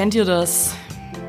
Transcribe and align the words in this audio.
Kennt 0.00 0.14
ihr 0.14 0.24
das? 0.24 0.72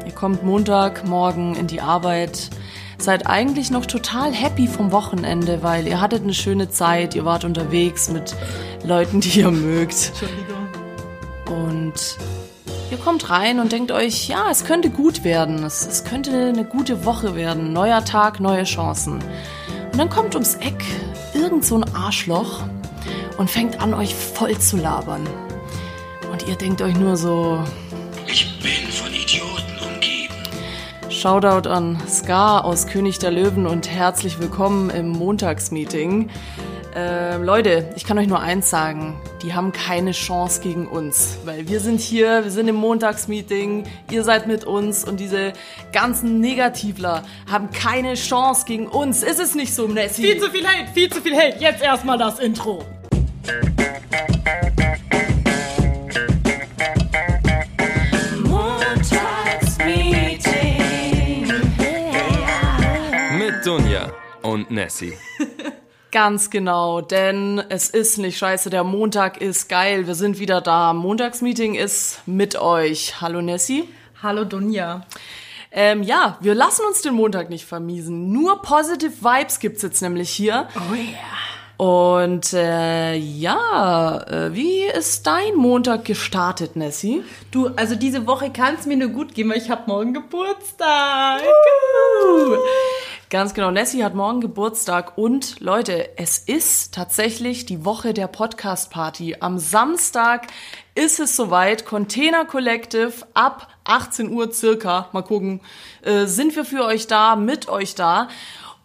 Ihr 0.05 0.13
kommt 0.13 0.45
Montagmorgen 0.45 1.55
in 1.55 1.67
die 1.67 1.81
Arbeit, 1.81 2.49
seid 2.97 3.27
eigentlich 3.27 3.69
noch 3.69 3.85
total 3.85 4.31
happy 4.31 4.65
vom 4.65 4.93
Wochenende, 4.93 5.61
weil 5.61 5.85
ihr 5.87 5.99
hattet 5.99 6.23
eine 6.23 6.33
schöne 6.33 6.69
Zeit, 6.69 7.13
ihr 7.13 7.25
wart 7.25 7.43
unterwegs 7.43 8.09
mit 8.09 8.33
Leuten, 8.85 9.19
die 9.19 9.41
ihr 9.41 9.51
mögt. 9.51 10.13
Und 11.47 12.17
ihr 12.89 12.97
kommt 12.97 13.29
rein 13.29 13.59
und 13.59 13.73
denkt 13.73 13.91
euch, 13.91 14.29
ja, 14.29 14.49
es 14.49 14.63
könnte 14.63 14.89
gut 14.89 15.25
werden, 15.25 15.65
es, 15.65 15.85
es 15.85 16.05
könnte 16.05 16.31
eine 16.31 16.63
gute 16.63 17.03
Woche 17.03 17.35
werden, 17.35 17.73
neuer 17.73 18.05
Tag, 18.05 18.39
neue 18.39 18.63
Chancen. 18.63 19.15
Und 19.91 19.99
dann 19.99 20.09
kommt 20.09 20.33
ums 20.33 20.55
Eck 20.55 20.81
irgend 21.33 21.65
so 21.65 21.75
ein 21.75 21.93
Arschloch 21.93 22.63
und 23.37 23.49
fängt 23.49 23.81
an, 23.81 23.93
euch 23.93 24.15
voll 24.15 24.57
zu 24.59 24.77
labern. 24.77 25.27
Und 26.31 26.47
ihr 26.47 26.55
denkt 26.55 26.81
euch 26.81 26.95
nur 26.95 27.17
so, 27.17 27.65
Shoutout 31.21 31.69
an 31.69 32.01
Ska 32.07 32.61
aus 32.61 32.87
König 32.87 33.19
der 33.19 33.29
Löwen 33.29 33.67
und 33.67 33.87
herzlich 33.87 34.39
willkommen 34.39 34.89
im 34.89 35.09
Montagsmeeting. 35.09 36.31
Ähm, 36.95 37.43
Leute, 37.43 37.93
ich 37.95 38.05
kann 38.05 38.17
euch 38.17 38.25
nur 38.25 38.39
eins 38.39 38.71
sagen, 38.71 39.21
die 39.43 39.53
haben 39.53 39.71
keine 39.71 40.13
Chance 40.13 40.61
gegen 40.61 40.87
uns, 40.87 41.37
weil 41.45 41.67
wir 41.67 41.79
sind 41.79 41.99
hier, 42.01 42.43
wir 42.43 42.49
sind 42.49 42.67
im 42.67 42.75
Montagsmeeting, 42.75 43.83
ihr 44.09 44.23
seid 44.23 44.47
mit 44.47 44.63
uns 44.63 45.03
und 45.03 45.19
diese 45.19 45.53
ganzen 45.93 46.39
Negativler 46.39 47.21
haben 47.47 47.69
keine 47.69 48.15
Chance 48.15 48.65
gegen 48.65 48.87
uns. 48.87 49.21
Ist 49.21 49.39
es 49.39 49.53
nicht 49.53 49.75
so, 49.75 49.87
Nessie? 49.87 50.23
Viel 50.23 50.39
zu 50.39 50.49
viel 50.49 50.65
Hate, 50.65 50.91
viel 50.91 51.11
zu 51.11 51.21
viel 51.21 51.35
Hate. 51.35 51.57
Jetzt 51.59 51.83
erstmal 51.83 52.17
das 52.17 52.39
Intro. 52.39 52.83
Und 64.51 64.69
Nessie. 64.69 65.17
Ganz 66.11 66.49
genau, 66.49 66.99
denn 66.99 67.63
es 67.69 67.89
ist 67.89 68.17
nicht 68.17 68.37
scheiße, 68.37 68.69
der 68.69 68.83
Montag 68.83 69.39
ist 69.39 69.69
geil, 69.69 70.07
wir 70.07 70.15
sind 70.15 70.39
wieder 70.39 70.59
da. 70.59 70.91
Montagsmeeting 70.91 71.75
ist 71.75 72.19
mit 72.25 72.57
euch. 72.57 73.21
Hallo 73.21 73.41
Nessie. 73.41 73.87
Hallo 74.21 74.43
Dunja. 74.43 75.05
Ähm, 75.71 76.03
ja, 76.03 76.37
wir 76.41 76.53
lassen 76.53 76.85
uns 76.85 77.01
den 77.01 77.13
Montag 77.13 77.49
nicht 77.49 77.65
vermiesen. 77.65 78.33
Nur 78.33 78.61
positive 78.61 79.23
Vibes 79.23 79.59
gibt's 79.59 79.83
jetzt 79.83 80.01
nämlich 80.01 80.29
hier. 80.29 80.67
Oh 80.75 80.93
yeah. 80.93 81.07
Und 81.81 82.53
äh, 82.53 83.15
ja, 83.15 84.21
äh, 84.27 84.53
wie 84.53 84.83
ist 84.83 85.25
dein 85.25 85.55
Montag 85.55 86.05
gestartet, 86.05 86.75
Nessie? 86.75 87.23
Du, 87.49 87.69
also 87.75 87.95
diese 87.95 88.27
Woche 88.27 88.51
kann 88.51 88.75
es 88.75 88.85
mir 88.85 88.97
nur 88.97 89.07
gut 89.07 89.33
gehen, 89.33 89.49
weil 89.49 89.57
ich 89.57 89.71
habe 89.71 89.83
morgen 89.87 90.13
Geburtstag. 90.13 91.41
Ganz 93.31 93.53
genau, 93.53 93.71
Nessie 93.71 94.03
hat 94.03 94.13
morgen 94.13 94.41
Geburtstag 94.41 95.17
und 95.17 95.61
Leute, 95.61 96.17
es 96.17 96.37
ist 96.37 96.93
tatsächlich 96.93 97.65
die 97.65 97.85
Woche 97.85 98.13
der 98.13 98.27
Podcast-Party. 98.27 99.37
Am 99.39 99.57
Samstag 99.57 100.47
ist 100.95 101.21
es 101.21 101.37
soweit, 101.37 101.85
Container 101.85 102.43
Collective 102.43 103.13
ab 103.33 103.69
18 103.85 104.33
Uhr 104.33 104.51
circa, 104.51 105.07
mal 105.13 105.21
gucken, 105.21 105.61
äh, 106.01 106.25
sind 106.25 106.57
wir 106.57 106.65
für 106.65 106.83
euch 106.83 107.07
da, 107.07 107.37
mit 107.37 107.69
euch 107.69 107.95
da. 107.95 108.27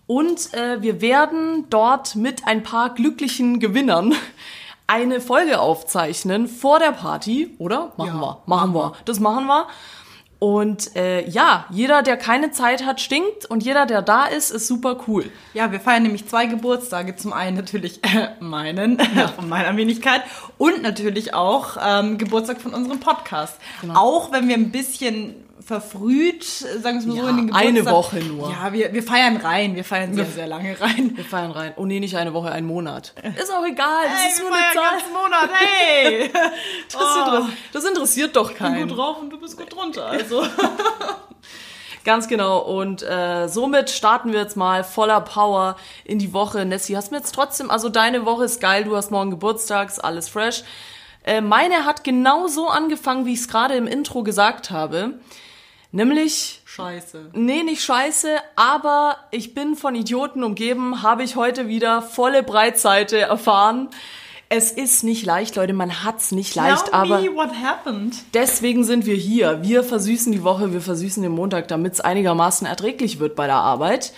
Und 0.07 0.55
äh, 0.55 0.81
wir 0.81 1.01
werden 1.01 1.67
dort 1.69 2.15
mit 2.15 2.47
ein 2.47 2.63
paar 2.63 2.95
glücklichen 2.95 3.59
Gewinnern 3.59 4.15
eine 4.87 5.21
Folge 5.21 5.59
aufzeichnen 5.59 6.47
vor 6.47 6.79
der 6.79 6.93
Party, 6.93 7.57
oder? 7.59 7.95
Machen 7.97 8.15
Ja, 8.15 8.21
wir, 8.21 8.43
machen 8.47 8.75
wir. 8.75 8.93
Das 9.07 9.19
machen 9.19 9.47
wir. 9.47 9.67
Und 10.39 10.95
äh, 10.97 11.27
ja, 11.29 11.65
jeder, 11.71 12.03
der 12.03 12.19
keine 12.19 12.51
Zeit 12.51 12.85
hat, 12.85 13.01
stinkt 13.01 13.47
und 13.47 13.63
jeder, 13.63 13.87
der 13.87 14.03
da 14.03 14.27
ist, 14.27 14.51
ist 14.51 14.67
super 14.67 14.99
cool. 15.09 15.25
Ja, 15.55 15.73
wir 15.73 15.81
feiern 15.81 16.03
nämlich 16.03 16.29
zwei 16.29 16.45
Geburtstage. 16.45 17.17
Zum 17.17 17.33
einen 17.33 17.57
natürlich 17.57 18.05
äh, 18.05 18.29
meinen, 18.41 19.01
von 19.37 19.49
meiner 19.49 19.75
Wenigkeit. 19.77 20.23
Und 20.59 20.83
natürlich 20.83 21.33
auch 21.33 21.79
ähm, 21.83 22.19
Geburtstag 22.19 22.61
von 22.61 22.75
unserem 22.75 23.01
Podcast. 23.01 23.59
Auch 23.95 24.31
wenn 24.31 24.47
wir 24.47 24.57
ein 24.57 24.73
bisschen 24.73 25.46
verfrüht, 25.67 26.45
sagen 26.45 26.83
wir 26.83 26.99
es 27.01 27.07
mal 27.07 27.17
so, 27.17 27.23
Ja, 27.25 27.29
in 27.31 27.37
den 27.37 27.47
Geburtstag. 27.49 27.69
eine 27.69 27.87
Woche 27.87 28.17
nur. 28.21 28.51
Ja, 28.51 28.73
wir, 28.73 28.93
wir 28.93 29.03
feiern 29.03 29.37
rein. 29.37 29.75
Wir 29.75 29.85
feiern 29.85 30.15
sehr, 30.15 30.25
sehr 30.27 30.47
lange 30.47 30.81
rein. 30.81 31.13
Wir 31.17 31.25
feiern 31.25 31.51
rein. 31.51 31.75
Oh 31.77 31.85
nee, 31.85 31.99
nicht 32.01 32.17
eine 32.17 32.33
Woche, 32.33 32.53
ein 32.53 32.65
Monat. 32.65 33.13
Ist 33.41 33.53
auch 33.53 33.65
egal, 33.67 34.05
das 34.05 34.21
Hey, 34.23 34.31
ist 34.31 34.41
nur 34.41 34.51
eine 34.53 34.65
Zahl. 34.75 35.13
Monat, 35.13 35.51
hey! 35.53 36.31
Das, 36.93 37.17
inter 37.17 37.49
das 37.73 37.85
interessiert 37.85 38.37
doch 38.37 38.51
Ich 38.51 38.57
bin 38.59 38.67
keinen. 38.67 38.89
gut 38.89 38.97
drauf 38.97 39.19
und 39.21 39.31
du 39.31 39.39
bist 39.41 39.59
gut 39.59 39.75
drunter, 39.75 40.07
also. 40.07 40.45
Ganz 42.05 42.29
genau. 42.29 42.59
Und 42.61 43.03
äh, 43.03 43.49
somit 43.49 43.91
starten 43.91 44.33
wir 44.33 44.41
jetzt 44.41 44.57
mal 44.57 44.85
voller 44.85 45.21
Power 45.21 45.77
in 46.05 46.19
die 46.21 46.33
Woche. 46.33 46.65
Nessie, 46.65 46.97
hast 46.97 47.11
mir 47.11 47.19
jetzt 47.19 47.35
trotzdem, 47.35 47.71
also 47.71 47.89
deine 47.89 48.25
Woche 48.25 48.45
ist 48.45 48.61
geil, 48.61 48.85
du 48.85 48.97
hast 48.97 49.11
morgen 49.11 49.31
Geburtstag, 49.31 49.89
ist 49.89 49.99
alles 49.99 50.29
fresh. 50.29 50.63
Äh, 51.25 51.41
meine 51.41 51.85
hat 51.85 52.05
genau 52.05 52.47
so 52.47 52.69
angefangen, 52.69 53.27
wie 53.27 53.33
ich 53.33 53.41
es 53.41 53.49
gerade 53.49 53.75
im 53.75 53.89
Intro 53.89 54.23
gesagt 54.23 54.71
habe. 54.71 55.15
Nämlich 55.93 56.61
Scheiße. 56.65 57.31
Nee, 57.33 57.63
nicht 57.63 57.83
scheiße, 57.83 58.37
aber 58.55 59.17
ich 59.31 59.55
bin 59.55 59.77
von 59.77 59.95
Idioten 59.95 60.45
umgeben, 60.45 61.03
habe 61.03 61.23
ich 61.23 61.37
heute 61.37 61.69
wieder 61.69 62.03
volle 62.03 62.43
Breitseite 62.43 63.19
erfahren. 63.19 63.89
Es 64.49 64.71
ist 64.71 65.03
nicht 65.03 65.25
leicht, 65.25 65.57
Leute, 65.57 65.73
man 65.73 66.05
hat's 66.05 66.33
nicht 66.33 66.55
leicht, 66.55 66.85
Tell 66.85 66.95
aber 66.95 67.21
what 67.35 67.51
happened. 67.65 68.15
deswegen 68.35 68.85
sind 68.85 69.07
wir 69.07 69.17
hier. 69.17 69.63
Wir 69.63 69.83
versüßen 69.83 70.31
die 70.33 70.45
Woche, 70.45 70.73
wir 70.73 70.81
versüßen 70.83 71.23
den 71.23 71.33
Montag, 71.33 71.67
damit 71.69 71.95
es 71.95 72.01
einigermaßen 72.01 72.67
erträglich 72.67 73.19
wird 73.19 73.35
bei 73.35 73.47
der 73.47 73.57
Arbeit. 73.57 74.13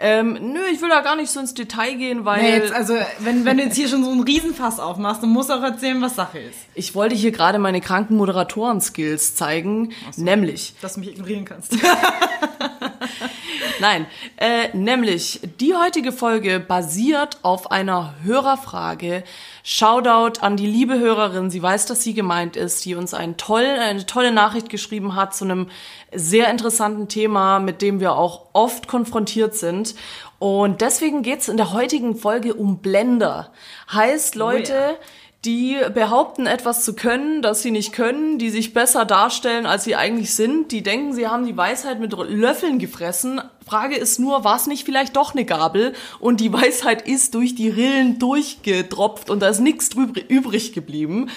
Ähm, 0.00 0.38
nö, 0.52 0.60
ich 0.72 0.80
will 0.80 0.88
da 0.90 1.00
gar 1.00 1.16
nicht 1.16 1.28
so 1.28 1.40
ins 1.40 1.54
Detail 1.54 1.94
gehen, 1.94 2.24
weil 2.24 2.40
Nee, 2.40 2.56
jetzt, 2.58 2.72
also, 2.72 2.94
wenn, 3.18 3.44
wenn 3.44 3.56
du 3.56 3.64
jetzt 3.64 3.74
hier 3.74 3.88
schon 3.88 4.04
so 4.04 4.10
einen 4.12 4.22
Riesenfass 4.22 4.78
aufmachst, 4.78 5.24
dann 5.24 5.30
musst 5.30 5.50
du 5.50 5.54
auch 5.54 5.62
erzählen, 5.62 6.00
was 6.00 6.14
Sache 6.14 6.38
ist. 6.38 6.58
ich 6.74 6.94
wollte 6.94 7.16
hier 7.16 7.32
gerade 7.32 7.58
meine 7.58 7.80
kranken 7.80 8.16
Moderatoren-Skills 8.16 9.34
zeigen, 9.34 9.92
nämlich 10.16 10.74
Dass 10.80 10.94
du 10.94 11.00
mich 11.00 11.10
ignorieren 11.10 11.44
kannst. 11.44 11.76
Nein, 13.80 14.06
äh, 14.36 14.76
nämlich 14.76 15.40
die 15.60 15.74
heutige 15.74 16.12
Folge 16.12 16.60
basiert 16.60 17.38
auf 17.42 17.70
einer 17.70 18.14
Hörerfrage. 18.22 19.24
Shoutout 19.62 20.40
an 20.40 20.56
die 20.56 20.66
liebe 20.66 20.98
Hörerin, 20.98 21.50
sie 21.50 21.62
weiß, 21.62 21.86
dass 21.86 22.02
sie 22.02 22.14
gemeint 22.14 22.56
ist, 22.56 22.84
die 22.84 22.94
uns 22.94 23.14
ein 23.14 23.36
toll, 23.36 23.64
eine 23.64 24.06
tolle 24.06 24.32
Nachricht 24.32 24.68
geschrieben 24.68 25.14
hat 25.14 25.34
zu 25.34 25.44
einem 25.44 25.68
sehr 26.12 26.50
interessanten 26.50 27.08
Thema, 27.08 27.58
mit 27.58 27.82
dem 27.82 28.00
wir 28.00 28.14
auch 28.14 28.46
oft 28.52 28.88
konfrontiert 28.88 29.54
sind. 29.54 29.94
Und 30.38 30.80
deswegen 30.80 31.22
geht's 31.22 31.48
in 31.48 31.56
der 31.56 31.72
heutigen 31.72 32.16
Folge 32.16 32.54
um 32.54 32.78
Blender. 32.78 33.52
Heißt, 33.92 34.36
Leute, 34.36 34.96
die 35.44 35.76
behaupten 35.94 36.46
etwas 36.46 36.84
zu 36.84 36.94
können, 36.94 37.42
das 37.42 37.62
sie 37.62 37.70
nicht 37.70 37.92
können, 37.92 38.38
die 38.38 38.50
sich 38.50 38.74
besser 38.74 39.04
darstellen, 39.04 39.66
als 39.66 39.84
sie 39.84 39.94
eigentlich 39.94 40.34
sind, 40.34 40.72
die 40.72 40.82
denken, 40.82 41.12
sie 41.12 41.28
haben 41.28 41.46
die 41.46 41.56
Weisheit 41.56 42.00
mit 42.00 42.12
Löffeln 42.12 42.78
gefressen. 42.80 43.40
Frage 43.64 43.96
ist 43.96 44.18
nur, 44.18 44.42
war 44.42 44.56
es 44.56 44.66
nicht 44.66 44.84
vielleicht 44.84 45.16
doch 45.16 45.34
eine 45.34 45.44
Gabel 45.44 45.94
und 46.18 46.40
die 46.40 46.52
Weisheit 46.52 47.06
ist 47.06 47.34
durch 47.34 47.54
die 47.54 47.68
Rillen 47.68 48.18
durchgetropft 48.18 49.30
und 49.30 49.40
da 49.40 49.48
ist 49.48 49.60
nichts 49.60 49.90
übrig 50.28 50.72
geblieben. 50.72 51.30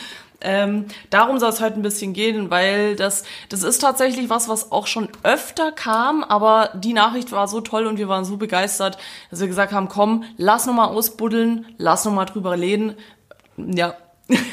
Ähm, 0.44 0.86
darum 1.12 1.38
soll 1.38 1.50
es 1.50 1.62
heute 1.62 1.76
ein 1.76 1.84
bisschen 1.84 2.14
gehen, 2.14 2.50
weil 2.50 2.96
das, 2.96 3.24
das 3.50 3.62
ist 3.62 3.80
tatsächlich 3.80 4.30
was, 4.30 4.50
was 4.50 4.72
auch 4.72 4.88
schon 4.88 5.10
öfter 5.22 5.72
kam, 5.72 6.24
aber 6.24 6.72
die 6.74 6.94
Nachricht 6.94 7.32
war 7.32 7.48
so 7.48 7.62
toll 7.62 7.86
und 7.86 7.98
wir 8.00 8.08
waren 8.08 8.26
so 8.26 8.38
begeistert, 8.38 8.98
dass 9.30 9.40
wir 9.40 9.48
gesagt 9.48 9.72
haben, 9.72 9.88
komm, 9.88 10.24
lass 10.38 10.66
noch 10.66 10.74
mal 10.74 10.88
ausbuddeln, 10.88 11.68
lass 11.78 12.06
noch 12.06 12.14
mal 12.14 12.26
drüber 12.26 12.58
reden. 12.58 12.96
Ja, 13.76 13.96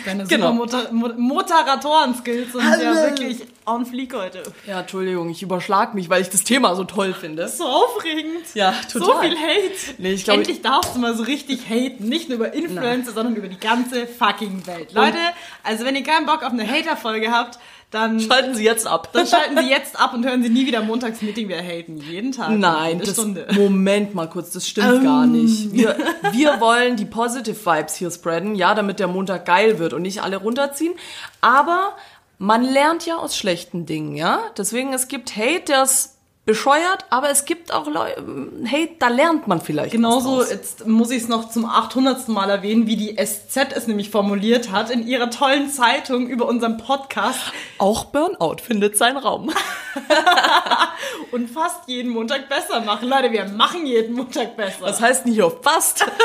Deine 0.05 0.25
Genau. 0.29 0.53
super 0.67 0.93
Moderatoren-Skills 0.93 2.53
sind 2.53 2.63
ja 2.83 2.95
wirklich 2.95 3.43
on 3.67 3.87
fleek 3.87 4.15
heute. 4.15 4.43
Ja, 4.67 4.81
Entschuldigung, 4.81 5.31
ich 5.31 5.43
überschlag 5.43 5.95
mich, 5.95 6.09
weil 6.09 6.23
ich 6.23 6.31
das 6.31 6.43
Thema 6.43 6.75
so 6.75 6.85
toll 6.85 7.15
finde. 7.15 7.49
So 7.49 7.65
aufregend. 7.65 8.55
Ja, 8.55 8.75
So 8.89 8.99
total. 9.01 9.23
viel 9.29 9.37
Hate. 9.39 9.95
Nee, 9.99 10.13
ich 10.13 10.25
glaub, 10.25 10.39
Endlich 10.39 10.63
darfst 10.63 10.95
du 10.97 10.99
mal 11.01 11.15
so 11.15 11.23
richtig 11.23 11.69
haten. 11.69 12.09
Nicht 12.09 12.29
nur 12.29 12.37
über 12.39 12.53
Influencer, 12.55 13.13
sondern 13.13 13.37
über 13.37 13.49
die 13.49 13.59
ganze 13.61 14.07
fucking 14.07 14.67
Welt. 14.67 14.93
Leute, 14.93 15.19
also 15.63 15.85
wenn 15.85 15.95
ihr 15.95 16.03
keinen 16.03 16.27
Bock 16.27 16.43
auf 16.43 16.53
eine 16.53 16.67
Hater-Folge 16.67 17.31
habt, 17.31 17.59
dann, 17.91 18.21
Schalten 18.21 18.55
Sie 18.55 18.65
jetzt 18.65 18.87
ab. 18.87 19.11
dann 19.15 19.27
schalten 19.27 19.57
Sie 19.57 19.69
jetzt 19.71 19.99
ab 19.99 20.13
und 20.13 20.27
hören 20.27 20.43
Sie 20.43 20.51
nie 20.51 20.67
wieder 20.67 20.83
Montagsmeeting 20.83 21.49
wieder 21.49 21.63
haten. 21.63 21.97
Jeden 21.97 22.33
Tag. 22.33 22.51
Nein, 22.51 22.99
das, 22.99 23.13
Stunde. 23.13 23.47
Moment 23.53 24.15
mal 24.15 24.29
kurz, 24.29 24.51
das 24.51 24.69
stimmt 24.69 25.03
gar 25.03 25.27
nicht. 25.27 25.73
Wir, 25.73 25.97
wir 26.33 26.61
wollen 26.61 26.97
die 26.97 27.07
Positive 27.07 27.57
Vibes 27.57 27.95
hier 27.95 28.11
spreaden, 28.11 28.55
ja, 28.55 28.75
damit 28.75 29.01
der 29.01 29.09
Montag 29.09 29.47
geil 29.47 29.79
wird 29.79 29.95
und 29.95 30.03
nicht 30.03 30.23
alle 30.23 30.37
runterziehen. 30.37 30.93
Aber 31.41 31.97
man 32.37 32.63
lernt 32.63 33.07
ja 33.07 33.17
aus 33.17 33.37
schlechten 33.37 33.87
Dingen, 33.87 34.17
ja. 34.17 34.41
Deswegen, 34.59 34.93
es 34.93 35.09
gibt 35.09 35.35
Hate, 35.35 35.65
der 35.69 35.85
ist 35.85 36.18
bescheuert, 36.49 37.05
aber 37.11 37.29
es 37.29 37.45
gibt 37.45 37.75
auch 37.75 37.87
Leute, 37.87 38.25
hey, 38.65 38.97
da 38.99 39.09
lernt 39.09 39.49
man 39.49 39.61
vielleicht. 39.61 39.93
Genauso, 39.93 40.43
jetzt 40.43 40.87
muss 40.87 41.11
ich 41.11 41.25
es 41.25 41.29
noch 41.29 41.51
zum 41.51 41.67
800. 41.67 42.27
Mal 42.29 42.49
erwähnen, 42.49 42.87
wie 42.87 42.97
die 42.97 43.17
SZ 43.23 43.77
es 43.77 43.87
nämlich 43.87 44.09
formuliert 44.09 44.73
hat 44.73 44.89
in 44.89 45.07
ihrer 45.07 45.29
tollen 45.29 45.69
Zeitung 45.69 46.27
über 46.27 46.49
unseren 46.49 46.79
Podcast 46.79 47.53
Auch 47.77 48.07
Burnout 48.07 48.63
findet 48.63 48.97
seinen 48.97 49.19
Raum. 49.19 49.53
und 51.33 51.51
fast 51.51 51.87
jeden 51.87 52.11
Montag 52.13 52.49
besser 52.49 52.81
machen. 52.81 53.11
Leute, 53.11 53.31
wir 53.31 53.45
machen 53.45 53.85
jeden 53.85 54.15
Montag 54.15 54.57
besser. 54.57 54.87
Das 54.87 55.03
heißt 55.03 55.27
nicht 55.27 55.43
auf 55.43 55.59
fast. 55.63 56.07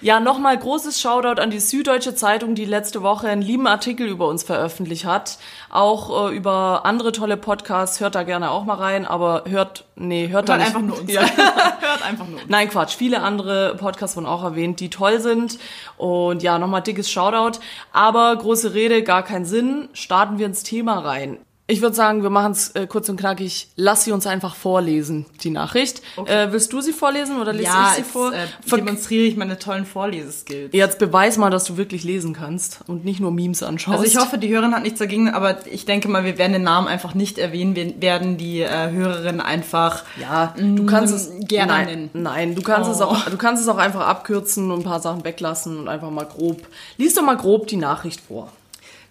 Ja, 0.00 0.20
nochmal 0.20 0.58
großes 0.58 1.00
Shoutout 1.00 1.40
an 1.40 1.50
die 1.50 1.60
Süddeutsche 1.60 2.14
Zeitung, 2.14 2.54
die 2.54 2.64
letzte 2.64 3.02
Woche 3.02 3.28
einen 3.28 3.42
lieben 3.42 3.66
Artikel 3.66 4.06
über 4.06 4.26
uns 4.28 4.42
veröffentlicht 4.42 5.04
hat. 5.04 5.38
Auch 5.70 6.30
äh, 6.30 6.36
über 6.36 6.82
andere 6.84 7.12
tolle 7.12 7.36
Podcasts. 7.36 8.00
Hört 8.00 8.14
da 8.14 8.22
gerne 8.22 8.50
auch 8.50 8.64
mal 8.64 8.76
rein, 8.76 9.06
aber 9.06 9.44
hört, 9.46 9.84
nee, 9.96 10.28
hört, 10.28 10.48
da 10.48 10.54
Hört 10.56 10.60
nicht. 10.66 10.76
einfach 10.76 10.86
nur 10.86 11.00
uns. 11.00 11.12
Ja. 11.12 11.22
Hört 11.80 12.02
einfach 12.04 12.26
nur 12.26 12.40
uns. 12.40 12.48
Nein, 12.48 12.68
Quatsch. 12.68 12.96
Viele 12.96 13.22
andere 13.22 13.76
Podcasts 13.76 14.16
wurden 14.16 14.26
auch 14.26 14.42
erwähnt, 14.42 14.80
die 14.80 14.90
toll 14.90 15.20
sind. 15.20 15.58
Und 15.96 16.42
ja, 16.42 16.58
nochmal 16.58 16.82
dickes 16.82 17.10
Shoutout. 17.10 17.58
Aber 17.92 18.34
große 18.36 18.74
Rede, 18.74 19.02
gar 19.02 19.22
keinen 19.22 19.44
Sinn. 19.44 19.88
Starten 19.92 20.38
wir 20.38 20.46
ins 20.46 20.62
Thema 20.62 20.98
rein. 21.00 21.38
Ich 21.66 21.80
würde 21.80 21.96
sagen, 21.96 22.22
wir 22.22 22.28
machen 22.28 22.52
es 22.52 22.72
äh, 22.72 22.86
kurz 22.86 23.08
und 23.08 23.16
knackig. 23.18 23.68
Lass 23.76 24.04
sie 24.04 24.12
uns 24.12 24.26
einfach 24.26 24.54
vorlesen, 24.54 25.24
die 25.44 25.48
Nachricht. 25.48 26.02
Äh, 26.26 26.48
willst 26.50 26.70
du 26.74 26.82
sie 26.82 26.92
vorlesen 26.92 27.40
oder 27.40 27.54
lese 27.54 27.64
Ja, 27.64 27.86
ich 27.88 27.94
sie 27.94 28.00
jetzt 28.02 28.10
vor? 28.10 28.34
äh, 28.34 28.46
Ver- 28.66 28.76
demonstriere 28.76 29.24
ich 29.24 29.36
meine 29.38 29.58
tollen 29.58 29.86
Vorleseskills. 29.86 30.74
Jetzt 30.74 30.98
beweis 30.98 31.38
mal, 31.38 31.48
dass 31.48 31.64
du 31.64 31.78
wirklich 31.78 32.04
lesen 32.04 32.34
kannst 32.34 32.80
und 32.86 33.06
nicht 33.06 33.18
nur 33.18 33.30
Memes 33.30 33.62
anschaust. 33.62 33.98
Also 33.98 34.04
ich 34.10 34.18
hoffe, 34.22 34.36
die 34.36 34.48
Hörerin 34.54 34.74
hat 34.74 34.82
nichts 34.82 34.98
dagegen, 34.98 35.30
aber 35.30 35.66
ich 35.66 35.86
denke 35.86 36.08
mal, 36.08 36.22
wir 36.26 36.36
werden 36.36 36.52
den 36.52 36.64
Namen 36.64 36.86
einfach 36.86 37.14
nicht 37.14 37.38
erwähnen. 37.38 37.74
Wir 37.74 37.94
werden 38.02 38.36
die 38.36 38.60
äh, 38.60 38.90
Hörerin 38.90 39.40
einfach 39.40 40.04
ja, 40.20 40.52
du 40.58 40.84
kannst 40.84 41.14
es 41.14 41.30
Mm, 41.30 41.40
gerne 41.46 41.72
nein, 41.72 41.86
nennen. 41.86 42.10
Nein, 42.12 42.54
du 42.56 42.60
kannst 42.62 42.90
es 42.90 43.00
Oh. 43.00 43.04
auch, 43.04 43.24
du 43.24 43.38
kannst 43.38 43.62
es 43.62 43.68
auch 43.70 43.78
einfach 43.78 44.06
abkürzen 44.06 44.70
und 44.70 44.80
ein 44.80 44.84
paar 44.84 45.00
Sachen 45.00 45.24
weglassen 45.24 45.78
und 45.78 45.88
einfach 45.88 46.10
mal 46.10 46.26
grob. 46.26 46.60
Lies 46.98 47.14
doch 47.14 47.22
mal 47.22 47.38
grob 47.38 47.68
die 47.68 47.76
Nachricht 47.78 48.20
vor. 48.20 48.52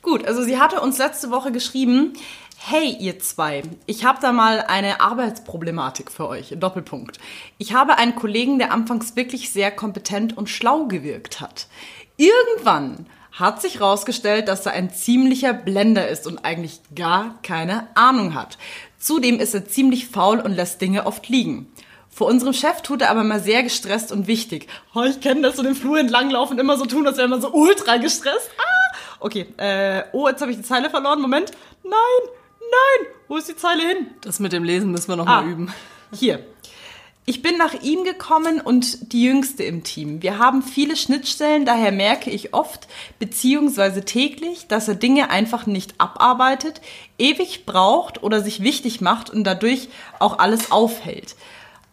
Gut, 0.04 0.28
also 0.28 0.44
sie 0.44 0.60
hatte 0.60 0.82
uns 0.82 0.98
letzte 0.98 1.32
Woche 1.32 1.54
geschrieben, 1.54 2.12
hey 2.58 2.94
ihr 3.00 3.20
zwei, 3.20 3.64
ich 3.86 4.04
habe 4.04 4.20
da 4.22 4.34
mal 4.34 4.60
eine 4.60 5.00
Arbeitsproblematik 5.00 6.12
für 6.12 6.28
euch, 6.28 6.54
Doppelpunkt. 6.60 7.20
Ich 7.58 7.74
habe 7.74 7.98
einen 7.98 8.14
Kollegen, 8.14 8.60
der 8.60 8.74
anfangs 8.74 9.16
wirklich 9.16 9.54
sehr 9.54 9.72
kompetent 9.72 10.38
und 10.38 10.50
schlau 10.50 10.88
gewirkt 10.88 11.40
hat. 11.40 11.68
Irgendwann 12.18 13.06
hat 13.32 13.62
sich 13.62 13.80
herausgestellt, 13.80 14.50
dass 14.50 14.66
er 14.66 14.74
ein 14.74 14.94
ziemlicher 14.94 15.54
Blender 15.54 16.10
ist 16.10 16.28
und 16.28 16.44
eigentlich 16.44 16.82
gar 16.94 17.40
keine 17.42 17.88
Ahnung 17.96 18.34
hat. 18.34 18.58
Zudem 19.00 19.40
ist 19.40 19.54
er 19.54 19.70
ziemlich 19.70 20.08
faul 20.08 20.42
und 20.42 20.52
lässt 20.52 20.82
Dinge 20.82 21.06
oft 21.06 21.30
liegen. 21.30 21.72
Vor 22.10 22.28
unserem 22.28 22.54
Chef 22.54 22.82
tut 22.82 23.02
er 23.02 23.10
aber 23.10 23.24
mal 23.24 23.40
sehr 23.40 23.64
gestresst 23.64 24.12
und 24.12 24.28
wichtig. 24.28 24.68
Oh, 24.94 25.04
ich 25.04 25.22
kenne 25.22 25.44
das, 25.44 25.56
so 25.56 25.64
den 25.64 25.76
Flur 25.76 25.98
entlanglaufen, 25.98 26.60
immer 26.60 26.78
so 26.78 26.86
tun, 26.86 27.08
als 27.08 27.18
wäre 27.18 27.30
man 27.30 27.42
so 27.42 27.54
ultra 27.54 27.96
gestresst. 27.98 28.52
Ah! 28.58 28.83
Okay, 29.24 29.46
äh, 29.58 30.04
oh, 30.12 30.28
jetzt 30.28 30.42
habe 30.42 30.52
ich 30.52 30.58
die 30.58 30.64
Zeile 30.64 30.90
verloren. 30.90 31.22
Moment. 31.22 31.52
Nein, 31.84 31.92
nein. 32.60 33.08
Wo 33.30 33.38
ist 33.38 33.48
die 33.48 33.56
Zeile 33.56 33.82
hin? 33.82 34.08
Das 34.22 34.40
mit 34.42 34.52
dem 34.52 34.64
Lesen 34.66 34.92
müssen 34.92 35.08
wir 35.08 35.16
noch 35.16 35.26
Ah. 35.28 35.42
mal 35.42 35.50
üben. 35.50 35.74
Hier. 36.12 36.46
Ich 37.26 37.42
bin 37.42 37.56
nach 37.56 37.74
ihm 37.82 38.04
gekommen 38.04 38.60
und 38.60 39.14
die 39.14 39.24
Jüngste 39.24 39.64
im 39.64 39.84
Team. 39.86 40.22
Wir 40.22 40.40
haben 40.40 40.62
viele 40.62 40.98
Schnittstellen, 40.98 41.64
daher 41.66 41.94
merke 41.94 42.30
ich 42.30 42.54
oft, 42.54 42.90
beziehungsweise 43.18 44.04
täglich, 44.04 44.68
dass 44.68 44.90
er 44.90 44.96
Dinge 44.96 45.30
einfach 45.30 45.66
nicht 45.66 46.02
abarbeitet, 46.02 46.82
ewig 47.18 47.66
braucht 47.66 48.22
oder 48.24 48.42
sich 48.42 48.62
wichtig 48.62 49.00
macht 49.00 49.30
und 49.30 49.46
dadurch 49.46 49.88
auch 50.20 50.38
alles 50.40 50.70
aufhält. 50.74 51.38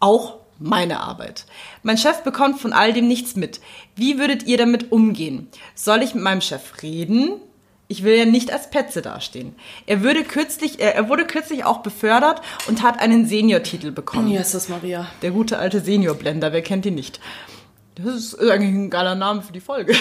Auch 0.01 0.40
meine 0.61 1.01
Arbeit. 1.01 1.47
Mein 1.83 1.99
Chef 1.99 2.23
bekommt 2.23 2.61
von 2.61 2.73
all 2.73 2.93
dem 2.93 3.09
nichts 3.09 3.35
mit. 3.35 3.61
Wie 3.97 4.19
würdet 4.19 4.45
ihr 4.45 4.59
damit 4.59 4.93
umgehen? 4.93 5.49
Soll 5.75 6.03
ich 6.03 6.15
mit 6.15 6.23
meinem 6.23 6.41
Chef 6.43 6.83
reden? 6.83 7.41
Ich 7.89 8.05
will 8.05 8.17
ja 8.17 8.25
nicht 8.25 8.53
als 8.53 8.71
Petze 8.71 9.03
dastehen. 9.03 9.57
Er, 9.87 10.03
würde 10.03 10.23
kürzlich, 10.23 10.79
er 10.79 11.09
wurde 11.09 11.27
kürzlich 11.27 11.65
auch 11.65 11.79
befördert 11.79 12.41
und 12.69 12.83
hat 12.83 13.01
einen 13.01 13.27
Seniortitel 13.27 13.91
bekommen. 13.91 14.29
Hier 14.29 14.41
ist 14.41 14.55
das 14.55 14.69
Maria. 14.69 15.09
Der 15.23 15.33
gute 15.33 15.59
alte 15.59 15.81
Seniorblender, 15.81 16.53
wer 16.53 16.63
kennt 16.63 16.87
ihn 16.87 16.95
nicht? 16.95 17.19
Das 17.97 18.15
ist 18.15 18.39
eigentlich 18.39 18.73
ein 18.73 18.91
geiler 18.91 19.17
Name 19.17 19.43
für 19.43 19.53
die 19.53 19.61
Folge. 19.61 19.95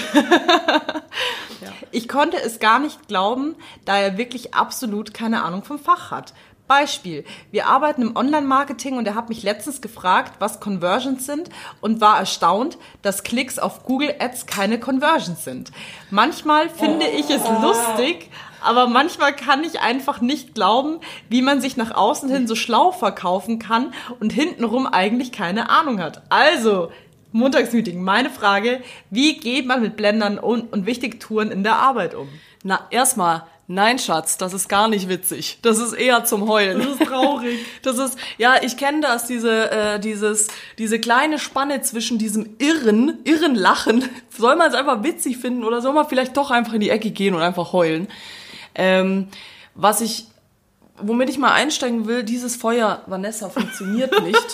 Ich 1.91 2.07
konnte 2.07 2.37
es 2.41 2.59
gar 2.59 2.79
nicht 2.79 3.07
glauben, 3.07 3.55
da 3.85 3.97
er 3.97 4.17
wirklich 4.17 4.53
absolut 4.53 5.13
keine 5.13 5.43
Ahnung 5.43 5.63
vom 5.63 5.79
Fach 5.79 6.11
hat. 6.11 6.33
Beispiel, 6.69 7.25
wir 7.49 7.65
arbeiten 7.65 8.03
im 8.03 8.15
Online-Marketing 8.15 8.97
und 8.97 9.07
er 9.07 9.15
hat 9.15 9.27
mich 9.27 9.41
letztens 9.41 9.81
gefragt, 9.81 10.35
was 10.37 10.59
Conversions 10.59 11.25
sind 11.25 11.49
und 11.81 11.99
war 11.99 12.19
erstaunt, 12.19 12.77
dass 13.01 13.23
Klicks 13.23 13.57
auf 13.57 13.83
Google 13.83 14.13
Ads 14.19 14.45
keine 14.45 14.79
Conversions 14.79 15.43
sind. 15.43 15.71
Manchmal 16.11 16.69
finde 16.69 17.07
ich 17.07 17.29
es 17.31 17.41
lustig, 17.61 18.29
aber 18.61 18.85
manchmal 18.85 19.35
kann 19.35 19.63
ich 19.63 19.81
einfach 19.81 20.21
nicht 20.21 20.53
glauben, 20.53 20.99
wie 21.27 21.41
man 21.41 21.59
sich 21.59 21.75
nach 21.75 21.95
außen 21.95 22.29
hin 22.29 22.47
so 22.47 22.53
schlau 22.53 22.91
verkaufen 22.91 23.57
kann 23.57 23.91
und 24.19 24.31
hintenrum 24.31 24.85
eigentlich 24.85 25.31
keine 25.31 25.71
Ahnung 25.71 25.99
hat. 25.99 26.21
Also, 26.29 26.91
Montagsmeeting, 27.31 27.99
meine 27.99 28.29
Frage, 28.29 28.81
wie 29.09 29.37
geht 29.37 29.65
man 29.65 29.81
mit 29.81 29.95
Blendern 29.95 30.37
und, 30.37 30.71
und 30.71 30.85
wichtigen 30.85 31.19
Touren 31.19 31.51
in 31.51 31.63
der 31.63 31.77
Arbeit 31.77 32.13
um? 32.13 32.29
Na, 32.63 32.85
erstmal, 32.91 33.43
nein, 33.69 33.99
Schatz, 33.99 34.37
das 34.37 34.53
ist 34.53 34.67
gar 34.67 34.89
nicht 34.89 35.07
witzig. 35.07 35.59
Das 35.61 35.77
ist 35.77 35.93
eher 35.93 36.25
zum 36.25 36.49
Heulen. 36.49 36.79
Das 36.79 36.99
ist 36.99 37.05
traurig. 37.05 37.59
Das 37.83 37.97
ist, 37.97 38.17
ja, 38.37 38.55
ich 38.61 38.75
kenne 38.75 39.01
das, 39.01 39.25
diese, 39.27 39.71
äh, 39.71 39.99
dieses, 39.99 40.47
diese 40.77 40.99
kleine 40.99 41.39
Spanne 41.39 41.81
zwischen 41.81 42.17
diesem 42.17 42.55
irren, 42.57 43.19
irren 43.23 43.55
Lachen. 43.55 44.03
Soll 44.29 44.55
man 44.55 44.69
es 44.69 44.73
einfach 44.73 45.03
witzig 45.03 45.37
finden 45.37 45.63
oder 45.63 45.81
soll 45.81 45.93
man 45.93 46.07
vielleicht 46.07 46.35
doch 46.35 46.51
einfach 46.51 46.73
in 46.73 46.81
die 46.81 46.89
Ecke 46.89 47.11
gehen 47.11 47.35
und 47.35 47.41
einfach 47.41 47.71
heulen? 47.71 48.07
Ähm, 48.75 49.27
was 49.75 50.01
ich, 50.01 50.25
womit 51.01 51.29
ich 51.29 51.37
mal 51.37 51.51
einsteigen 51.53 52.07
will, 52.07 52.23
dieses 52.23 52.55
Feuer, 52.55 53.01
Vanessa, 53.07 53.49
funktioniert 53.49 54.21
nicht. 54.23 54.53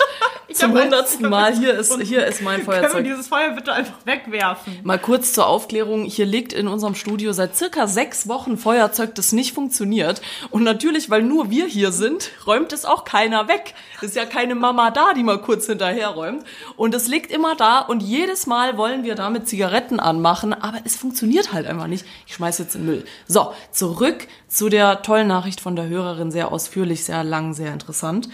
Zum 0.53 0.71
hundertsten 0.71 1.29
Mal, 1.29 1.53
hier 1.53 1.73
ist, 1.73 1.99
hier 2.01 2.25
ist 2.25 2.41
mein 2.41 2.63
Können 2.63 2.67
wir 2.67 2.73
Feuerzeug. 2.89 3.03
dieses 3.03 3.27
Feuer 3.27 3.49
bitte 3.49 3.73
einfach 3.73 3.95
wegwerfen? 4.05 4.79
Mal 4.83 4.99
kurz 4.99 5.33
zur 5.33 5.47
Aufklärung. 5.47 6.05
Hier 6.05 6.25
liegt 6.25 6.53
in 6.53 6.69
unserem 6.69 6.95
Studio 6.95 7.33
seit 7.33 7.57
circa 7.57 7.87
sechs 7.87 8.29
Wochen 8.29 8.57
Feuerzeug, 8.57 9.15
das 9.15 9.33
nicht 9.33 9.53
funktioniert. 9.53 10.21
Und 10.51 10.63
natürlich, 10.63 11.09
weil 11.09 11.23
nur 11.23 11.49
wir 11.49 11.65
hier 11.65 11.91
sind, 11.91 12.29
räumt 12.47 12.71
es 12.71 12.85
auch 12.85 13.03
keiner 13.03 13.49
weg. 13.49 13.73
Ist 14.01 14.15
ja 14.15 14.25
keine 14.25 14.55
Mama 14.55 14.91
da, 14.91 15.13
die 15.13 15.23
mal 15.23 15.41
kurz 15.41 15.65
hinterher 15.65 16.09
räumt. 16.09 16.45
Und 16.77 16.93
es 16.95 17.07
liegt 17.07 17.31
immer 17.31 17.55
da 17.55 17.79
und 17.79 18.01
jedes 18.01 18.47
Mal 18.47 18.77
wollen 18.77 19.03
wir 19.03 19.15
damit 19.15 19.49
Zigaretten 19.49 19.99
anmachen, 19.99 20.53
aber 20.53 20.77
es 20.85 20.95
funktioniert 20.95 21.51
halt 21.51 21.67
einfach 21.67 21.87
nicht. 21.87 22.05
Ich 22.27 22.35
schmeiß 22.35 22.59
jetzt 22.59 22.75
in 22.75 22.81
den 22.81 22.87
Müll. 22.87 23.05
So, 23.27 23.51
zurück 23.71 24.27
zu 24.47 24.69
der 24.69 25.01
tollen 25.01 25.27
Nachricht 25.27 25.59
von 25.59 25.75
der 25.75 25.87
Hörerin. 25.87 26.31
Sehr 26.35 26.51
ausführlich, 26.51 27.05
sehr 27.05 27.23
lang, 27.23 27.53
sehr 27.53 27.71
interessant. 27.71 28.27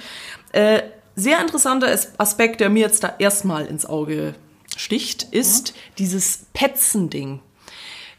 Äh, 0.53 0.81
sehr 1.15 1.39
interessanter 1.39 1.87
As- 1.87 2.13
Aspekt, 2.17 2.59
der 2.59 2.71
mir 2.71 2.79
jetzt 2.79 3.03
da 3.03 3.13
erstmal 3.19 3.67
ins 3.67 3.85
Auge 3.85 4.33
sticht, 4.75 5.21
ist 5.21 5.75
dieses 5.99 6.47
Petzen-Ding. 6.53 7.41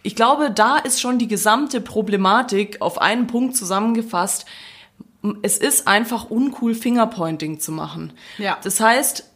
Ich 0.04 0.14
glaube, 0.14 0.52
da 0.52 0.76
ist 0.76 1.00
schon 1.00 1.18
die 1.18 1.26
gesamte 1.26 1.80
Problematik 1.80 2.80
auf 2.80 3.00
einen 3.00 3.26
Punkt 3.26 3.56
zusammengefasst. 3.56 4.46
Es 5.42 5.58
ist 5.58 5.88
einfach 5.88 6.30
uncool, 6.30 6.76
Fingerpointing 6.76 7.58
zu 7.58 7.72
machen. 7.72 8.12
Ja. 8.38 8.58
Das 8.62 8.78
heißt, 8.78 9.28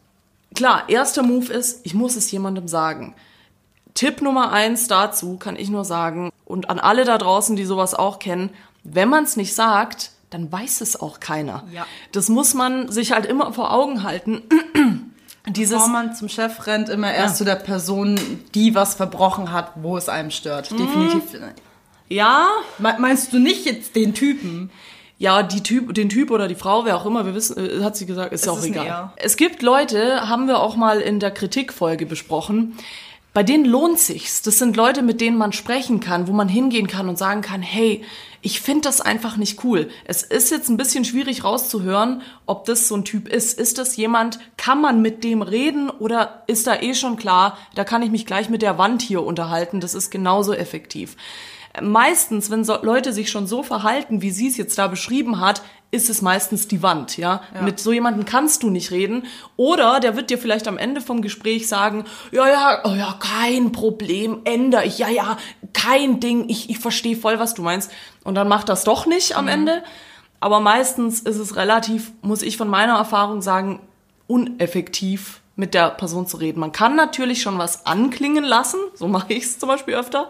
klar, 0.54 0.88
erster 0.88 1.24
Move 1.24 1.52
ist, 1.52 1.80
ich 1.82 1.94
muss 1.94 2.14
es 2.14 2.30
jemandem 2.30 2.68
sagen. 2.68 3.16
Tipp 3.94 4.22
Nummer 4.22 4.52
eins 4.52 4.86
dazu 4.86 5.38
kann 5.38 5.56
ich 5.56 5.70
nur 5.70 5.84
sagen, 5.84 6.30
und 6.44 6.70
an 6.70 6.78
alle 6.78 7.04
da 7.04 7.18
draußen, 7.18 7.56
die 7.56 7.64
sowas 7.64 7.94
auch 7.94 8.20
kennen, 8.20 8.50
wenn 8.84 9.08
man 9.08 9.24
es 9.24 9.34
nicht 9.36 9.52
sagt, 9.52 10.12
dann 10.36 10.52
weiß 10.52 10.82
es 10.82 11.00
auch 11.00 11.18
keiner. 11.20 11.64
Ja. 11.72 11.86
Das 12.12 12.28
muss 12.28 12.52
man 12.52 12.90
sich 12.92 13.12
halt 13.12 13.24
immer 13.26 13.52
vor 13.54 13.72
Augen 13.72 14.02
halten. 14.02 14.42
Dieses, 15.48 15.74
Bevor 15.76 15.88
man 15.88 16.14
zum 16.14 16.28
Chef 16.28 16.66
rennt, 16.66 16.88
immer 16.88 17.12
erst 17.14 17.36
zu 17.36 17.44
der 17.44 17.54
Person, 17.54 18.18
die 18.54 18.74
was 18.74 18.94
verbrochen 18.96 19.52
hat, 19.52 19.72
wo 19.76 19.96
es 19.96 20.08
einem 20.08 20.30
stört. 20.32 20.72
Mhm. 20.72 20.76
Definitiv. 20.78 21.22
ja, 22.08 22.48
Me- 22.78 22.96
Meinst 22.98 23.32
du 23.32 23.38
nicht 23.38 23.64
jetzt 23.64 23.94
den 23.96 24.12
Typen? 24.12 24.70
Ja, 25.18 25.42
die 25.42 25.62
Typ, 25.62 25.94
den 25.94 26.08
Typ 26.10 26.30
oder 26.30 26.48
die 26.48 26.56
Frau, 26.56 26.84
wer 26.84 26.96
auch 26.96 27.06
immer, 27.06 27.24
wir 27.24 27.34
wissen, 27.34 27.56
äh, 27.80 27.82
hat 27.84 27.96
sie 27.96 28.04
gesagt, 28.06 28.32
ist 28.34 28.42
Es 28.42 28.48
auch 28.48 28.58
ist 28.58 28.66
egal. 28.66 29.12
Es 29.16 29.36
gibt 29.36 29.62
Leute, 29.62 30.28
haben 30.28 30.46
wir 30.48 30.58
auch 30.60 30.76
mal 30.76 31.00
in 31.00 31.20
der 31.20 31.30
Kritikfolge 31.30 32.04
besprochen, 32.06 32.76
bei 33.36 33.42
denen 33.42 33.66
lohnt 33.66 33.98
sich's. 33.98 34.40
Das 34.40 34.58
sind 34.58 34.78
Leute, 34.78 35.02
mit 35.02 35.20
denen 35.20 35.36
man 35.36 35.52
sprechen 35.52 36.00
kann, 36.00 36.26
wo 36.26 36.32
man 36.32 36.48
hingehen 36.48 36.86
kann 36.86 37.06
und 37.06 37.18
sagen 37.18 37.42
kann, 37.42 37.60
hey, 37.60 38.02
ich 38.40 38.62
finde 38.62 38.88
das 38.88 39.02
einfach 39.02 39.36
nicht 39.36 39.62
cool. 39.62 39.90
Es 40.06 40.22
ist 40.22 40.50
jetzt 40.50 40.70
ein 40.70 40.78
bisschen 40.78 41.04
schwierig 41.04 41.44
rauszuhören, 41.44 42.22
ob 42.46 42.64
das 42.64 42.88
so 42.88 42.96
ein 42.96 43.04
Typ 43.04 43.28
ist. 43.28 43.60
Ist 43.60 43.76
das 43.76 43.94
jemand, 43.98 44.38
kann 44.56 44.80
man 44.80 45.02
mit 45.02 45.22
dem 45.22 45.42
reden 45.42 45.90
oder 45.90 46.44
ist 46.46 46.66
da 46.66 46.80
eh 46.80 46.94
schon 46.94 47.18
klar, 47.18 47.58
da 47.74 47.84
kann 47.84 48.02
ich 48.02 48.10
mich 48.10 48.24
gleich 48.24 48.48
mit 48.48 48.62
der 48.62 48.78
Wand 48.78 49.02
hier 49.02 49.22
unterhalten, 49.22 49.80
das 49.80 49.92
ist 49.92 50.08
genauso 50.10 50.54
effektiv. 50.54 51.14
Meistens, 51.82 52.50
wenn 52.50 52.64
so 52.64 52.76
Leute 52.82 53.12
sich 53.12 53.30
schon 53.30 53.46
so 53.46 53.62
verhalten, 53.62 54.22
wie 54.22 54.30
sie 54.30 54.48
es 54.48 54.56
jetzt 54.56 54.78
da 54.78 54.88
beschrieben 54.88 55.40
hat, 55.40 55.62
ist 55.90 56.10
es 56.10 56.20
meistens 56.20 56.68
die 56.68 56.82
Wand, 56.82 57.16
ja? 57.16 57.42
Ja. 57.54 57.62
Mit 57.62 57.78
so 57.78 57.92
jemandem 57.92 58.24
kannst 58.24 58.62
du 58.62 58.70
nicht 58.70 58.90
reden. 58.90 59.24
Oder 59.56 60.00
der 60.00 60.16
wird 60.16 60.30
dir 60.30 60.38
vielleicht 60.38 60.68
am 60.68 60.78
Ende 60.78 61.00
vom 61.00 61.22
Gespräch 61.22 61.68
sagen, 61.68 62.04
ja, 62.32 62.48
ja, 62.48 62.80
oh 62.84 62.94
ja, 62.94 63.16
kein 63.18 63.72
Problem, 63.72 64.40
ändere 64.44 64.84
ich, 64.84 64.98
ja, 64.98 65.08
ja, 65.08 65.38
kein 65.72 66.20
Ding, 66.20 66.48
ich, 66.48 66.70
ich 66.70 66.78
verstehe 66.78 67.16
voll, 67.16 67.38
was 67.38 67.54
du 67.54 67.62
meinst. 67.62 67.90
Und 68.24 68.34
dann 68.34 68.48
macht 68.48 68.68
das 68.68 68.84
doch 68.84 69.06
nicht 69.06 69.36
am 69.36 69.48
Ende. 69.48 69.82
Aber 70.40 70.60
meistens 70.60 71.20
ist 71.20 71.38
es 71.38 71.56
relativ, 71.56 72.12
muss 72.20 72.42
ich 72.42 72.56
von 72.56 72.68
meiner 72.68 72.96
Erfahrung 72.96 73.40
sagen, 73.40 73.80
uneffektiv 74.26 75.40
mit 75.54 75.72
der 75.72 75.90
Person 75.90 76.26
zu 76.26 76.36
reden. 76.36 76.60
Man 76.60 76.72
kann 76.72 76.96
natürlich 76.96 77.42
schon 77.42 77.58
was 77.58 77.86
anklingen 77.86 78.44
lassen, 78.44 78.78
so 78.94 79.08
mache 79.08 79.32
ich 79.32 79.44
es 79.44 79.58
zum 79.58 79.68
Beispiel 79.68 79.94
öfter, 79.94 80.28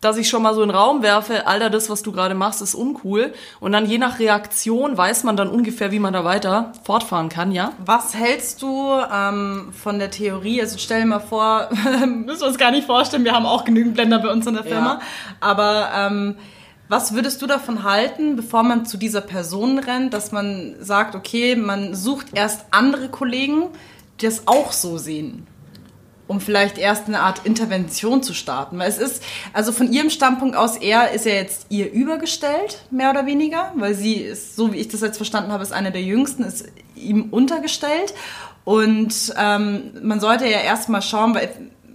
dass 0.00 0.16
ich 0.16 0.28
schon 0.28 0.42
mal 0.42 0.54
so 0.54 0.62
in 0.62 0.68
den 0.68 0.76
Raum 0.76 1.02
werfe, 1.02 1.46
Alter, 1.46 1.70
das, 1.70 1.90
was 1.90 2.02
du 2.02 2.12
gerade 2.12 2.34
machst, 2.34 2.62
ist 2.62 2.74
uncool. 2.74 3.32
Und 3.58 3.72
dann 3.72 3.86
je 3.86 3.98
nach 3.98 4.20
Reaktion 4.20 4.96
weiß 4.96 5.24
man 5.24 5.36
dann 5.36 5.48
ungefähr, 5.48 5.90
wie 5.90 5.98
man 5.98 6.12
da 6.12 6.24
weiter 6.24 6.72
fortfahren 6.84 7.28
kann, 7.28 7.50
ja? 7.50 7.72
Was 7.84 8.14
hältst 8.14 8.62
du 8.62 8.92
ähm, 9.12 9.72
von 9.72 9.98
der 9.98 10.10
Theorie? 10.10 10.60
Also 10.60 10.78
stell 10.78 11.00
dir 11.00 11.06
mal 11.06 11.18
vor, 11.18 11.68
müssen 12.06 12.40
wir 12.40 12.46
uns 12.46 12.58
gar 12.58 12.70
nicht 12.70 12.86
vorstellen, 12.86 13.24
wir 13.24 13.32
haben 13.32 13.46
auch 13.46 13.64
genügend 13.64 13.94
Blender 13.94 14.20
bei 14.20 14.30
uns 14.30 14.46
in 14.46 14.54
der 14.54 14.64
Firma. 14.64 14.94
Ja. 14.94 15.00
Aber 15.40 15.90
ähm, 15.94 16.36
was 16.88 17.12
würdest 17.14 17.42
du 17.42 17.46
davon 17.46 17.82
halten, 17.82 18.36
bevor 18.36 18.62
man 18.62 18.86
zu 18.86 18.96
dieser 18.98 19.20
Person 19.20 19.78
rennt, 19.78 20.14
dass 20.14 20.30
man 20.30 20.76
sagt, 20.80 21.16
okay, 21.16 21.56
man 21.56 21.94
sucht 21.94 22.28
erst 22.34 22.66
andere 22.70 23.08
Kollegen, 23.08 23.66
die 24.20 24.26
das 24.26 24.46
auch 24.46 24.72
so 24.72 24.96
sehen? 24.96 25.46
Um 26.28 26.40
vielleicht 26.40 26.78
erst 26.78 27.08
eine 27.08 27.20
Art 27.20 27.44
Intervention 27.44 28.22
zu 28.22 28.34
starten. 28.34 28.78
Weil 28.78 28.88
es 28.88 28.98
ist, 28.98 29.22
also 29.52 29.72
von 29.72 29.92
ihrem 29.92 30.10
Standpunkt 30.10 30.54
aus, 30.54 30.76
er 30.76 31.10
ist 31.10 31.24
ja 31.26 31.32
jetzt 31.32 31.66
ihr 31.70 31.90
übergestellt, 31.90 32.82
mehr 32.90 33.10
oder 33.10 33.26
weniger, 33.26 33.72
weil 33.76 33.94
sie 33.94 34.14
ist, 34.14 34.54
so 34.54 34.72
wie 34.72 34.76
ich 34.76 34.88
das 34.88 35.00
jetzt 35.00 35.16
verstanden 35.16 35.50
habe, 35.50 35.62
ist 35.62 35.72
eine 35.72 35.90
der 35.90 36.02
jüngsten, 36.02 36.44
ist 36.44 36.66
ihm 36.94 37.30
untergestellt. 37.30 38.14
Und 38.64 39.32
ähm, 39.38 39.92
man 40.02 40.20
sollte 40.20 40.44
ja 40.44 40.60
erstmal 40.60 41.00
schauen, 41.00 41.34
weil 41.34 41.50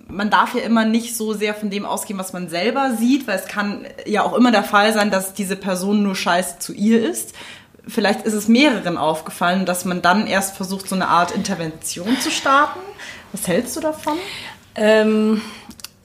man 0.08 0.30
darf 0.30 0.56
ja 0.56 0.62
immer 0.62 0.86
nicht 0.86 1.16
so 1.16 1.34
sehr 1.34 1.54
von 1.54 1.70
dem 1.70 1.86
ausgehen, 1.86 2.20
was 2.20 2.34
man 2.34 2.50
selber 2.50 2.96
sieht, 2.98 3.28
weil 3.28 3.38
es 3.38 3.46
kann 3.46 3.86
ja 4.06 4.24
auch 4.24 4.34
immer 4.34 4.52
der 4.52 4.64
Fall 4.64 4.94
sein, 4.94 5.12
dass 5.12 5.34
diese 5.34 5.56
Person 5.56 6.04
nur 6.04 6.16
scheiße 6.16 6.60
zu 6.60 6.74
ihr 6.74 7.08
ist. 7.08 7.34
Vielleicht 7.88 8.26
ist 8.26 8.34
es 8.34 8.48
mehreren 8.48 8.98
aufgefallen, 8.98 9.66
dass 9.66 9.86
man 9.86 10.02
dann 10.02 10.26
erst 10.26 10.56
versucht, 10.56 10.88
so 10.88 10.96
eine 10.96 11.10
Art 11.10 11.32
Intervention 11.32 12.20
zu 12.20 12.32
starten. 12.32 12.80
Was 13.34 13.48
hältst 13.48 13.76
du 13.76 13.82
davon? 13.82 14.18
Ähm, 14.76 15.42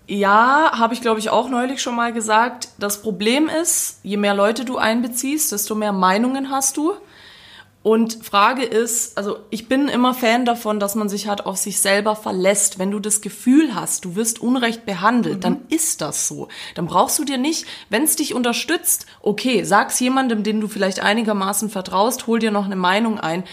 ja, 0.09 0.73
habe 0.73 0.95
ich 0.95 1.01
glaube 1.01 1.21
ich 1.21 1.31
auch 1.31 1.49
neulich 1.49 1.81
schon 1.81 1.95
mal 1.95 2.13
gesagt. 2.13 2.71
Das 2.79 3.03
Problem 3.03 3.49
ist, 3.49 4.01
je 4.03 4.17
mehr 4.17 4.35
Leute 4.35 4.65
du 4.65 4.79
einbeziehst, 4.79 5.53
desto 5.53 5.75
mehr 5.75 5.93
Meinungen 5.93 6.51
hast 6.51 6.77
du. 6.77 6.95
Und 7.83 8.25
Frage 8.25 8.65
ist, 8.65 9.17
also 9.17 9.39
ich 9.51 9.69
bin 9.69 9.89
immer 9.89 10.13
Fan 10.13 10.45
davon, 10.45 10.81
dass 10.81 10.95
man 10.95 11.09
sich 11.09 11.29
halt 11.29 11.47
auf 11.47 11.57
sich 11.57 11.81
selber 11.81 12.17
verlässt. 12.17 12.79
Wenn 12.79 12.91
du 12.91 12.99
das 12.99 13.21
Gefühl 13.21 13.75
hast, 13.75 14.05
du 14.05 14.17
wirst 14.17 14.41
unrecht 14.41 14.85
behandelt, 14.85 15.45
dann 15.45 15.63
ist 15.69 16.01
das 16.01 16.27
so. 16.27 16.49
Dann 16.75 16.87
brauchst 16.87 17.19
du 17.19 17.25
dir 17.25 17.39
nicht, 17.39 17.67
wenn 17.89 18.03
es 18.03 18.17
dich 18.17 18.35
unterstützt, 18.35 19.07
okay, 19.23 19.63
sag's 19.63 20.01
jemandem, 20.01 20.43
den 20.43 20.61
du 20.61 20.69
vielleicht 20.69 21.01
einigermaßen 21.01 21.71
vertraust, 21.71 22.27
hol 22.27 22.41
dir 22.41 22.51
noch 22.51 22.65
eine 22.65 22.77
Meinung 22.77 23.21
ein. 23.21 23.45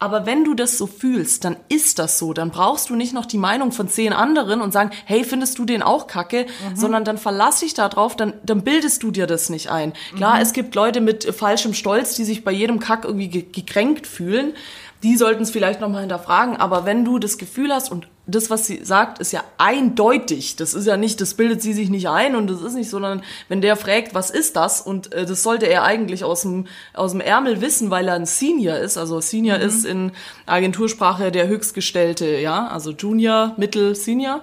Aber 0.00 0.24
wenn 0.24 0.44
du 0.44 0.54
das 0.54 0.78
so 0.78 0.86
fühlst, 0.86 1.44
dann 1.44 1.56
ist 1.68 1.98
das 1.98 2.18
so. 2.18 2.32
Dann 2.32 2.50
brauchst 2.50 2.88
du 2.88 2.96
nicht 2.96 3.12
noch 3.12 3.26
die 3.26 3.38
Meinung 3.38 3.70
von 3.70 3.86
zehn 3.86 4.14
anderen 4.14 4.62
und 4.62 4.72
sagen, 4.72 4.90
hey, 5.04 5.24
findest 5.24 5.58
du 5.58 5.66
den 5.66 5.82
auch 5.82 6.06
kacke? 6.06 6.46
Sondern 6.74 7.04
dann 7.04 7.18
verlass 7.18 7.60
dich 7.60 7.74
da 7.74 7.88
drauf, 7.90 8.16
dann, 8.16 8.32
dann 8.42 8.62
bildest 8.64 9.02
du 9.02 9.10
dir 9.10 9.26
das 9.26 9.50
nicht 9.50 9.70
ein. 9.70 9.92
Klar, 10.16 10.40
es 10.40 10.54
gibt 10.54 10.74
Leute 10.74 11.02
mit 11.02 11.24
falschem 11.26 11.74
Stolz, 11.74 12.14
die 12.14 12.24
sich 12.24 12.44
bei 12.44 12.52
jedem 12.52 12.80
Kack 12.80 13.04
irgendwie 13.04 13.28
ge 13.28 13.44
gekränkt 13.52 14.06
fühlen. 14.06 14.54
Die 15.02 15.16
sollten 15.16 15.42
es 15.42 15.50
vielleicht 15.50 15.80
nochmal 15.80 16.00
hinterfragen. 16.00 16.56
Aber 16.56 16.86
wenn 16.86 17.04
du 17.04 17.18
das 17.18 17.36
Gefühl 17.36 17.72
hast 17.72 17.90
und 17.90 18.08
das, 18.30 18.50
was 18.50 18.66
sie 18.66 18.84
sagt, 18.84 19.18
ist 19.18 19.32
ja 19.32 19.44
eindeutig. 19.58 20.56
Das 20.56 20.74
ist 20.74 20.86
ja 20.86 20.96
nicht, 20.96 21.20
das 21.20 21.34
bildet 21.34 21.62
sie 21.62 21.72
sich 21.72 21.90
nicht 21.90 22.08
ein 22.08 22.34
und 22.36 22.48
das 22.48 22.62
ist 22.62 22.74
nicht, 22.74 22.90
sondern 22.90 23.22
wenn 23.48 23.60
der 23.60 23.76
fragt, 23.76 24.14
was 24.14 24.30
ist 24.30 24.56
das? 24.56 24.80
Und 24.80 25.12
äh, 25.12 25.26
das 25.26 25.42
sollte 25.42 25.66
er 25.66 25.82
eigentlich 25.84 26.24
aus 26.24 26.42
dem, 26.42 26.66
aus 26.94 27.12
dem 27.12 27.20
Ärmel 27.20 27.60
wissen, 27.60 27.90
weil 27.90 28.08
er 28.08 28.14
ein 28.14 28.26
Senior 28.26 28.76
ist. 28.76 28.96
Also 28.96 29.20
Senior 29.20 29.58
ist 29.58 29.84
in 29.84 30.12
Agentursprache 30.46 31.30
der 31.30 31.48
Höchstgestellte, 31.48 32.38
ja, 32.38 32.66
also 32.68 32.90
Junior, 32.92 33.54
Mittel, 33.56 33.94
Senior. 33.94 34.42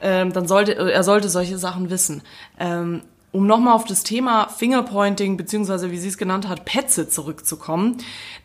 Ähm, 0.00 0.32
dann 0.32 0.46
sollte, 0.46 0.74
er 0.74 1.02
sollte 1.02 1.28
solche 1.28 1.58
Sachen 1.58 1.90
wissen. 1.90 2.22
Ähm, 2.58 3.02
um 3.38 3.46
nochmal 3.46 3.74
auf 3.74 3.84
das 3.84 4.02
Thema 4.02 4.48
Fingerpointing, 4.48 5.36
beziehungsweise 5.36 5.92
wie 5.92 5.98
sie 5.98 6.08
es 6.08 6.18
genannt 6.18 6.48
hat, 6.48 6.64
Petze 6.64 7.08
zurückzukommen. 7.08 7.98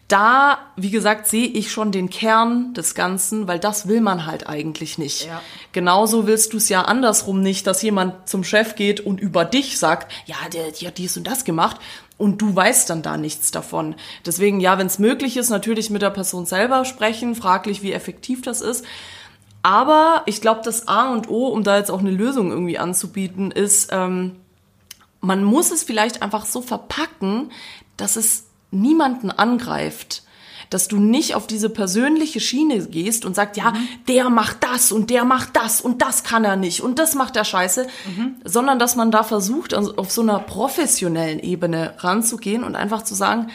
Da, 0.08 0.60
wie 0.76 0.92
gesagt, 0.92 1.26
sehe 1.26 1.48
ich 1.48 1.72
schon 1.72 1.92
den 1.92 2.12
Kern 2.12 2.76
des 2.76 2.94
Ganzen, 2.94 3.48
weil 3.48 3.58
das 3.58 3.88
will 3.88 4.02
man 4.02 4.28
halt 4.28 4.48
eigentlich 4.48 5.00
nicht. 5.00 5.26
Ja. 5.26 5.42
Genauso 5.72 6.28
willst 6.28 6.54
du 6.54 6.58
es 6.58 6.70
ja 6.70 6.84
andersrum 6.84 7.42
nicht, 7.42 7.66
dass 7.66 7.82
jemand 7.82 8.30
zum 8.30 8.44
Chef 8.44 8.76
geht 8.76 9.00
und 9.00 9.20
über 9.20 9.46
dich 9.46 9.80
sagt, 9.80 10.12
ja, 10.28 10.36
der, 10.54 10.70
die 10.70 10.86
hat 10.86 11.00
dies 11.00 11.18
und 11.18 11.26
das 11.26 11.44
gemacht 11.44 11.78
und 12.20 12.40
du 12.44 12.56
weißt 12.56 12.88
dann 12.92 13.02
da 13.02 13.18
nichts 13.18 13.50
davon. 13.50 13.96
Deswegen, 14.28 14.60
ja, 14.60 14.78
wenn 14.78 14.86
es 14.86 15.00
möglich 15.00 15.38
ist, 15.38 15.50
natürlich 15.50 15.90
mit 15.90 16.04
der 16.04 16.12
Person 16.12 16.46
selber 16.46 16.86
sprechen, 16.86 17.34
fraglich, 17.34 17.82
wie 17.82 17.94
effektiv 17.94 18.44
das 18.44 18.62
ist. 18.62 18.86
Aber 19.64 20.22
ich 20.28 20.40
glaube, 20.40 20.62
das 20.64 20.88
A 20.88 21.12
und 21.12 21.30
O, 21.30 21.48
um 21.48 21.64
da 21.64 21.78
jetzt 21.78 21.90
auch 21.90 22.02
eine 22.02 22.12
Lösung 22.12 22.52
irgendwie 22.52 22.78
anzubieten, 22.78 23.50
ist, 23.50 23.90
ähm, 23.92 24.36
man 25.24 25.44
muss 25.44 25.72
es 25.72 25.84
vielleicht 25.84 26.22
einfach 26.22 26.46
so 26.46 26.62
verpacken, 26.62 27.50
dass 27.98 28.18
es 28.18 28.46
niemanden 28.72 29.32
angreift. 29.32 30.24
Dass 30.70 30.88
du 30.88 30.98
nicht 30.98 31.36
auf 31.36 31.48
diese 31.48 31.70
persönliche 31.70 32.40
Schiene 32.40 32.88
gehst 32.88 33.26
und 33.26 33.36
sagst, 33.36 33.58
ja, 33.58 33.74
der 34.08 34.30
macht 34.30 34.58
das 34.62 34.92
und 34.92 35.10
der 35.10 35.24
macht 35.24 35.56
das 35.56 35.82
und 35.82 36.02
das 36.02 36.24
kann 36.24 36.44
er 36.44 36.56
nicht 36.56 36.82
und 36.82 37.00
das 37.00 37.16
macht 37.16 37.36
er 37.36 37.46
scheiße, 37.46 37.88
sondern 38.44 38.80
dass 38.80 38.96
man 38.96 39.12
da 39.12 39.24
versucht, 39.24 39.74
also 39.74 39.96
auf 39.98 40.12
so 40.12 40.22
einer 40.22 40.40
professionellen 40.40 41.40
Ebene 41.40 41.94
ranzugehen 42.00 42.64
und 42.64 42.76
einfach 42.76 43.04
zu 43.04 43.14
sagen, 43.14 43.50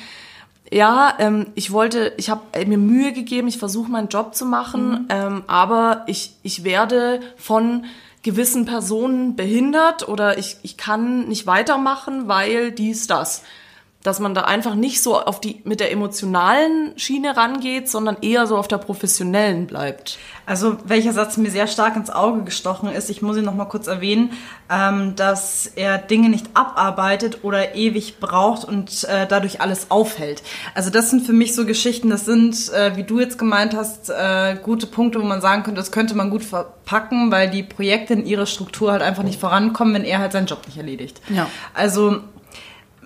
ja, 0.71 1.15
ähm, 1.19 1.49
ich 1.55 1.73
wollte, 1.73 2.13
ich 2.19 2.31
habe 2.31 2.43
mir 2.67 2.79
Mühe 2.79 3.13
gegeben, 3.13 3.49
ich 3.49 3.59
versuche 3.59 3.91
meinen 3.91 4.09
Job 4.09 4.35
zu 4.35 4.45
machen, 4.45 5.07
ähm, 5.09 5.43
aber 5.47 6.05
ich, 6.07 6.37
ich 6.43 6.63
werde 6.63 7.21
von 7.37 7.85
gewissen 8.23 8.65
Personen 8.65 9.37
behindert 9.37 10.09
oder 10.09 10.39
ich, 10.39 10.57
ich 10.63 10.77
kann 10.77 11.29
nicht 11.29 11.47
weitermachen, 11.47 12.29
weil 12.29 12.73
dies, 12.73 13.07
das. 13.07 13.43
Dass 14.05 14.21
man 14.21 14.33
da 14.33 14.43
einfach 14.43 14.77
nicht 14.77 15.03
so 15.03 15.21
auf 15.21 15.41
die, 15.41 15.61
mit 15.65 15.81
der 15.81 15.91
emotionalen 15.91 16.93
Schiene 16.97 17.37
rangeht, 17.37 17.89
sondern 17.89 18.19
eher 18.23 18.47
so 18.47 18.57
auf 18.57 18.69
der 18.69 18.79
professionellen 18.79 19.67
bleibt. 19.67 20.19
Also 20.47 20.77
welcher 20.85 21.13
Satz 21.13 21.37
mir 21.37 21.51
sehr 21.51 21.67
stark 21.67 21.97
ins 21.97 22.09
Auge 22.09 22.43
gestochen 22.45 22.91
ist, 22.91 23.11
ich 23.11 23.23
muss 23.23 23.37
ihn 23.37 23.45
noch 23.45 23.55
mal 23.55 23.67
kurz 23.67 23.87
erwähnen, 23.87 24.31
ähm, 24.71 25.17
dass 25.17 25.67
er 25.67 25.99
Dinge 25.99 26.29
nicht 26.29 26.47
abarbeitet 26.55 27.43
oder 27.43 27.75
ewig 27.75 28.21
braucht 28.21 28.65
und 28.65 29.05
äh, 29.05 29.27
dadurch 29.27 29.61
alles 29.61 29.91
aufhält. 29.91 30.43
Also 30.75 30.91
das 30.91 31.11
sind 31.11 31.27
für 31.27 31.33
mich 31.33 31.55
so 31.55 31.67
Geschichten, 31.67 32.09
das 32.09 32.25
sind, 32.25 32.73
äh, 32.73 32.97
wie 32.97 33.03
du 33.03 33.19
jetzt 33.19 33.37
gemeint 33.37 33.75
hast, 33.75 34.11
äh, 34.11 34.57
gute 34.63 34.87
Punkte, 34.87 35.21
wo 35.21 35.25
man 35.25 35.41
sagen 35.41 35.65
könnte, 35.65 35.81
das 35.81 35.93
könnte 35.93 36.15
man 36.15 36.31
gut 36.31 36.45
verpacken, 36.45 37.31
weil 37.31 37.51
die 37.51 37.63
Projekte 37.65 38.15
in 38.15 38.25
ihrer 38.25 38.47
Struktur 38.47 38.93
halt 38.93 39.03
einfach 39.03 39.25
nicht 39.25 39.41
vorankommen, 39.41 39.93
wenn 39.93 40.05
er 40.05 40.21
halt 40.21 40.33
seinen 40.33 40.47
Job 40.47 40.61
nicht 40.67 40.79
erledigt. 40.79 41.21
Ja. 41.29 41.47
Also 41.75 42.21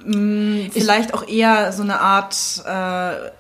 mh, 0.05 0.71
vielleicht 0.73 1.15
auch 1.15 1.27
eher 1.27 1.73
so 1.73 1.83
eine 1.83 2.01
Art 2.01 2.63
äh, 2.67 3.31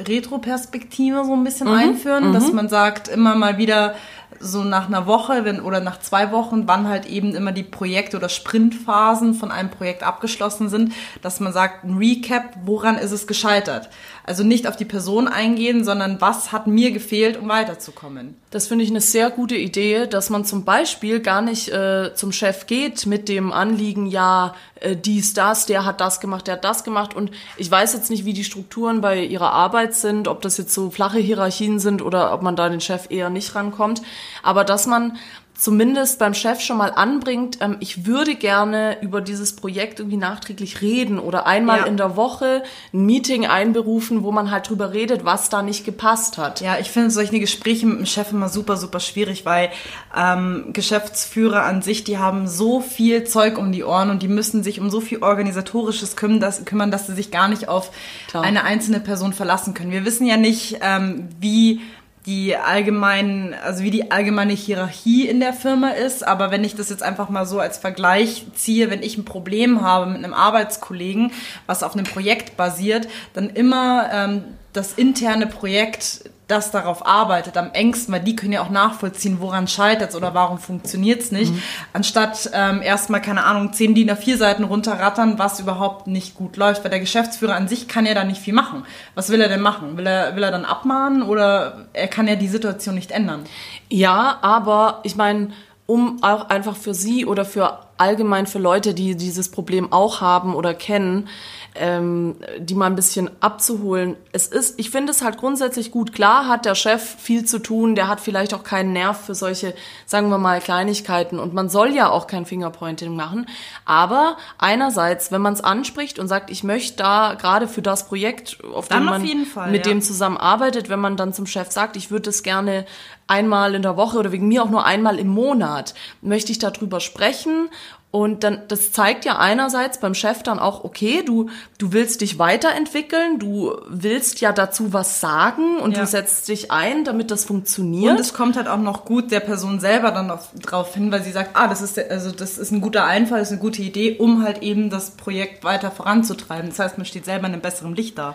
Retroperspektive 0.00 1.24
so 1.24 1.34
ein 1.34 1.44
bisschen 1.44 1.68
einführen, 1.68 2.32
dass 2.32 2.52
man 2.52 2.68
sagt, 2.68 3.08
immer 3.08 3.34
mal 3.34 3.58
wieder 3.58 3.94
so 4.42 4.64
nach 4.64 4.88
einer 4.88 5.06
Woche 5.06 5.44
wenn, 5.44 5.60
oder 5.60 5.80
nach 5.80 6.00
zwei 6.00 6.32
Wochen, 6.32 6.66
wann 6.66 6.88
halt 6.88 7.06
eben 7.06 7.34
immer 7.34 7.52
die 7.52 7.62
Projekte 7.62 8.16
oder 8.16 8.28
Sprintphasen 8.28 9.34
von 9.34 9.52
einem 9.52 9.70
Projekt 9.70 10.02
abgeschlossen 10.02 10.68
sind, 10.68 10.92
dass 11.22 11.38
man 11.40 11.52
sagt, 11.52 11.84
ein 11.84 11.96
Recap, 11.96 12.54
woran 12.64 12.96
ist 12.96 13.12
es 13.12 13.26
gescheitert? 13.26 13.88
Also 14.24 14.42
nicht 14.42 14.66
auf 14.66 14.76
die 14.76 14.84
Person 14.84 15.28
eingehen, 15.28 15.84
sondern 15.84 16.20
was 16.20 16.52
hat 16.52 16.66
mir 16.66 16.90
gefehlt, 16.90 17.36
um 17.36 17.48
weiterzukommen. 17.48 18.36
Das 18.50 18.66
finde 18.66 18.84
ich 18.84 18.90
eine 18.90 19.00
sehr 19.00 19.30
gute 19.30 19.56
Idee, 19.56 20.06
dass 20.06 20.30
man 20.30 20.44
zum 20.44 20.64
Beispiel 20.64 21.20
gar 21.20 21.42
nicht 21.42 21.68
äh, 21.68 22.12
zum 22.14 22.32
Chef 22.32 22.66
geht 22.66 23.06
mit 23.06 23.28
dem 23.28 23.52
Anliegen, 23.52 24.06
ja, 24.06 24.54
äh, 24.82 24.96
dies, 24.96 25.34
das, 25.34 25.66
der 25.66 25.84
hat 25.84 26.00
das 26.00 26.20
gemacht, 26.20 26.46
der 26.46 26.54
hat 26.54 26.64
das 26.64 26.84
gemacht. 26.84 27.14
Und 27.14 27.30
ich 27.56 27.70
weiß 27.70 27.92
jetzt 27.94 28.10
nicht, 28.10 28.24
wie 28.24 28.32
die 28.32 28.44
Strukturen 28.44 29.00
bei 29.00 29.24
ihrer 29.24 29.52
Arbeit 29.52 29.94
sind, 29.94 30.28
ob 30.28 30.42
das 30.42 30.58
jetzt 30.58 30.74
so 30.74 30.90
flache 30.90 31.18
Hierarchien 31.18 31.78
sind 31.78 32.02
oder 32.02 32.32
ob 32.32 32.42
man 32.42 32.56
da 32.56 32.68
den 32.68 32.80
Chef 32.80 33.06
eher 33.10 33.30
nicht 33.30 33.54
rankommt. 33.54 34.02
Aber 34.42 34.64
dass 34.64 34.86
man 34.86 35.16
zumindest 35.62 36.18
beim 36.18 36.34
Chef 36.34 36.60
schon 36.60 36.76
mal 36.76 36.88
anbringt, 36.90 37.58
ähm, 37.60 37.76
ich 37.78 38.04
würde 38.04 38.34
gerne 38.34 39.00
über 39.00 39.20
dieses 39.20 39.54
Projekt 39.54 40.00
irgendwie 40.00 40.16
nachträglich 40.16 40.80
reden 40.82 41.20
oder 41.20 41.46
einmal 41.46 41.80
Ja. 41.80 41.84
in 41.86 41.96
der 41.96 42.16
Woche 42.16 42.64
ein 42.92 43.06
Meeting 43.06 43.46
einberufen, 43.46 44.24
wo 44.24 44.32
man 44.32 44.50
halt 44.50 44.68
drüber 44.68 44.92
redet, 44.92 45.24
was 45.24 45.50
da 45.50 45.62
nicht 45.62 45.84
gepasst 45.84 46.36
hat. 46.36 46.60
Ja, 46.60 46.78
ich 46.80 46.90
finde 46.90 47.12
solche 47.12 47.38
Gespräche 47.38 47.86
mit 47.86 47.98
dem 48.00 48.06
Chef 48.06 48.32
immer 48.32 48.48
super, 48.48 48.76
super 48.76 48.98
schwierig, 48.98 49.46
weil 49.46 49.70
ähm, 50.16 50.70
Geschäftsführer 50.72 51.62
an 51.62 51.80
sich, 51.80 52.02
die 52.02 52.18
haben 52.18 52.48
so 52.48 52.80
viel 52.80 53.22
Zeug 53.22 53.56
um 53.56 53.70
die 53.70 53.84
Ohren 53.84 54.10
und 54.10 54.20
die 54.24 54.28
müssen 54.28 54.64
sich 54.64 54.80
um 54.80 54.90
so 54.90 55.00
viel 55.00 55.22
Organisatorisches 55.22 56.16
kümmern, 56.16 56.40
dass, 56.40 56.64
kümmern, 56.64 56.90
dass 56.90 57.06
sie 57.06 57.14
sich 57.14 57.30
gar 57.30 57.46
nicht 57.46 57.68
auf 57.68 57.92
Klar. 58.26 58.42
eine 58.42 58.64
einzelne 58.64 58.98
Person 58.98 59.32
verlassen 59.32 59.74
können. 59.74 59.92
Wir 59.92 60.04
wissen 60.04 60.26
ja 60.26 60.36
nicht, 60.36 60.78
ähm, 60.82 61.28
wie 61.38 61.80
die 62.26 62.56
allgemeinen, 62.56 63.54
also 63.54 63.82
wie 63.82 63.90
die 63.90 64.12
allgemeine 64.12 64.52
Hierarchie 64.52 65.26
in 65.26 65.40
der 65.40 65.52
Firma 65.52 65.90
ist, 65.90 66.26
aber 66.26 66.50
wenn 66.50 66.62
ich 66.62 66.76
das 66.76 66.88
jetzt 66.88 67.02
einfach 67.02 67.28
mal 67.28 67.46
so 67.46 67.58
als 67.58 67.78
Vergleich 67.78 68.44
ziehe, 68.54 68.90
wenn 68.90 69.02
ich 69.02 69.18
ein 69.18 69.24
Problem 69.24 69.82
habe 69.82 70.06
mit 70.06 70.22
einem 70.22 70.34
Arbeitskollegen, 70.34 71.32
was 71.66 71.82
auf 71.82 71.94
einem 71.94 72.04
Projekt 72.04 72.56
basiert, 72.56 73.08
dann 73.34 73.50
immer 73.50 74.08
ähm, 74.12 74.44
das 74.72 74.92
interne 74.92 75.46
Projekt, 75.48 76.30
das 76.52 76.70
darauf 76.70 77.06
arbeitet, 77.06 77.56
am 77.56 77.70
engsten, 77.72 78.12
weil 78.12 78.20
die 78.20 78.36
können 78.36 78.52
ja 78.52 78.62
auch 78.62 78.70
nachvollziehen, 78.70 79.38
woran 79.40 79.66
scheitert 79.66 80.10
es 80.10 80.16
oder 80.16 80.34
warum 80.34 80.58
funktioniert 80.58 81.22
es 81.22 81.32
nicht, 81.32 81.52
anstatt 81.92 82.50
ähm, 82.52 82.82
erstmal, 82.82 83.22
keine 83.22 83.44
Ahnung, 83.44 83.72
10 83.72 83.94
DIN 83.94 84.10
A4 84.10 84.36
Seiten 84.36 84.64
runterrattern, 84.64 85.38
was 85.38 85.60
überhaupt 85.60 86.06
nicht 86.06 86.34
gut 86.34 86.56
läuft, 86.56 86.84
weil 86.84 86.90
der 86.90 87.00
Geschäftsführer 87.00 87.54
an 87.54 87.68
sich 87.68 87.88
kann 87.88 88.06
ja 88.06 88.14
da 88.14 88.24
nicht 88.24 88.40
viel 88.40 88.54
machen. 88.54 88.84
Was 89.14 89.30
will 89.30 89.40
er 89.40 89.48
denn 89.48 89.62
machen? 89.62 89.96
Will 89.96 90.06
er, 90.06 90.36
will 90.36 90.42
er 90.42 90.50
dann 90.50 90.64
abmahnen 90.64 91.22
oder 91.22 91.86
er 91.92 92.08
kann 92.08 92.28
ja 92.28 92.36
die 92.36 92.48
Situation 92.48 92.94
nicht 92.94 93.10
ändern? 93.10 93.44
Ja, 93.88 94.38
aber 94.42 95.00
ich 95.02 95.16
meine, 95.16 95.52
um 95.86 96.22
auch 96.22 96.48
einfach 96.48 96.76
für 96.76 96.94
Sie 96.94 97.26
oder 97.26 97.44
für 97.44 97.80
allgemein 97.96 98.46
für 98.46 98.58
Leute, 98.58 98.94
die 98.94 99.16
dieses 99.16 99.50
Problem 99.50 99.92
auch 99.92 100.20
haben 100.20 100.54
oder 100.54 100.74
kennen, 100.74 101.28
ähm, 101.74 102.36
die 102.58 102.74
mal 102.74 102.86
ein 102.86 102.94
bisschen 102.94 103.30
abzuholen. 103.40 104.16
Es 104.32 104.46
ist, 104.46 104.78
ich 104.78 104.90
finde 104.90 105.12
es 105.12 105.22
halt 105.22 105.38
grundsätzlich 105.38 105.90
gut. 105.90 106.12
Klar 106.12 106.46
hat 106.46 106.64
der 106.64 106.74
Chef 106.74 107.02
viel 107.02 107.44
zu 107.44 107.58
tun, 107.58 107.94
der 107.94 108.08
hat 108.08 108.20
vielleicht 108.20 108.52
auch 108.52 108.62
keinen 108.62 108.92
Nerv 108.92 109.24
für 109.24 109.34
solche, 109.34 109.74
sagen 110.04 110.28
wir 110.28 110.38
mal, 110.38 110.60
Kleinigkeiten 110.60 111.38
und 111.38 111.54
man 111.54 111.68
soll 111.68 111.94
ja 111.94 112.10
auch 112.10 112.26
kein 112.26 112.44
Fingerpointing 112.44 113.14
machen. 113.16 113.46
Aber 113.84 114.36
einerseits, 114.58 115.32
wenn 115.32 115.40
man 115.40 115.54
es 115.54 115.62
anspricht 115.62 116.18
und 116.18 116.28
sagt, 116.28 116.50
ich 116.50 116.62
möchte 116.62 116.96
da 116.96 117.34
gerade 117.34 117.66
für 117.68 117.82
das 117.82 118.06
Projekt, 118.06 118.58
auf 118.74 118.88
Dann 118.88 119.04
dem 119.04 119.08
auf 119.08 119.18
man 119.18 119.24
jeden 119.24 119.46
Fall, 119.46 119.70
mit 119.70 119.86
ja. 119.86 119.92
dem 119.92 120.02
zusammenarbeitet, 120.02 120.88
wenn 120.88 121.00
man 121.00 121.16
dann 121.16 121.32
zum 121.32 121.46
Chef 121.46 121.70
sagt, 121.70 121.96
ich 121.96 122.10
würde 122.10 122.30
es 122.30 122.42
gerne 122.42 122.84
einmal 123.26 123.74
in 123.74 123.82
der 123.82 123.96
Woche 123.96 124.18
oder 124.18 124.30
wegen 124.30 124.48
mir 124.48 124.62
auch 124.62 124.70
nur 124.70 124.84
einmal 124.84 125.18
im 125.18 125.28
Monat, 125.28 125.94
möchte 126.20 126.52
ich 126.52 126.58
darüber 126.58 127.00
sprechen. 127.00 127.70
Und 128.12 128.44
dann, 128.44 128.60
das 128.68 128.92
zeigt 128.92 129.24
ja 129.24 129.38
einerseits 129.38 129.98
beim 129.98 130.12
Chef 130.14 130.42
dann 130.42 130.58
auch, 130.58 130.84
okay, 130.84 131.22
du, 131.24 131.48
du 131.78 131.94
willst 131.94 132.20
dich 132.20 132.38
weiterentwickeln, 132.38 133.38
du 133.38 133.74
willst 133.88 134.42
ja 134.42 134.52
dazu 134.52 134.92
was 134.92 135.18
sagen 135.20 135.78
und 135.78 135.92
Ja. 135.96 136.00
du 136.02 136.06
setzt 136.06 136.46
dich 136.48 136.70
ein, 136.70 137.04
damit 137.04 137.30
das 137.30 137.46
funktioniert. 137.46 138.12
Und 138.12 138.20
es 138.20 138.34
kommt 138.34 138.56
halt 138.56 138.68
auch 138.68 138.76
noch 138.76 139.06
gut 139.06 139.30
der 139.30 139.40
Person 139.40 139.80
selber 139.80 140.10
dann 140.10 140.30
auf, 140.30 140.50
drauf 140.60 140.92
hin, 140.92 141.10
weil 141.10 141.22
sie 141.22 141.32
sagt, 141.32 141.52
ah, 141.56 141.68
das 141.68 141.80
ist, 141.80 141.96
der, 141.96 142.10
also 142.10 142.32
das 142.32 142.58
ist 142.58 142.70
ein 142.70 142.82
guter 142.82 143.06
Einfall, 143.06 143.38
das 143.38 143.48
ist 143.48 143.52
eine 143.52 143.62
gute 143.62 143.80
Idee, 143.80 144.18
um 144.18 144.44
halt 144.44 144.62
eben 144.62 144.90
das 144.90 145.12
Projekt 145.12 145.64
weiter 145.64 145.90
voranzutreiben. 145.90 146.68
Das 146.68 146.78
heißt, 146.80 146.98
man 146.98 147.06
steht 147.06 147.24
selber 147.24 147.46
in 147.46 147.54
einem 147.54 147.62
besseren 147.62 147.96
Licht 147.96 148.18
da. 148.18 148.34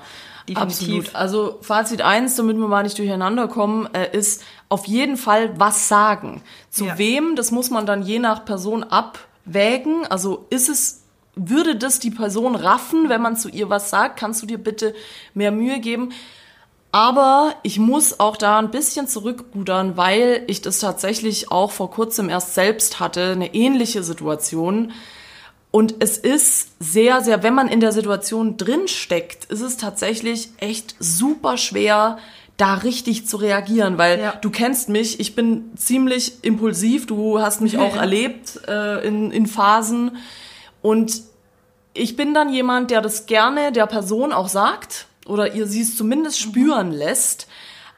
Absolut. 0.55 1.13
Also 1.13 1.59
Fazit 1.61 2.01
eins, 2.01 2.35
damit 2.35 2.57
wir 2.57 2.67
mal 2.69 2.83
nicht 2.83 2.97
durcheinander 2.97 3.47
kommen, 3.49 3.87
äh, 3.93 4.17
ist 4.17 4.41
auf 4.69 4.85
jeden 4.87 5.17
Fall 5.17 5.59
was 5.59 5.87
sagen. 5.89 6.41
Zu 6.69 6.85
Ja. 6.85 6.97
wem, 6.97 7.35
das 7.35 7.51
muss 7.51 7.69
man 7.69 7.85
dann 7.85 8.01
je 8.01 8.19
nach 8.19 8.45
Person 8.45 8.83
abwägen. 9.47 10.05
Also 10.07 10.45
ist 10.49 10.69
es, 10.69 11.03
würde 11.35 11.75
das 11.75 11.99
die 11.99 12.11
Person 12.11 12.55
raffen, 12.55 13.09
wenn 13.09 13.21
man 13.21 13.37
zu 13.37 13.49
ihr 13.49 13.69
was 13.69 13.89
sagt? 13.89 14.19
Kannst 14.19 14.41
du 14.41 14.45
dir 14.45 14.57
bitte 14.57 14.93
mehr 15.33 15.51
Mühe 15.51 15.79
geben? 15.79 16.09
Aber 16.91 17.53
ich 17.63 17.79
muss 17.79 18.19
auch 18.19 18.37
da 18.37 18.57
ein 18.59 18.71
bisschen 18.71 19.07
zurückrudern, 19.07 19.97
weil 19.97 20.43
ich 20.47 20.61
das 20.61 20.79
tatsächlich 20.79 21.51
auch 21.51 21.71
vor 21.71 21.91
kurzem 21.91 22.29
erst 22.29 22.55
selbst 22.55 22.99
hatte, 22.99 23.31
eine 23.31 23.53
ähnliche 23.53 24.03
Situation. 24.03 24.93
Und 25.69 25.95
es 25.99 26.17
ist 26.17 26.71
sehr, 26.79 27.21
sehr, 27.21 27.43
wenn 27.43 27.53
man 27.53 27.67
in 27.67 27.81
der 27.81 27.91
Situation 27.91 28.57
drin 28.57 28.87
steckt, 28.87 29.45
ist 29.45 29.61
es 29.61 29.77
tatsächlich 29.77 30.49
echt 30.57 30.95
super 30.99 31.57
schwer, 31.57 32.17
da 32.57 32.73
richtig 32.75 33.27
zu 33.27 33.37
reagieren, 33.37 33.97
weil 33.97 34.19
Ja. 34.19 34.31
du 34.41 34.49
kennst 34.49 34.89
mich, 34.89 35.19
ich 35.19 35.35
bin 35.35 35.71
ziemlich 35.77 36.43
impulsiv, 36.43 37.05
du 37.05 37.39
hast 37.39 37.61
mich 37.61 37.77
auch 37.77 37.95
erlebt 38.05 38.59
äh, 38.67 39.07
in, 39.07 39.31
in 39.31 39.45
Phasen. 39.47 40.17
Und 40.81 41.21
ich 41.93 42.15
bin 42.15 42.33
dann 42.33 42.51
jemand, 42.51 42.89
der 42.91 43.01
das 43.01 43.25
gerne 43.27 43.71
der 43.71 43.85
Person 43.87 44.33
auch 44.33 44.47
sagt 44.49 45.05
oder 45.27 45.53
ihr 45.53 45.67
sie 45.67 45.81
es 45.81 45.95
zumindest 45.97 46.39
spüren 46.39 46.91
lässt, 46.91 47.47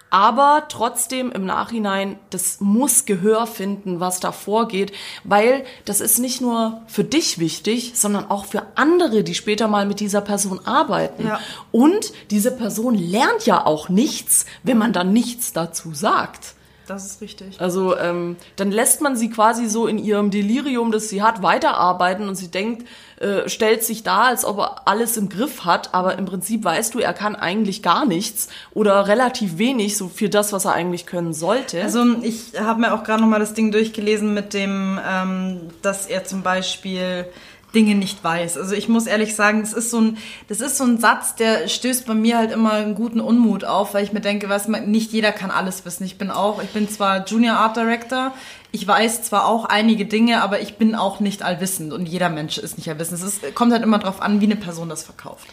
aber 0.09 0.63
trotzdem 0.69 1.31
im 1.31 1.45
Nachhinein, 1.45 2.17
das 2.29 2.59
muss 2.59 3.05
Gehör 3.05 3.47
finden, 3.47 3.99
was 3.99 4.19
da 4.19 4.31
vorgeht, 4.31 4.91
weil 5.23 5.65
das 5.85 6.01
ist 6.01 6.19
nicht 6.19 6.41
nur 6.41 6.81
für 6.87 7.03
dich 7.03 7.39
wichtig, 7.39 7.93
sondern 7.95 8.29
auch 8.29 8.45
für 8.45 8.63
andere, 8.75 9.23
die 9.23 9.35
später 9.35 9.67
mal 9.67 9.85
mit 9.85 9.99
dieser 9.99 10.21
Person 10.21 10.65
arbeiten. 10.65 11.27
Ja. 11.27 11.39
Und 11.71 12.11
diese 12.31 12.51
Person 12.51 12.95
lernt 12.95 13.45
ja 13.45 13.65
auch 13.65 13.89
nichts, 13.89 14.45
wenn 14.63 14.77
man 14.77 14.93
dann 14.93 15.13
nichts 15.13 15.53
dazu 15.53 15.93
sagt. 15.93 16.55
Das 16.89 17.05
ist 17.05 17.21
richtig. 17.21 17.61
Also 17.61 17.95
ähm, 17.97 18.35
dann 18.55 18.71
lässt 18.71 19.01
man 19.01 19.15
sie 19.15 19.29
quasi 19.29 19.67
so 19.67 19.85
in 19.85 19.99
ihrem 19.99 20.31
Delirium, 20.31 20.91
das 20.91 21.07
sie 21.07 21.21
hat, 21.21 21.43
weiterarbeiten 21.43 22.27
und 22.27 22.33
sie 22.33 22.49
denkt, 22.49 22.87
äh, 23.19 23.47
stellt 23.47 23.83
sich 23.83 24.01
da, 24.01 24.23
als 24.23 24.43
ob 24.43 24.57
er 24.57 24.87
alles 24.87 25.15
im 25.15 25.29
Griff 25.29 25.65
hat, 25.65 25.93
aber 25.93 26.17
im 26.17 26.25
Prinzip 26.25 26.63
weißt 26.63 26.95
du, 26.95 26.99
er 26.99 27.13
kann 27.13 27.35
eigentlich 27.35 27.83
gar 27.83 28.07
nichts 28.07 28.49
oder 28.73 29.07
relativ 29.07 29.59
wenig, 29.59 29.97
so 29.97 30.07
für 30.07 30.29
das, 30.29 30.51
was 30.51 30.65
er 30.65 30.73
eigentlich 30.73 31.05
können 31.05 31.31
sollte. 31.33 31.79
Also 31.83 32.03
ich 32.23 32.59
habe 32.59 32.81
mir 32.81 32.93
auch 32.95 33.03
gerade 33.03 33.21
noch 33.21 33.29
mal 33.29 33.39
das 33.39 33.53
Ding 33.53 33.71
durchgelesen 33.71 34.33
mit 34.33 34.55
dem, 34.55 34.99
ähm, 35.07 35.59
dass 35.83 36.07
er 36.07 36.23
zum 36.23 36.41
Beispiel 36.41 37.27
Dinge 37.73 37.95
nicht 37.95 38.23
weiß. 38.23 38.57
Also 38.57 38.73
ich 38.73 38.89
muss 38.89 39.05
ehrlich 39.05 39.35
sagen, 39.35 39.61
das 39.61 39.73
ist 39.73 39.91
so 39.91 40.01
ein, 40.01 40.17
das 40.47 40.59
ist 40.61 40.77
so 40.77 40.83
ein 40.83 40.97
Satz, 40.97 41.35
der 41.35 41.67
stößt 41.67 42.05
bei 42.05 42.13
mir 42.13 42.37
halt 42.37 42.51
immer 42.51 42.73
einen 42.73 42.95
guten 42.95 43.19
Unmut 43.19 43.63
auf, 43.63 43.93
weil 43.93 44.03
ich 44.03 44.13
mir 44.13 44.21
denke, 44.21 44.49
was 44.49 44.67
nicht 44.67 45.11
jeder 45.11 45.31
kann 45.31 45.51
alles 45.51 45.85
wissen. 45.85 46.03
Ich 46.03 46.17
bin 46.17 46.31
auch, 46.31 46.61
ich 46.63 46.69
bin 46.69 46.89
zwar 46.89 47.25
Junior 47.25 47.57
Art 47.57 47.77
Director, 47.77 48.33
ich 48.71 48.87
weiß 48.87 49.23
zwar 49.23 49.47
auch 49.47 49.65
einige 49.65 50.05
Dinge, 50.05 50.41
aber 50.43 50.61
ich 50.61 50.77
bin 50.77 50.95
auch 50.95 51.19
nicht 51.19 51.41
allwissend 51.43 51.91
und 51.91 52.07
jeder 52.07 52.29
Mensch 52.29 52.57
ist 52.57 52.77
nicht 52.77 52.89
allwissend. 52.89 53.19
Es 53.19 53.25
ist, 53.25 53.55
kommt 53.55 53.71
halt 53.71 53.83
immer 53.83 53.99
drauf 53.99 54.21
an, 54.21 54.41
wie 54.41 54.45
eine 54.45 54.55
Person 54.55 54.89
das 54.89 55.03
verkauft. 55.03 55.47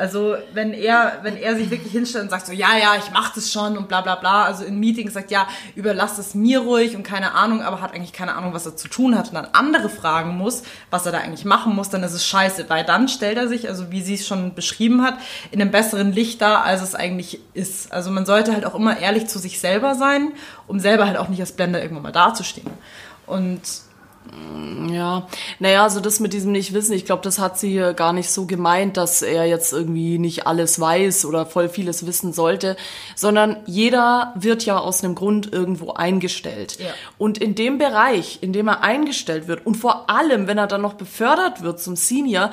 Also 0.00 0.36
wenn 0.54 0.72
er, 0.72 1.18
wenn 1.22 1.36
er 1.36 1.56
sich 1.56 1.70
wirklich 1.70 1.92
hinstellt 1.92 2.24
und 2.24 2.30
sagt 2.30 2.46
so, 2.46 2.52
ja, 2.52 2.74
ja, 2.80 2.94
ich 2.98 3.10
mach 3.12 3.34
das 3.34 3.52
schon 3.52 3.76
und 3.76 3.86
bla 3.86 4.00
bla 4.00 4.14
bla, 4.14 4.44
also 4.44 4.64
in 4.64 4.80
Meetings 4.80 5.12
sagt, 5.12 5.30
ja, 5.30 5.46
überlass 5.74 6.16
es 6.16 6.34
mir 6.34 6.60
ruhig 6.60 6.96
und 6.96 7.02
keine 7.02 7.34
Ahnung, 7.34 7.62
aber 7.62 7.82
hat 7.82 7.94
eigentlich 7.94 8.14
keine 8.14 8.34
Ahnung, 8.34 8.54
was 8.54 8.64
er 8.64 8.76
zu 8.76 8.88
tun 8.88 9.16
hat 9.16 9.28
und 9.28 9.34
dann 9.34 9.48
andere 9.52 9.90
fragen 9.90 10.38
muss, 10.38 10.62
was 10.88 11.04
er 11.04 11.12
da 11.12 11.18
eigentlich 11.18 11.44
machen 11.44 11.76
muss, 11.76 11.90
dann 11.90 12.02
ist 12.02 12.14
es 12.14 12.26
scheiße, 12.26 12.70
weil 12.70 12.82
dann 12.82 13.08
stellt 13.08 13.36
er 13.36 13.46
sich, 13.46 13.68
also 13.68 13.90
wie 13.90 14.00
sie 14.00 14.14
es 14.14 14.26
schon 14.26 14.54
beschrieben 14.54 15.02
hat, 15.02 15.18
in 15.50 15.60
einem 15.60 15.70
besseren 15.70 16.12
Licht 16.12 16.40
dar, 16.40 16.64
als 16.64 16.80
es 16.80 16.94
eigentlich 16.94 17.40
ist. 17.52 17.92
Also 17.92 18.10
man 18.10 18.24
sollte 18.24 18.54
halt 18.54 18.64
auch 18.64 18.74
immer 18.74 18.98
ehrlich 18.98 19.26
zu 19.26 19.38
sich 19.38 19.60
selber 19.60 19.96
sein, 19.96 20.32
um 20.66 20.80
selber 20.80 21.06
halt 21.06 21.18
auch 21.18 21.28
nicht 21.28 21.40
als 21.40 21.52
Blender 21.52 21.82
irgendwann 21.82 22.04
mal 22.04 22.12
dazustehen. 22.12 22.70
Und 23.26 23.60
Ja, 24.90 25.26
naja, 25.58 25.82
also 25.82 26.00
das 26.00 26.20
mit 26.20 26.32
diesem 26.32 26.52
Nicht-Wissen, 26.52 26.94
ich 26.94 27.04
glaube, 27.04 27.22
das 27.22 27.38
hat 27.38 27.58
sie 27.58 27.70
hier 27.70 27.94
gar 27.94 28.12
nicht 28.12 28.30
so 28.30 28.44
gemeint, 28.46 28.96
dass 28.96 29.22
er 29.22 29.46
jetzt 29.46 29.72
irgendwie 29.72 30.18
nicht 30.18 30.46
alles 30.46 30.78
weiß 30.78 31.24
oder 31.24 31.46
voll 31.46 31.68
vieles 31.68 32.06
wissen 32.06 32.32
sollte, 32.32 32.76
sondern 33.16 33.56
jeder 33.66 34.34
wird 34.36 34.64
ja 34.64 34.78
aus 34.78 35.02
einem 35.02 35.14
Grund 35.14 35.52
irgendwo 35.52 35.92
eingestellt. 35.92 36.78
Ja. 36.78 36.90
Und 37.18 37.38
in 37.38 37.54
dem 37.54 37.78
Bereich, 37.78 38.38
in 38.42 38.52
dem 38.52 38.68
er 38.68 38.82
eingestellt 38.82 39.48
wird 39.48 39.64
und 39.66 39.76
vor 39.76 40.10
allem, 40.10 40.46
wenn 40.46 40.58
er 40.58 40.66
dann 40.66 40.82
noch 40.82 40.94
befördert 40.94 41.62
wird 41.62 41.80
zum 41.80 41.96
Senior, 41.96 42.50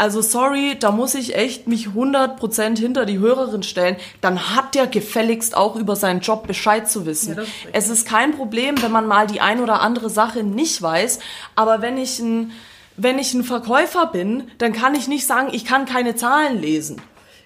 also 0.00 0.22
sorry, 0.22 0.76
da 0.80 0.92
muss 0.92 1.14
ich 1.14 1.36
echt 1.36 1.68
mich 1.68 1.88
100% 1.88 2.78
hinter 2.78 3.04
die 3.04 3.18
Hörerin 3.18 3.62
stellen, 3.62 3.96
dann 4.22 4.56
hat 4.56 4.74
der 4.74 4.86
gefälligst 4.86 5.54
auch 5.54 5.76
über 5.76 5.94
seinen 5.94 6.20
Job 6.20 6.46
Bescheid 6.46 6.88
zu 6.90 7.04
wissen. 7.04 7.36
Ja, 7.36 7.42
ist. 7.42 7.50
Es 7.72 7.88
ist 7.90 8.08
kein 8.08 8.34
Problem, 8.34 8.80
wenn 8.80 8.92
man 8.92 9.06
mal 9.06 9.26
die 9.26 9.42
ein 9.42 9.60
oder 9.60 9.82
andere 9.82 10.08
Sache 10.08 10.42
nicht 10.42 10.80
weiß, 10.80 11.19
aber 11.56 11.82
wenn 11.82 11.98
ich 11.98 12.18
ein, 12.18 12.52
wenn 12.96 13.18
ich 13.18 13.34
ein 13.34 13.44
Verkäufer 13.44 14.06
bin, 14.06 14.50
dann 14.58 14.72
kann 14.72 14.94
ich 14.94 15.08
nicht 15.08 15.26
sagen, 15.26 15.48
ich 15.52 15.64
kann 15.64 15.86
keine 15.86 16.16
Zahlen 16.16 16.60
lesen. 16.60 17.00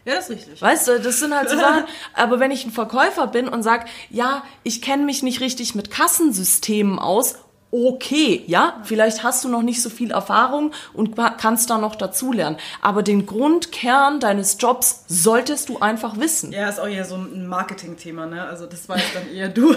ja, 0.05 0.15
das 0.17 0.31
ist 0.31 0.37
richtig. 0.37 0.63
Weißt 0.63 0.89
du, 0.89 1.01
das 1.01 1.21
sind 1.21 1.35
halt 1.35 1.49
so 1.49 1.57
Sachen. 1.61 1.85
Aber 2.15 2.41
wenn 2.41 2.51
ich 2.51 2.65
ein 2.65 2.73
Verkäufer 2.73 3.27
bin 3.27 3.49
und 3.49 3.63
sag, 3.63 3.87
ja, 4.11 4.43
ich 4.63 4.83
kenne 4.83 5.05
mich 5.05 5.23
nicht 5.23 5.41
richtig 5.41 5.75
mit 5.75 5.91
Kassensystemen 5.91 6.99
aus, 6.99 7.37
okay, 7.71 8.45
ja, 8.47 8.81
vielleicht 8.85 9.25
hast 9.25 9.43
du 9.43 9.49
noch 9.49 9.63
nicht 9.63 9.83
so 9.83 9.91
viel 9.91 10.13
Erfahrung 10.13 10.71
und 10.93 11.17
kannst 11.39 11.71
da 11.71 11.79
noch 11.79 11.97
dazulernen. 11.97 12.57
Aber 12.81 13.03
den 13.03 13.27
Grundkern 13.27 14.21
deines 14.21 14.59
Jobs 14.61 15.05
solltest 15.09 15.69
du 15.69 15.81
einfach 15.81 16.17
wissen. 16.21 16.53
Ja, 16.53 16.69
ist 16.69 16.79
auch 16.79 16.87
eher 16.87 17.05
so 17.05 17.17
ein 17.17 17.49
Marketing-Thema, 17.49 18.27
ne? 18.27 18.45
Also 18.45 18.67
das 18.67 18.89
weiß 18.89 19.03
dann 19.15 19.29
eher 19.29 19.49
du. 19.49 19.75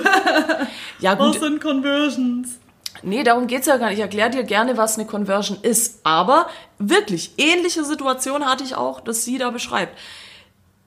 Ja, 0.99 1.13
gut, 1.15 1.39
sind 1.39 1.59
Conversions? 1.59 2.59
Nee, 3.03 3.23
darum 3.23 3.47
geht's 3.47 3.67
ja 3.67 3.77
gar 3.77 3.87
nicht. 3.87 3.97
Ich 3.97 4.03
erkläre 4.03 4.29
dir 4.29 4.43
gerne, 4.43 4.77
was 4.77 4.97
eine 4.97 5.07
Conversion 5.07 5.59
ist. 5.61 5.99
Aber 6.03 6.47
wirklich, 6.79 7.33
ähnliche 7.37 7.83
Situation 7.83 8.45
hatte 8.45 8.63
ich 8.63 8.75
auch, 8.75 8.99
dass 8.99 9.25
sie 9.25 9.37
da 9.37 9.49
beschreibt. 9.49 9.97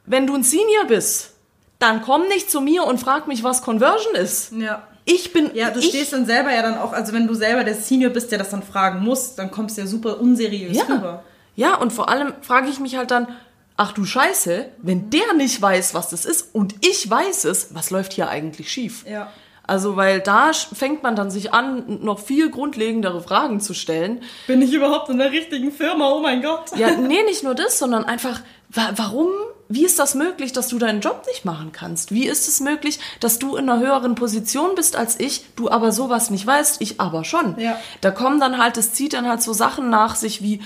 Wenn 0.07 0.27
du 0.27 0.35
ein 0.35 0.43
Senior 0.43 0.87
bist, 0.87 1.35
dann 1.79 2.03
komm 2.03 2.29
nicht 2.29 2.51
zu 2.51 2.61
mir 2.61 2.85
und 2.85 2.99
frag 2.99 3.27
mich, 3.27 3.43
was 3.43 3.63
Conversion 3.63 4.15
ist. 4.15 4.53
Ja. 4.53 4.87
Ich 5.05 5.33
bin. 5.33 5.51
Ja, 5.55 5.71
du 5.71 5.81
ich, 5.81 5.87
stehst 5.89 6.13
dann 6.13 6.27
selber 6.27 6.53
ja 6.53 6.63
dann 6.63 6.79
auch, 6.79 6.93
also 6.93 7.13
wenn 7.13 7.27
du 7.27 7.35
selber 7.35 7.65
der 7.65 7.75
Senior 7.75 8.11
bist, 8.11 8.31
der 8.31 8.39
das 8.39 8.51
dann 8.51 8.63
fragen 8.63 9.01
muss, 9.01 9.35
dann 9.35 9.51
kommst 9.51 9.77
du 9.77 9.83
ja 9.83 9.87
super 9.87 10.21
unseriös 10.21 10.77
ja. 10.77 10.85
rüber. 10.85 11.25
Ja, 11.57 11.77
und 11.77 11.93
vor 11.93 12.09
allem 12.09 12.35
frage 12.43 12.69
ich 12.69 12.79
mich 12.79 12.97
halt 12.97 13.11
dann, 13.11 13.27
ach 13.77 13.93
du 13.93 14.05
Scheiße, 14.05 14.67
wenn 14.79 15.11
der 15.11 15.33
nicht 15.35 15.61
weiß, 15.61 15.95
was 15.95 16.11
das 16.11 16.25
ist 16.25 16.55
und 16.55 16.75
ich 16.87 17.09
weiß 17.09 17.45
es, 17.45 17.75
was 17.75 17.91
läuft 17.91 18.13
hier 18.13 18.29
eigentlich 18.29 18.71
schief? 18.71 19.05
Ja. 19.07 19.33
Also, 19.67 19.97
weil 19.97 20.21
da 20.21 20.53
fängt 20.53 21.03
man 21.03 21.17
dann 21.17 21.31
sich 21.31 21.53
an, 21.53 22.01
noch 22.03 22.19
viel 22.19 22.51
grundlegendere 22.51 23.23
Fragen 23.23 23.61
zu 23.61 23.75
stellen. 23.75 24.23
Bin 24.47 24.63
ich 24.63 24.73
überhaupt 24.73 25.09
in 25.11 25.19
der 25.19 25.31
richtigen 25.31 25.71
Firma? 25.73 26.11
Oh 26.11 26.21
mein 26.21 26.43
Gott. 26.43 26.77
Ja, 26.77 26.91
nee, 26.97 27.23
nicht 27.25 27.45
nur 27.45 27.55
das, 27.55 27.79
sondern 27.79 28.05
einfach, 28.05 28.41
wa 28.69 28.91
warum, 28.97 29.29
wie 29.69 29.85
ist 29.85 29.99
das 29.99 30.17
möglich, 30.17 30.53
dass 30.53 30.69
du 30.69 30.79
deinen 30.79 31.01
Job 31.01 31.25
nicht 31.29 31.45
machen 31.45 31.71
kannst? 31.73 32.13
Wie 32.13 32.27
ist 32.27 32.49
es 32.49 32.59
möglich, 32.59 32.99
dass 33.21 33.39
du 33.39 33.57
in 33.57 33.69
einer 33.69 33.81
höheren 33.81 34.17
Position 34.17 34.75
bist 34.75 34.97
als 34.97 35.21
ich, 35.21 35.45
du 35.55 35.71
aber 35.71 35.93
sowas 35.93 36.31
nicht 36.31 36.47
weißt, 36.47 36.81
ich 36.81 37.01
aber 37.01 37.25
schon? 37.25 37.57
Ja. 37.59 37.79
Da 38.01 38.11
kommen 38.11 38.41
dann 38.41 38.59
halt, 38.59 38.77
es 38.77 38.93
zieht 38.93 39.13
dann 39.13 39.29
halt 39.29 39.43
so 39.43 39.53
Sachen 39.53 39.89
nach 39.89 40.17
sich 40.17 40.43
wie 40.43 40.61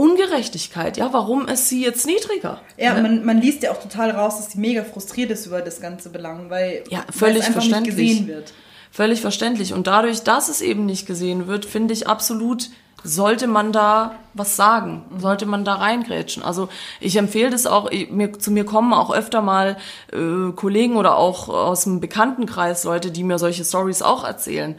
Ungerechtigkeit. 0.00 0.96
Ja, 0.96 1.12
warum 1.12 1.46
ist 1.48 1.68
sie 1.68 1.82
jetzt 1.82 2.06
niedriger? 2.06 2.60
Ja, 2.76 2.94
man, 2.94 3.24
man 3.24 3.40
liest 3.40 3.62
ja 3.62 3.70
auch 3.72 3.80
total 3.80 4.10
raus, 4.10 4.36
dass 4.38 4.52
sie 4.52 4.58
mega 4.58 4.82
frustriert 4.84 5.30
ist 5.30 5.46
über 5.46 5.60
das 5.60 5.80
ganze 5.80 6.08
Belang, 6.10 6.48
weil, 6.50 6.84
Ja, 6.88 7.04
völlig 7.10 7.40
es 7.40 7.46
einfach 7.48 7.60
verständlich. 7.62 7.96
nicht 7.96 8.08
gesehen 8.18 8.26
wird. 8.28 8.52
Völlig 8.90 9.20
verständlich. 9.20 9.72
Und 9.72 9.86
dadurch, 9.86 10.22
dass 10.22 10.48
es 10.48 10.60
eben 10.62 10.84
nicht 10.86 11.06
gesehen 11.06 11.46
wird, 11.46 11.64
finde 11.64 11.92
ich 11.94 12.08
absolut, 12.08 12.70
sollte 13.04 13.46
man 13.46 13.72
da 13.72 14.16
was 14.34 14.56
sagen, 14.56 15.04
sollte 15.18 15.46
man 15.46 15.64
da 15.64 15.74
reingrätschen. 15.76 16.42
Also 16.42 16.68
ich 17.00 17.16
empfehle 17.16 17.50
das 17.50 17.66
auch, 17.66 17.90
ich- 17.90 18.10
mir, 18.10 18.32
zu 18.38 18.50
mir 18.50 18.64
kommen 18.64 18.92
auch 18.92 19.10
öfter 19.12 19.42
mal 19.42 19.76
äh, 20.12 20.52
Kollegen 20.54 20.96
oder 20.96 21.16
auch 21.16 21.48
aus 21.48 21.84
dem 21.84 22.00
Bekanntenkreis 22.00 22.84
Leute, 22.84 23.10
die 23.10 23.22
mir 23.24 23.38
solche 23.38 23.64
Stories 23.64 24.02
auch 24.02 24.24
erzählen. 24.24 24.76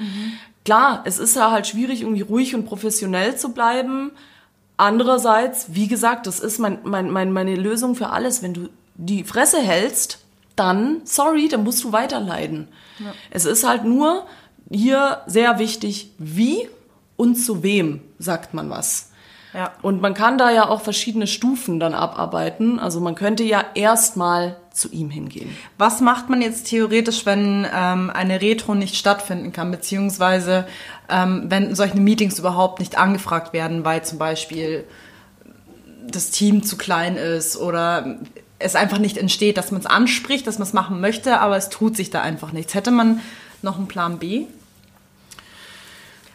Klar, 0.65 1.01
es 1.05 1.17
ist 1.19 1.35
ja 1.35 1.49
halt 1.51 1.65
schwierig, 1.67 2.01
irgendwie 2.01 2.21
ruhig 2.21 2.53
und 2.53 2.65
professionell 2.65 3.35
zu 3.37 3.53
bleiben. 3.53 4.11
Andererseits, 4.81 5.67
wie 5.75 5.87
gesagt, 5.87 6.25
das 6.25 6.39
ist 6.39 6.57
mein, 6.57 6.79
mein, 6.81 7.11
mein, 7.11 7.31
meine 7.31 7.55
Lösung 7.55 7.93
für 7.93 8.09
alles. 8.09 8.41
Wenn 8.41 8.55
du 8.55 8.69
die 8.95 9.23
Fresse 9.23 9.61
hältst, 9.61 10.17
dann, 10.55 11.01
sorry, 11.03 11.47
dann 11.47 11.63
musst 11.63 11.83
du 11.83 11.91
weiterleiden. 11.91 12.67
Es 13.29 13.45
ist 13.45 13.63
halt 13.63 13.83
nur 13.83 14.25
hier 14.71 15.21
sehr 15.27 15.59
wichtig, 15.59 16.09
wie 16.17 16.67
und 17.15 17.35
zu 17.35 17.61
wem 17.61 18.01
sagt 18.17 18.55
man 18.55 18.71
was. 18.71 19.10
Ja. 19.53 19.71
Und 19.81 20.01
man 20.01 20.13
kann 20.13 20.37
da 20.37 20.49
ja 20.49 20.69
auch 20.69 20.81
verschiedene 20.81 21.27
Stufen 21.27 21.79
dann 21.79 21.93
abarbeiten. 21.93 22.79
Also 22.79 23.01
man 23.01 23.15
könnte 23.15 23.43
ja 23.43 23.65
erstmal 23.75 24.55
zu 24.71 24.89
ihm 24.89 25.09
hingehen. 25.09 25.55
Was 25.77 25.99
macht 25.99 26.29
man 26.29 26.41
jetzt 26.41 26.67
theoretisch, 26.67 27.25
wenn 27.25 27.67
ähm, 27.73 28.09
eine 28.09 28.41
Retro 28.41 28.75
nicht 28.75 28.95
stattfinden 28.95 29.51
kann, 29.51 29.69
beziehungsweise 29.69 30.65
ähm, 31.09 31.45
wenn 31.49 31.75
solche 31.75 31.99
Meetings 31.99 32.39
überhaupt 32.39 32.79
nicht 32.79 32.97
angefragt 32.97 33.51
werden, 33.51 33.83
weil 33.83 34.03
zum 34.03 34.17
Beispiel 34.17 34.85
das 36.07 36.31
Team 36.31 36.63
zu 36.63 36.77
klein 36.77 37.17
ist 37.17 37.57
oder 37.57 38.17
es 38.59 38.75
einfach 38.75 38.99
nicht 38.99 39.17
entsteht, 39.17 39.57
dass 39.57 39.71
man 39.71 39.81
es 39.81 39.87
anspricht, 39.87 40.47
dass 40.47 40.59
man 40.59 40.67
es 40.67 40.73
machen 40.73 41.01
möchte, 41.01 41.39
aber 41.39 41.57
es 41.57 41.69
tut 41.69 41.97
sich 41.97 42.09
da 42.09 42.21
einfach 42.21 42.53
nichts. 42.53 42.73
Hätte 42.73 42.91
man 42.91 43.19
noch 43.61 43.77
einen 43.77 43.87
Plan 43.87 44.19
B? 44.19 44.45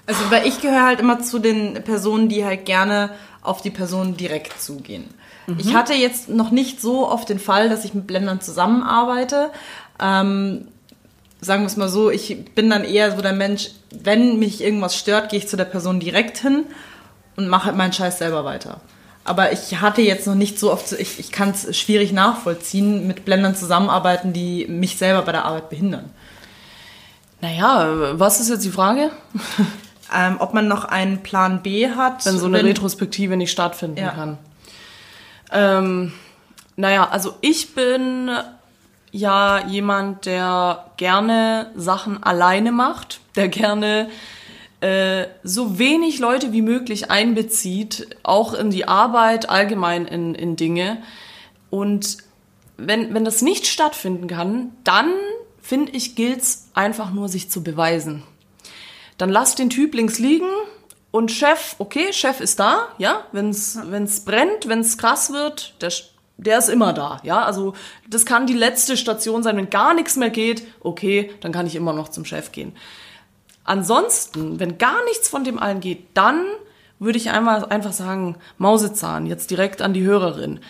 Also, 0.06 0.30
weil 0.30 0.46
ich 0.46 0.60
gehöre 0.60 0.84
halt 0.84 1.00
immer 1.00 1.20
zu 1.20 1.38
den 1.38 1.74
Personen, 1.82 2.28
die 2.28 2.44
halt 2.44 2.64
gerne 2.64 3.10
auf 3.42 3.60
die 3.60 3.70
Person 3.70 4.16
direkt 4.16 4.60
zugehen. 4.60 5.04
Ich 5.58 5.74
hatte 5.74 5.94
jetzt 5.94 6.28
noch 6.28 6.50
nicht 6.50 6.80
so 6.80 7.08
oft 7.08 7.28
den 7.28 7.38
Fall, 7.38 7.68
dass 7.68 7.84
ich 7.84 7.94
mit 7.94 8.06
Blendern 8.06 8.40
zusammenarbeite. 8.40 9.50
Ähm, 10.00 10.66
sagen 11.40 11.62
wir 11.62 11.66
es 11.66 11.76
mal 11.76 11.88
so, 11.88 12.10
ich 12.10 12.44
bin 12.54 12.68
dann 12.68 12.84
eher 12.84 13.14
so 13.14 13.22
der 13.22 13.32
Mensch, 13.32 13.70
wenn 13.90 14.38
mich 14.38 14.60
irgendwas 14.60 14.96
stört, 14.96 15.30
gehe 15.30 15.38
ich 15.38 15.48
zu 15.48 15.56
der 15.56 15.64
Person 15.64 16.00
direkt 16.00 16.38
hin 16.38 16.64
und 17.36 17.48
mache 17.48 17.66
halt 17.66 17.76
meinen 17.76 17.92
Scheiß 17.92 18.18
selber 18.18 18.44
weiter. 18.44 18.80
Aber 19.24 19.52
ich 19.52 19.80
hatte 19.80 20.02
jetzt 20.02 20.26
noch 20.26 20.34
nicht 20.34 20.58
so 20.58 20.72
oft, 20.72 20.92
ich, 20.92 21.18
ich 21.18 21.32
kann 21.32 21.50
es 21.50 21.76
schwierig 21.76 22.12
nachvollziehen, 22.12 23.06
mit 23.06 23.24
Blendern 23.24 23.56
zusammenarbeiten, 23.56 24.32
die 24.32 24.66
mich 24.68 24.98
selber 24.98 25.22
bei 25.22 25.32
der 25.32 25.44
Arbeit 25.44 25.68
behindern. 25.68 26.10
Naja, 27.40 28.18
was 28.18 28.40
ist 28.40 28.48
jetzt 28.48 28.64
die 28.64 28.70
Frage? 28.70 29.10
Ähm, 30.14 30.36
ob 30.38 30.54
man 30.54 30.68
noch 30.68 30.84
einen 30.84 31.22
Plan 31.22 31.62
B 31.62 31.90
hat. 31.90 32.24
Wenn 32.26 32.38
so 32.38 32.46
eine 32.46 32.58
wenn- 32.58 32.66
Retrospektive 32.66 33.36
nicht 33.36 33.50
stattfinden 33.50 33.98
Ja. 33.98 34.10
kann. 34.10 34.38
Ähm, 35.52 36.12
naja, 36.76 37.08
also 37.10 37.34
ich 37.40 37.74
bin 37.74 38.30
ja 39.12 39.66
jemand, 39.66 40.26
der 40.26 40.86
gerne 40.96 41.70
Sachen 41.74 42.22
alleine 42.22 42.72
macht, 42.72 43.20
der 43.34 43.48
gerne 43.48 44.08
äh, 44.80 45.26
so 45.42 45.78
wenig 45.78 46.18
Leute 46.18 46.52
wie 46.52 46.62
möglich 46.62 47.10
einbezieht, 47.10 48.08
auch 48.22 48.52
in 48.52 48.70
die 48.70 48.86
Arbeit, 48.86 49.48
allgemein 49.48 50.06
in, 50.06 50.34
in 50.34 50.56
Dinge. 50.56 50.98
Und 51.70 52.18
wenn, 52.76 53.14
wenn 53.14 53.24
das 53.24 53.40
nicht 53.40 53.66
stattfinden 53.66 54.26
kann, 54.28 54.72
dann 54.84 55.10
finde 55.62 55.92
ich, 55.92 56.14
gilt's 56.14 56.68
einfach 56.74 57.10
nur, 57.10 57.28
sich 57.28 57.50
zu 57.50 57.64
beweisen. 57.64 58.22
Dann 59.18 59.30
lass 59.30 59.54
den 59.54 59.70
Typ 59.70 59.94
links 59.94 60.18
liegen 60.18 60.48
und 61.10 61.30
Chef, 61.32 61.76
okay, 61.78 62.12
Chef 62.12 62.40
ist 62.40 62.60
da, 62.60 62.88
ja, 62.98 63.24
wenn's 63.32 63.78
wenn's 63.84 64.20
brennt, 64.20 64.68
wenn's 64.68 64.98
krass 64.98 65.32
wird, 65.32 65.74
der, 65.80 65.92
der 66.36 66.58
ist 66.58 66.68
immer 66.68 66.92
da, 66.92 67.20
ja, 67.22 67.42
also 67.42 67.74
das 68.08 68.26
kann 68.26 68.46
die 68.46 68.54
letzte 68.54 68.96
Station 68.96 69.42
sein, 69.42 69.56
wenn 69.56 69.70
gar 69.70 69.94
nichts 69.94 70.16
mehr 70.16 70.30
geht, 70.30 70.66
okay, 70.80 71.32
dann 71.40 71.52
kann 71.52 71.66
ich 71.66 71.76
immer 71.76 71.92
noch 71.92 72.10
zum 72.10 72.24
Chef 72.24 72.52
gehen. 72.52 72.72
Ansonsten, 73.64 74.60
wenn 74.60 74.78
gar 74.78 75.04
nichts 75.06 75.28
von 75.28 75.42
dem 75.42 75.58
allen 75.58 75.80
geht, 75.80 76.06
dann 76.14 76.44
würde 76.98 77.18
ich 77.18 77.30
einmal 77.30 77.64
einfach 77.66 77.92
sagen, 77.92 78.36
Mausezahn, 78.58 79.26
jetzt 79.26 79.50
direkt 79.50 79.82
an 79.82 79.92
die 79.92 80.04
Hörerin. 80.04 80.60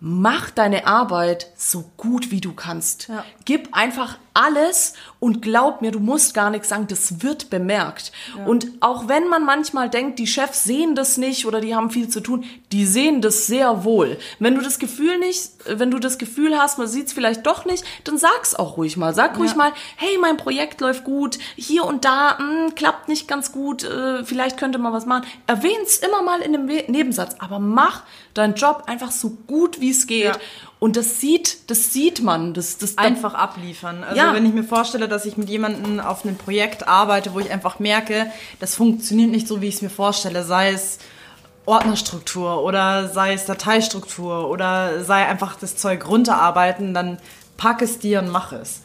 Mach 0.00 0.50
deine 0.50 0.86
Arbeit 0.86 1.50
so 1.56 1.90
gut 1.96 2.30
wie 2.30 2.40
du 2.40 2.52
kannst. 2.52 3.08
Ja. 3.08 3.24
Gib 3.48 3.70
einfach 3.72 4.18
alles 4.34 4.92
und 5.20 5.40
glaub 5.40 5.80
mir, 5.80 5.90
du 5.90 6.00
musst 6.00 6.34
gar 6.34 6.50
nichts 6.50 6.68
sagen, 6.68 6.86
das 6.86 7.22
wird 7.22 7.48
bemerkt. 7.48 8.12
Und 8.46 8.68
auch 8.80 9.08
wenn 9.08 9.26
man 9.26 9.42
manchmal 9.44 9.88
denkt, 9.88 10.18
die 10.18 10.26
Chefs 10.26 10.64
sehen 10.64 10.94
das 10.94 11.16
nicht 11.16 11.46
oder 11.46 11.60
die 11.62 11.74
haben 11.74 11.90
viel 11.90 12.08
zu 12.10 12.20
tun, 12.20 12.44
die 12.70 12.84
sehen 12.84 13.22
das 13.22 13.46
sehr 13.46 13.82
wohl. 13.84 14.18
Wenn 14.38 14.54
du 14.54 14.60
das 14.60 14.78
Gefühl 14.78 15.18
nicht, 15.18 15.50
wenn 15.66 15.90
du 15.90 15.98
das 15.98 16.18
Gefühl 16.18 16.58
hast, 16.58 16.76
man 16.78 16.86
sieht's 16.86 17.14
vielleicht 17.14 17.46
doch 17.46 17.64
nicht, 17.64 17.84
dann 18.04 18.18
sag's 18.18 18.54
auch 18.54 18.76
ruhig 18.76 18.98
mal. 18.98 19.14
Sag 19.14 19.38
ruhig 19.38 19.56
mal, 19.56 19.72
hey, 19.96 20.18
mein 20.20 20.36
Projekt 20.36 20.80
läuft 20.82 21.04
gut, 21.04 21.38
hier 21.56 21.84
und 21.84 22.04
da 22.04 22.38
mh, 22.38 22.72
klappt 22.76 23.08
nicht 23.08 23.26
ganz 23.28 23.50
gut, 23.50 23.82
äh, 23.82 24.24
vielleicht 24.24 24.58
könnte 24.58 24.78
man 24.78 24.92
was 24.92 25.06
machen. 25.06 25.24
Erwähn's 25.46 25.96
immer 25.96 26.22
mal 26.22 26.42
in 26.42 26.54
einem 26.54 26.68
We- 26.68 26.84
Nebensatz, 26.86 27.34
aber 27.38 27.58
mach 27.58 28.02
deinen 28.34 28.54
Job 28.54 28.84
einfach 28.86 29.10
so 29.10 29.30
gut 29.48 29.80
wie 29.80 29.90
es 29.90 30.06
geht. 30.06 30.24
Ja. 30.26 30.32
Und 30.80 30.96
das 30.96 31.18
sieht, 31.20 31.68
das 31.70 31.92
sieht 31.92 32.22
man, 32.22 32.54
das, 32.54 32.78
das 32.78 32.98
einfach 32.98 33.34
abliefern. 33.38 34.04
Also 34.04 34.16
Ja. 34.16 34.34
wenn 34.34 34.44
ich 34.46 34.52
mir 34.52 34.64
vorstelle, 34.64 35.08
dass 35.08 35.24
ich 35.26 35.36
mit 35.36 35.48
jemandem 35.48 36.00
auf 36.00 36.24
einem 36.24 36.36
Projekt 36.36 36.86
arbeite, 36.88 37.34
wo 37.34 37.40
ich 37.40 37.50
einfach 37.50 37.78
merke, 37.78 38.26
das 38.60 38.74
funktioniert 38.74 39.30
nicht 39.30 39.46
so, 39.48 39.60
wie 39.60 39.68
ich 39.68 39.76
es 39.76 39.82
mir 39.82 39.90
vorstelle, 39.90 40.44
sei 40.44 40.70
es 40.72 40.98
Ordnerstruktur 41.66 42.62
oder 42.64 43.08
sei 43.08 43.34
es 43.34 43.44
Dateistruktur 43.44 44.48
oder 44.48 45.04
sei 45.04 45.26
einfach 45.26 45.56
das 45.56 45.76
Zeug 45.76 46.08
runterarbeiten, 46.08 46.94
dann 46.94 47.18
pack 47.56 47.82
es 47.82 47.98
dir 47.98 48.20
und 48.20 48.28
mach 48.30 48.52
es. 48.52 48.80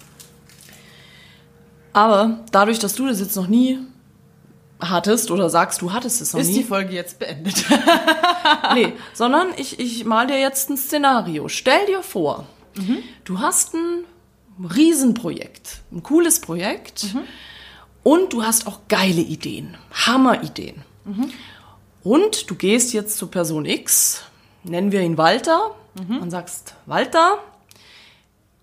Aber 1.93 2.39
dadurch, 2.51 2.79
dass 2.79 2.95
du 2.95 3.07
das 3.07 3.19
jetzt 3.19 3.35
noch 3.35 3.47
nie 3.47 3.79
hattest 4.81 5.31
oder 5.31 5.49
sagst, 5.49 5.81
du 5.81 5.93
hattest 5.93 6.21
es 6.21 6.33
noch 6.33 6.41
Ist 6.41 6.49
die 6.49 6.57
nie, 6.57 6.63
Folge 6.63 6.93
jetzt 6.93 7.19
beendet? 7.19 7.63
nee, 8.73 8.93
sondern 9.13 9.47
ich, 9.55 9.79
ich 9.79 10.03
mal 10.03 10.27
dir 10.27 10.39
jetzt 10.39 10.69
ein 10.69 10.75
Szenario. 10.77 11.47
Stell 11.47 11.85
dir 11.85 12.01
vor, 12.01 12.45
du 13.23 13.39
hast 13.39 13.75
ein 13.75 14.03
Riesenprojekt, 14.61 15.81
ein 15.91 16.03
cooles 16.03 16.41
Projekt 16.41 17.15
und 18.03 18.33
du 18.33 18.43
hast 18.43 18.67
auch 18.67 18.81
geile 18.87 19.21
Ideen, 19.21 19.77
Hammerideen. 20.05 20.83
Und 22.03 22.49
du 22.49 22.55
gehst 22.55 22.93
jetzt 22.93 23.17
zu 23.17 23.27
Person 23.27 23.65
X, 23.65 24.23
nennen 24.63 24.91
wir 24.91 25.01
ihn 25.01 25.17
Walter, 25.17 25.71
und 26.21 26.31
sagst, 26.31 26.75
Walter, 26.85 27.37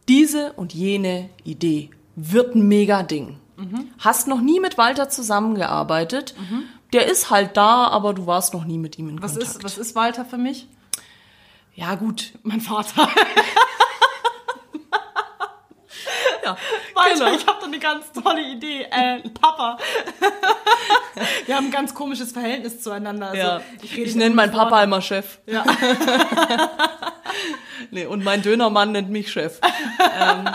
diese 0.08 0.52
und 0.54 0.74
jene 0.74 1.30
Idee 1.44 1.90
wird 2.16 2.54
ein 2.54 2.66
mega 2.68 3.02
Ding. 3.02 3.38
Hast 3.98 4.26
noch 4.26 4.40
nie 4.40 4.58
mit 4.60 4.78
Walter 4.78 5.08
zusammengearbeitet. 5.10 6.34
Der 6.92 7.08
ist 7.10 7.30
halt 7.30 7.56
da, 7.56 7.86
aber 7.88 8.14
du 8.14 8.26
warst 8.26 8.52
noch 8.54 8.64
nie 8.64 8.78
mit 8.78 8.98
ihm 8.98 9.08
in 9.08 9.22
Was 9.22 9.32
Kontakt. 9.34 9.56
ist, 9.56 9.64
was 9.64 9.78
ist 9.78 9.94
Walter 9.94 10.24
für 10.24 10.38
mich? 10.38 10.66
Ja, 11.74 11.94
gut. 11.94 12.32
Mein 12.42 12.60
Vater. 12.60 13.08
Ja, 16.44 16.56
Alter, 16.94 17.24
Genau. 17.26 17.36
ich 17.36 17.46
habe 17.46 17.58
da 17.60 17.66
eine 17.66 17.78
ganz 17.78 18.12
tolle 18.12 18.42
Idee. 18.42 18.86
Äh, 18.90 19.20
Papa. 19.40 19.76
Wir 21.46 21.56
haben 21.56 21.66
ein 21.66 21.70
ganz 21.70 21.94
komisches 21.94 22.32
Verhältnis 22.32 22.80
zueinander. 22.82 23.28
Also, 23.28 23.36
Ja. 23.42 23.60
ich 23.82 23.98
Ich, 23.98 24.14
nenne 24.14 24.34
meinen 24.34 24.52
Wort- 24.52 24.62
Papa 24.70 24.82
immer 24.82 25.00
Chef. 25.02 25.38
Ja. 25.46 25.64
Nee, 27.92 28.04
und 28.06 28.22
mein 28.22 28.42
Dönermann 28.42 28.92
nennt 28.92 29.10
mich 29.10 29.32
Chef. 29.32 29.58
ähm, 30.20 30.48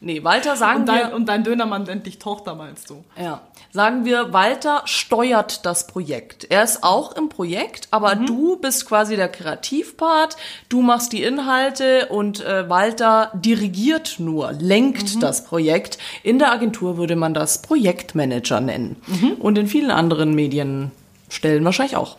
nee, 0.00 0.22
Walter 0.24 0.56
sagen 0.56 0.80
Und 0.80 0.88
dein, 0.88 1.10
wir. 1.10 1.14
und 1.14 1.26
dein 1.26 1.44
Dönermann 1.44 1.84
nennt 1.84 2.06
dich 2.06 2.18
Tochter, 2.18 2.54
meinst 2.54 2.90
du? 2.90 3.04
Ja. 3.20 3.42
Sagen 3.72 4.04
wir, 4.04 4.32
Walter 4.32 4.82
steuert 4.86 5.66
das 5.66 5.86
Projekt. 5.86 6.46
Er 6.50 6.62
ist 6.64 6.82
auch 6.82 7.14
im 7.16 7.28
Projekt, 7.28 7.88
aber 7.90 8.14
du 8.14 8.56
bist 8.56 8.86
quasi 8.86 9.16
der 9.16 9.28
Kreativpart, 9.28 10.36
du 10.68 10.82
machst 10.82 11.12
die 11.12 11.22
Inhalte 11.22 12.06
und 12.06 12.44
äh, 12.44 12.68
Walter 12.70 13.30
dirigiert 13.34 14.16
nur, 14.18 14.52
lenkt 14.52 15.22
das 15.22 15.44
Projekt. 15.44 15.98
In 16.22 16.38
der 16.38 16.52
Agentur 16.52 16.96
würde 16.96 17.16
man 17.16 17.34
das 17.34 17.60
Projektmanager 17.60 18.60
nennen. 18.60 18.96
Und 19.38 19.58
in 19.58 19.66
vielen 19.66 19.90
anderen 19.90 20.34
Medienstellen 20.34 21.64
wahrscheinlich 21.64 21.96
auch. 21.96 22.16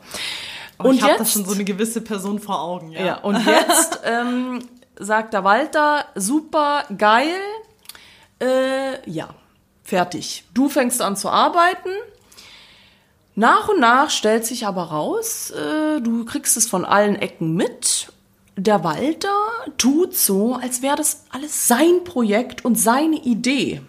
Und 0.77 0.87
und 0.87 0.95
ich 0.95 1.01
habe 1.01 1.13
da 1.13 1.19
jetzt, 1.19 1.33
schon 1.33 1.45
so 1.45 1.53
eine 1.53 1.63
gewisse 1.63 2.01
Person 2.01 2.39
vor 2.39 2.61
Augen. 2.61 2.91
Ja. 2.91 3.05
ja, 3.05 3.17
und 3.17 3.43
jetzt 3.45 3.99
ähm, 4.05 4.59
sagt 4.99 5.33
der 5.33 5.43
Walter, 5.43 6.05
super 6.15 6.83
geil, 6.95 7.35
äh, 8.39 9.09
ja, 9.09 9.29
fertig. 9.83 10.43
Du 10.53 10.69
fängst 10.69 11.01
an 11.01 11.15
zu 11.15 11.29
arbeiten. 11.29 11.89
Nach 13.35 13.69
und 13.69 13.79
nach 13.79 14.09
stellt 14.09 14.45
sich 14.45 14.65
aber 14.65 14.83
raus, 14.83 15.51
äh, 15.51 16.01
du 16.01 16.25
kriegst 16.25 16.57
es 16.57 16.67
von 16.67 16.85
allen 16.85 17.15
Ecken 17.15 17.53
mit. 17.53 18.11
Der 18.55 18.83
Walter 18.83 19.37
tut 19.77 20.15
so, 20.15 20.55
als 20.55 20.81
wäre 20.81 20.95
das 20.95 21.25
alles 21.29 21.67
sein 21.67 22.03
Projekt 22.03 22.65
und 22.65 22.75
seine 22.79 23.17
Idee. 23.17 23.81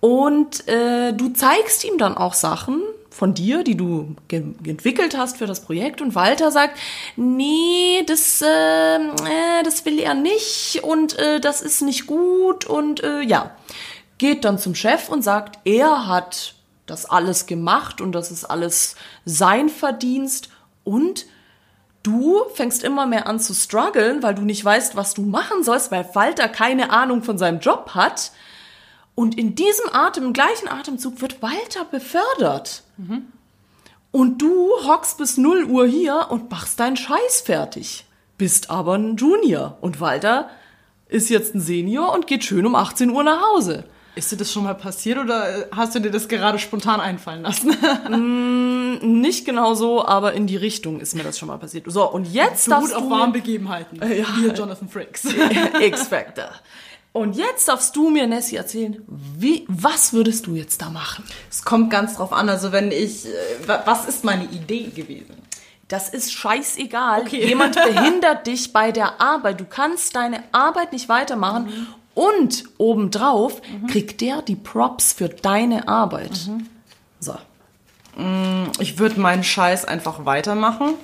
Und 0.00 0.66
äh, 0.68 1.12
du 1.12 1.28
zeigst 1.28 1.84
ihm 1.84 1.98
dann 1.98 2.16
auch 2.16 2.32
Sachen 2.32 2.82
von 3.12 3.34
dir, 3.34 3.62
die 3.62 3.76
du 3.76 4.16
entwickelt 4.28 5.16
hast 5.16 5.36
für 5.36 5.46
das 5.46 5.60
Projekt. 5.60 6.00
Und 6.00 6.14
Walter 6.14 6.50
sagt, 6.50 6.78
nee, 7.16 8.02
das, 8.06 8.42
äh, 8.42 8.96
äh, 8.96 9.62
das 9.64 9.84
will 9.84 9.98
er 9.98 10.14
nicht 10.14 10.80
und 10.82 11.18
äh, 11.18 11.38
das 11.38 11.62
ist 11.62 11.82
nicht 11.82 12.06
gut. 12.06 12.64
Und 12.64 13.02
äh, 13.02 13.20
ja, 13.20 13.54
geht 14.18 14.44
dann 14.44 14.58
zum 14.58 14.74
Chef 14.74 15.08
und 15.08 15.22
sagt, 15.22 15.58
er 15.64 16.06
hat 16.06 16.54
das 16.86 17.06
alles 17.06 17.46
gemacht 17.46 18.00
und 18.00 18.12
das 18.12 18.30
ist 18.30 18.44
alles 18.44 18.96
sein 19.24 19.68
Verdienst. 19.68 20.48
Und 20.84 21.26
du 22.02 22.42
fängst 22.54 22.82
immer 22.82 23.06
mehr 23.06 23.26
an 23.26 23.38
zu 23.38 23.54
strugglen, 23.54 24.22
weil 24.22 24.34
du 24.34 24.42
nicht 24.42 24.64
weißt, 24.64 24.96
was 24.96 25.14
du 25.14 25.22
machen 25.22 25.62
sollst, 25.62 25.92
weil 25.92 26.08
Walter 26.14 26.48
keine 26.48 26.90
Ahnung 26.90 27.22
von 27.22 27.38
seinem 27.38 27.60
Job 27.60 27.90
hat. 27.94 28.32
Und 29.14 29.38
in 29.38 29.54
diesem 29.54 29.86
Atem, 29.92 30.24
im 30.24 30.32
gleichen 30.32 30.68
Atemzug 30.68 31.20
wird 31.20 31.42
Walter 31.42 31.84
befördert. 31.90 32.82
Und 34.10 34.38
du 34.42 34.70
hockst 34.86 35.18
bis 35.18 35.36
0 35.36 35.64
Uhr 35.64 35.86
hier 35.86 36.26
und 36.30 36.50
machst 36.50 36.80
deinen 36.80 36.96
Scheiß 36.96 37.42
fertig. 37.44 38.04
Bist 38.38 38.70
aber 38.70 38.94
ein 38.94 39.16
Junior. 39.16 39.76
Und 39.80 40.00
Walter 40.00 40.48
ist 41.08 41.28
jetzt 41.28 41.54
ein 41.54 41.60
Senior 41.60 42.14
und 42.14 42.26
geht 42.26 42.44
schön 42.44 42.64
um 42.66 42.74
18 42.74 43.10
Uhr 43.10 43.22
nach 43.22 43.42
Hause. 43.42 43.84
Ist 44.14 44.30
dir 44.30 44.36
das 44.36 44.52
schon 44.52 44.64
mal 44.64 44.74
passiert 44.74 45.16
oder 45.18 45.66
hast 45.74 45.94
du 45.94 45.98
dir 45.98 46.10
das 46.10 46.28
gerade 46.28 46.58
spontan 46.58 47.00
einfallen 47.00 47.42
lassen? 47.42 47.74
Nicht 49.22 49.46
genau 49.46 49.72
so, 49.72 50.04
aber 50.04 50.34
in 50.34 50.46
die 50.46 50.56
Richtung 50.56 51.00
ist 51.00 51.14
mir 51.14 51.22
das 51.22 51.38
schon 51.38 51.48
mal 51.48 51.56
passiert. 51.56 51.84
So, 51.90 52.10
und 52.10 52.26
jetzt 52.30 52.70
darfst 52.70 52.90
Beruht 52.92 53.02
du 53.02 53.06
auf 53.06 53.18
warmen 53.18 53.32
Begebenheiten. 53.32 54.00
ja. 54.02 54.26
Hier 54.36 54.52
Jonathan 54.52 54.88
Frakes. 54.88 55.24
X-Factor. 55.80 56.50
Und 57.12 57.36
jetzt 57.36 57.68
darfst 57.68 57.94
du 57.96 58.08
mir, 58.08 58.26
Nessie, 58.26 58.56
erzählen, 58.56 59.02
wie, 59.06 59.66
was 59.68 60.12
würdest 60.14 60.46
du 60.46 60.54
jetzt 60.54 60.80
da 60.80 60.88
machen? 60.88 61.24
Es 61.50 61.62
kommt 61.62 61.90
ganz 61.90 62.16
drauf 62.16 62.32
an. 62.32 62.48
Also 62.48 62.72
wenn 62.72 62.90
ich, 62.90 63.26
äh, 63.26 63.30
wa- 63.66 63.82
was 63.84 64.06
ist 64.06 64.24
meine 64.24 64.44
Idee 64.44 64.84
gewesen? 64.88 65.36
Das 65.88 66.08
ist 66.08 66.32
scheißegal. 66.32 67.20
Okay. 67.22 67.46
Jemand 67.48 67.74
behindert 67.74 68.46
dich 68.46 68.72
bei 68.72 68.92
der 68.92 69.20
Arbeit. 69.20 69.60
Du 69.60 69.66
kannst 69.66 70.16
deine 70.16 70.42
Arbeit 70.52 70.92
nicht 70.94 71.10
weitermachen. 71.10 71.64
Mhm. 71.66 71.86
Und 72.14 72.64
obendrauf 72.78 73.60
kriegt 73.90 74.20
der 74.22 74.40
die 74.42 74.56
Props 74.56 75.12
für 75.12 75.28
deine 75.28 75.88
Arbeit. 75.88 76.46
Mhm. 76.46 76.66
So. 77.20 77.34
Ich 78.78 78.98
würde 78.98 79.18
meinen 79.20 79.44
Scheiß 79.44 79.84
einfach 79.86 80.26
weitermachen. 80.26 80.94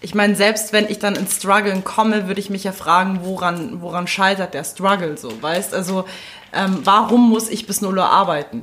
Ich 0.00 0.14
meine, 0.14 0.36
selbst 0.36 0.72
wenn 0.72 0.88
ich 0.88 0.98
dann 0.98 1.16
ins 1.16 1.36
Struggeln 1.36 1.82
komme, 1.84 2.28
würde 2.28 2.40
ich 2.40 2.50
mich 2.50 2.64
ja 2.64 2.72
fragen, 2.72 3.20
woran, 3.22 3.82
woran 3.82 4.06
scheitert 4.06 4.54
der 4.54 4.64
Struggle 4.64 5.18
so, 5.18 5.30
weißt? 5.42 5.74
Also, 5.74 6.04
ähm, 6.52 6.80
warum 6.84 7.28
muss 7.28 7.48
ich 7.48 7.66
bis 7.66 7.80
0 7.80 7.98
Uhr 7.98 8.08
arbeiten? 8.08 8.62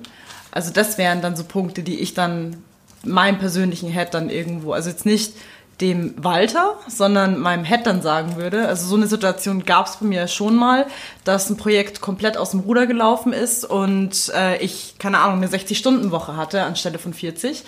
Also, 0.51 0.71
das 0.71 0.97
wären 0.97 1.21
dann 1.21 1.35
so 1.35 1.43
Punkte, 1.43 1.83
die 1.83 1.99
ich 1.99 2.13
dann 2.13 2.63
meinem 3.03 3.37
persönlichen 3.37 3.89
Head 3.89 4.13
dann 4.13 4.29
irgendwo, 4.29 4.73
also 4.73 4.89
jetzt 4.89 5.05
nicht 5.05 5.33
dem 5.81 6.13
Walter, 6.23 6.75
sondern 6.87 7.39
meinem 7.39 7.65
Head 7.65 7.85
dann 7.85 8.01
sagen 8.01 8.37
würde. 8.37 8.67
Also 8.67 8.87
so 8.87 8.95
eine 8.95 9.07
Situation 9.07 9.65
gab 9.65 9.87
es 9.87 9.97
bei 9.97 10.05
mir 10.05 10.27
schon 10.27 10.55
mal, 10.55 10.87
dass 11.25 11.49
ein 11.49 11.57
Projekt 11.57 12.01
komplett 12.01 12.37
aus 12.37 12.51
dem 12.51 12.61
Ruder 12.61 12.87
gelaufen 12.87 13.33
ist 13.33 13.65
und 13.65 14.31
äh, 14.33 14.57
ich, 14.57 14.95
keine 14.99 15.19
Ahnung, 15.19 15.37
eine 15.37 15.47
60-Stunden-Woche 15.47 16.37
hatte 16.37 16.63
anstelle 16.63 16.97
von 16.97 17.13
40. 17.13 17.63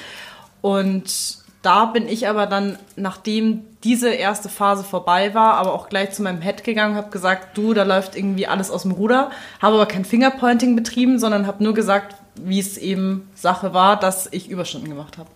Und 0.62 1.38
da 1.68 1.84
bin 1.84 2.08
ich 2.08 2.30
aber 2.30 2.46
dann, 2.46 2.80
nachdem 2.96 3.66
diese 3.84 4.08
erste 4.08 4.48
Phase 4.48 4.86
vorbei 4.86 5.34
war, 5.34 5.56
aber 5.56 5.74
auch 5.74 5.90
gleich 5.90 6.12
zu 6.12 6.24
meinem 6.24 6.42
Head 6.42 6.64
gegangen, 6.64 6.96
habe 6.96 7.10
gesagt, 7.10 7.58
du, 7.58 7.74
da 7.74 7.84
läuft 7.84 8.16
irgendwie 8.16 8.48
alles 8.48 8.72
aus 8.72 8.84
dem 8.84 8.92
Ruder, 8.92 9.32
habe 9.62 9.76
aber 9.76 9.86
kein 9.86 10.06
Fingerpointing 10.06 10.78
betrieben, 10.78 11.20
sondern 11.20 11.46
habe 11.46 11.62
nur 11.62 11.74
gesagt, 11.74 12.16
wie 12.36 12.60
es 12.60 12.78
eben 12.78 13.30
Sache 13.36 13.74
war, 13.74 14.00
dass 14.00 14.30
ich 14.32 14.50
Überstunden 14.50 14.88
gemacht 14.88 15.18
habe. 15.18 15.30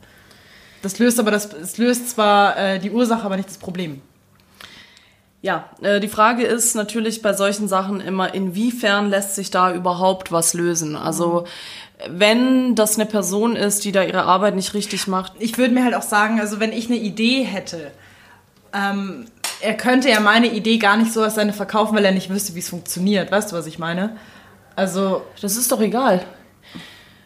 Das 0.82 1.00
löst 1.00 1.20
aber 1.20 1.32
das, 1.32 1.52
es 1.52 1.78
löst 1.78 2.12
zwar 2.12 2.56
äh, 2.56 2.80
die 2.80 2.92
Ursache, 2.92 3.26
aber 3.26 3.36
nicht 3.36 3.50
das 3.50 3.58
Problem. 3.58 4.02
Ja, 5.42 5.66
äh, 5.82 6.00
die 6.00 6.08
Frage 6.08 6.44
ist 6.44 6.76
natürlich 6.76 7.22
bei 7.22 7.34
solchen 7.34 7.68
Sachen 7.68 8.00
immer, 8.00 8.34
inwiefern 8.34 9.10
lässt 9.10 9.36
sich 9.36 9.52
da 9.52 9.74
überhaupt 9.74 10.32
was 10.32 10.54
lösen? 10.54 10.96
Also, 10.96 11.46
wenn 12.10 12.76
das 12.76 12.96
eine 12.96 13.06
Person 13.06 13.56
ist, 13.56 13.86
die 13.86 13.92
da 13.92 14.04
ihre 14.04 14.24
Arbeit 14.24 14.56
nicht 14.56 14.74
richtig 14.74 15.08
macht, 15.08 15.34
Ich 15.40 15.58
würde 15.58 15.74
mir 15.74 15.84
halt 15.84 15.96
auch 15.96 16.02
sagen, 16.02 16.40
also 16.40 16.60
wenn 16.60 16.74
ich 16.74 16.88
eine 16.88 16.98
Idee 16.98 17.44
hätte, 17.44 17.92
ähm, 18.74 19.26
er 19.62 19.76
könnte 19.76 20.10
ja 20.10 20.20
meine 20.20 20.48
Idee 20.48 20.78
gar 20.78 20.98
nicht 20.98 21.14
so 21.14 21.22
als 21.22 21.36
seine 21.36 21.54
verkaufen, 21.54 21.96
weil 21.96 22.06
er 22.06 22.12
nicht 22.12 22.30
wüsste, 22.30 22.56
wie 22.56 22.60
es 22.60 22.70
funktioniert. 22.70 23.32
Weißt 23.32 23.52
du, 23.52 23.56
was 23.56 23.68
ich 23.68 23.80
meine? 23.80 24.18
Also, 24.76 25.22
das 25.42 25.56
ist 25.56 25.72
doch 25.72 25.82
egal. 25.82 26.24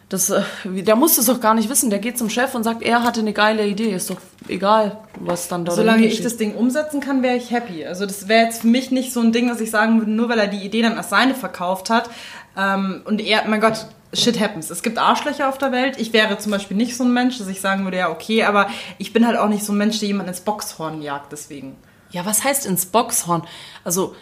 Das, 0.08 0.30
äh, 0.30 0.42
der 0.64 0.94
muss 0.94 1.18
es 1.18 1.26
doch 1.26 1.40
gar 1.40 1.54
nicht 1.54 1.68
wissen. 1.68 1.90
Der 1.90 1.98
geht 1.98 2.16
zum 2.18 2.30
Chef 2.30 2.54
und 2.54 2.62
sagt, 2.62 2.82
er 2.82 3.02
hatte 3.02 3.20
eine 3.20 3.32
geile 3.32 3.66
Idee. 3.66 3.90
Ist 3.90 4.10
doch 4.10 4.18
egal, 4.46 4.98
was 5.18 5.48
dann 5.48 5.64
da 5.64 5.72
solange 5.72 6.06
ich 6.06 6.20
das 6.20 6.36
Ding 6.36 6.54
umsetzen 6.54 7.00
kann, 7.00 7.22
wäre 7.22 7.36
ich 7.36 7.50
happy. 7.50 7.84
Also 7.84 8.06
das 8.06 8.28
wäre 8.28 8.44
jetzt 8.44 8.60
für 8.60 8.68
mich 8.68 8.90
nicht 8.90 9.12
so 9.12 9.20
ein 9.20 9.32
Ding, 9.32 9.48
dass 9.48 9.60
ich 9.60 9.70
sagen 9.70 9.98
würde, 9.98 10.12
nur 10.12 10.28
weil 10.28 10.38
er 10.38 10.46
die 10.46 10.64
Idee 10.64 10.82
dann 10.82 10.96
als 10.96 11.10
seine 11.10 11.34
verkauft 11.34 11.90
hat. 11.90 12.08
Ähm, 12.56 13.02
und 13.04 13.20
er, 13.20 13.48
mein 13.48 13.60
Gott, 13.60 13.86
shit 14.16 14.40
happens. 14.40 14.70
Es 14.70 14.82
gibt 14.82 14.98
Arschlöcher 14.98 15.48
auf 15.48 15.58
der 15.58 15.72
Welt. 15.72 15.96
Ich 15.98 16.12
wäre 16.12 16.38
zum 16.38 16.52
Beispiel 16.52 16.76
nicht 16.76 16.96
so 16.96 17.04
ein 17.04 17.12
Mensch, 17.12 17.38
dass 17.38 17.48
ich 17.48 17.60
sagen 17.60 17.84
würde, 17.84 17.98
ja, 17.98 18.10
okay, 18.10 18.44
aber 18.44 18.68
ich 18.98 19.12
bin 19.12 19.26
halt 19.26 19.36
auch 19.38 19.48
nicht 19.48 19.64
so 19.64 19.72
ein 19.72 19.78
Mensch, 19.78 19.98
der 19.98 20.08
jemanden 20.08 20.30
ins 20.30 20.40
Boxhorn 20.40 21.02
jagt, 21.02 21.32
deswegen. 21.32 21.76
Ja, 22.10 22.24
was 22.24 22.44
heißt 22.44 22.66
ins 22.66 22.86
Boxhorn? 22.86 23.42
Also, 23.84 24.14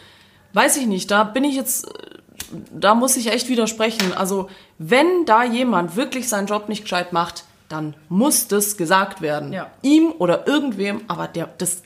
weiß 0.52 0.76
ich 0.76 0.86
nicht, 0.86 1.10
da 1.10 1.24
bin 1.24 1.44
ich 1.44 1.54
jetzt, 1.54 1.86
da 2.70 2.94
muss 2.94 3.16
ich 3.16 3.32
echt 3.32 3.48
widersprechen. 3.48 4.12
Also, 4.14 4.48
wenn 4.78 5.24
da 5.26 5.44
jemand 5.44 5.96
wirklich 5.96 6.28
seinen 6.28 6.46
Job 6.46 6.68
nicht 6.68 6.82
gescheit 6.82 7.12
macht, 7.12 7.44
dann 7.68 7.94
muss 8.08 8.48
das 8.48 8.76
gesagt 8.76 9.20
werden. 9.20 9.52
Ja. 9.52 9.70
Ihm 9.82 10.12
oder 10.18 10.46
irgendwem, 10.46 11.02
aber 11.08 11.28
der, 11.28 11.48
das, 11.58 11.82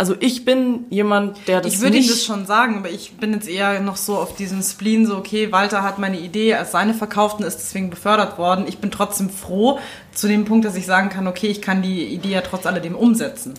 also 0.00 0.16
ich 0.18 0.46
bin 0.46 0.86
jemand, 0.88 1.46
der 1.46 1.60
das 1.60 1.74
Ich 1.74 1.80
würde 1.82 1.98
ihm 1.98 2.08
das 2.08 2.24
schon 2.24 2.46
sagen, 2.46 2.78
aber 2.78 2.88
ich 2.88 3.18
bin 3.18 3.34
jetzt 3.34 3.46
eher 3.46 3.80
noch 3.80 3.96
so 3.96 4.16
auf 4.16 4.34
diesen 4.34 4.62
Spleen, 4.62 5.04
so, 5.04 5.18
okay, 5.18 5.52
Walter 5.52 5.82
hat 5.82 5.98
meine 5.98 6.18
Idee 6.18 6.54
als 6.54 6.72
seine 6.72 6.94
verkauft 6.94 7.38
und 7.38 7.44
ist 7.44 7.58
deswegen 7.58 7.90
befördert 7.90 8.38
worden. 8.38 8.64
Ich 8.66 8.78
bin 8.78 8.90
trotzdem 8.90 9.28
froh 9.28 9.78
zu 10.14 10.26
dem 10.26 10.46
Punkt, 10.46 10.64
dass 10.64 10.74
ich 10.74 10.86
sagen 10.86 11.10
kann, 11.10 11.26
okay, 11.26 11.48
ich 11.48 11.60
kann 11.60 11.82
die 11.82 12.02
Idee 12.06 12.30
ja 12.30 12.40
trotz 12.40 12.64
alledem 12.64 12.94
umsetzen. 12.94 13.52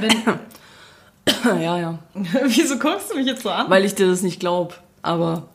Wenn, 0.00 1.60
ja, 1.62 1.78
ja. 1.78 1.98
wieso 2.46 2.78
guckst 2.78 3.10
du 3.10 3.16
mich 3.16 3.26
jetzt 3.26 3.42
so 3.42 3.50
an? 3.50 3.68
weil 3.68 3.84
ich 3.84 3.94
dir 3.94 4.06
das 4.06 4.22
nicht 4.22 4.40
glaub. 4.40 4.80
Aber 5.02 5.50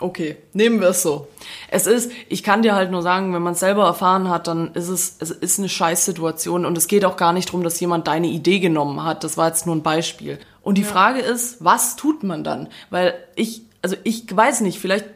okay, 0.00 0.36
nehmen 0.52 0.80
wir 0.80 0.88
es 0.88 1.02
so. 1.02 1.28
Es 1.68 1.86
ist, 1.86 2.10
ich 2.28 2.42
kann 2.42 2.62
dir 2.62 2.74
halt 2.74 2.90
nur 2.90 3.02
sagen, 3.02 3.32
wenn 3.34 3.42
man 3.42 3.52
es 3.52 3.60
selber 3.60 3.84
erfahren 3.84 4.28
hat, 4.28 4.46
dann 4.46 4.72
ist 4.74 4.88
es, 4.88 5.16
es 5.20 5.30
ist 5.30 5.58
eine 5.58 5.68
Scheißsituation 5.68 6.64
und 6.64 6.76
es 6.76 6.88
geht 6.88 7.04
auch 7.04 7.16
gar 7.16 7.32
nicht 7.32 7.48
darum, 7.48 7.62
dass 7.62 7.80
jemand 7.80 8.06
deine 8.06 8.28
Idee 8.28 8.58
genommen 8.58 9.04
hat. 9.04 9.24
Das 9.24 9.36
war 9.36 9.48
jetzt 9.48 9.66
nur 9.66 9.76
ein 9.76 9.82
Beispiel. 9.82 10.38
Und 10.62 10.76
die 10.78 10.84
Frage 10.84 11.20
ist, 11.20 11.64
was 11.64 11.96
tut 11.96 12.22
man 12.22 12.44
dann? 12.44 12.68
Weil 12.90 13.14
ich, 13.34 13.62
also 13.82 13.96
ich 14.04 14.24
weiß 14.34 14.60
nicht, 14.62 14.78
vielleicht, 14.78 15.06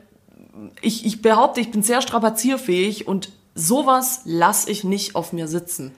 ich, 0.81 1.05
ich 1.05 1.23
behaupte, 1.23 1.61
ich 1.61 1.71
bin 1.71 1.83
sehr 1.83 2.01
strapazierfähig 2.01 3.07
und 3.07 3.31
sowas 3.55 4.23
lasse 4.25 4.71
ich 4.71 4.85
nicht 4.85 5.17
auf 5.17 5.33
mir 5.33 5.49
sitzen. 5.49 5.95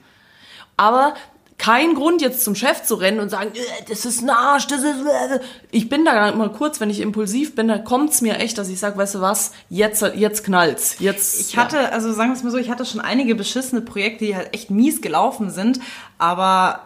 Aber 0.75 1.15
kein 1.57 1.95
Grund 1.95 2.21
jetzt 2.21 2.43
zum 2.43 2.55
Chef 2.55 2.83
zu 2.83 2.95
rennen 2.95 3.19
und 3.19 3.29
sagen, 3.29 3.51
äh, 3.53 3.83
das 3.89 4.05
ist 4.05 4.21
ein 4.21 4.29
Arsch, 4.29 4.67
das 4.67 4.81
ist. 4.81 5.01
Äh. 5.05 5.39
Ich 5.71 5.89
bin 5.89 6.05
da 6.05 6.31
mal 6.33 6.51
kurz, 6.51 6.79
wenn 6.79 6.89
ich 6.89 7.01
impulsiv 7.01 7.55
bin, 7.55 7.67
dann 7.67 7.83
kommt's 7.83 8.21
mir 8.21 8.37
echt, 8.37 8.57
dass 8.57 8.69
ich 8.69 8.79
sage, 8.79 8.97
weißt 8.97 9.15
du 9.15 9.21
was, 9.21 9.51
jetzt, 9.69 10.03
jetzt 10.15 10.43
knallt's. 10.43 10.97
Jetzt. 10.99 11.41
Ich 11.41 11.57
hatte, 11.57 11.91
also 11.91 12.13
sagen 12.13 12.29
wir 12.29 12.35
es 12.35 12.43
mal 12.43 12.51
so, 12.51 12.57
ich 12.57 12.69
hatte 12.69 12.85
schon 12.85 13.01
einige 13.01 13.35
beschissene 13.35 13.81
Projekte, 13.81 14.25
die 14.25 14.35
halt 14.35 14.53
echt 14.53 14.69
mies 14.69 15.01
gelaufen 15.01 15.49
sind, 15.49 15.79
aber 16.17 16.81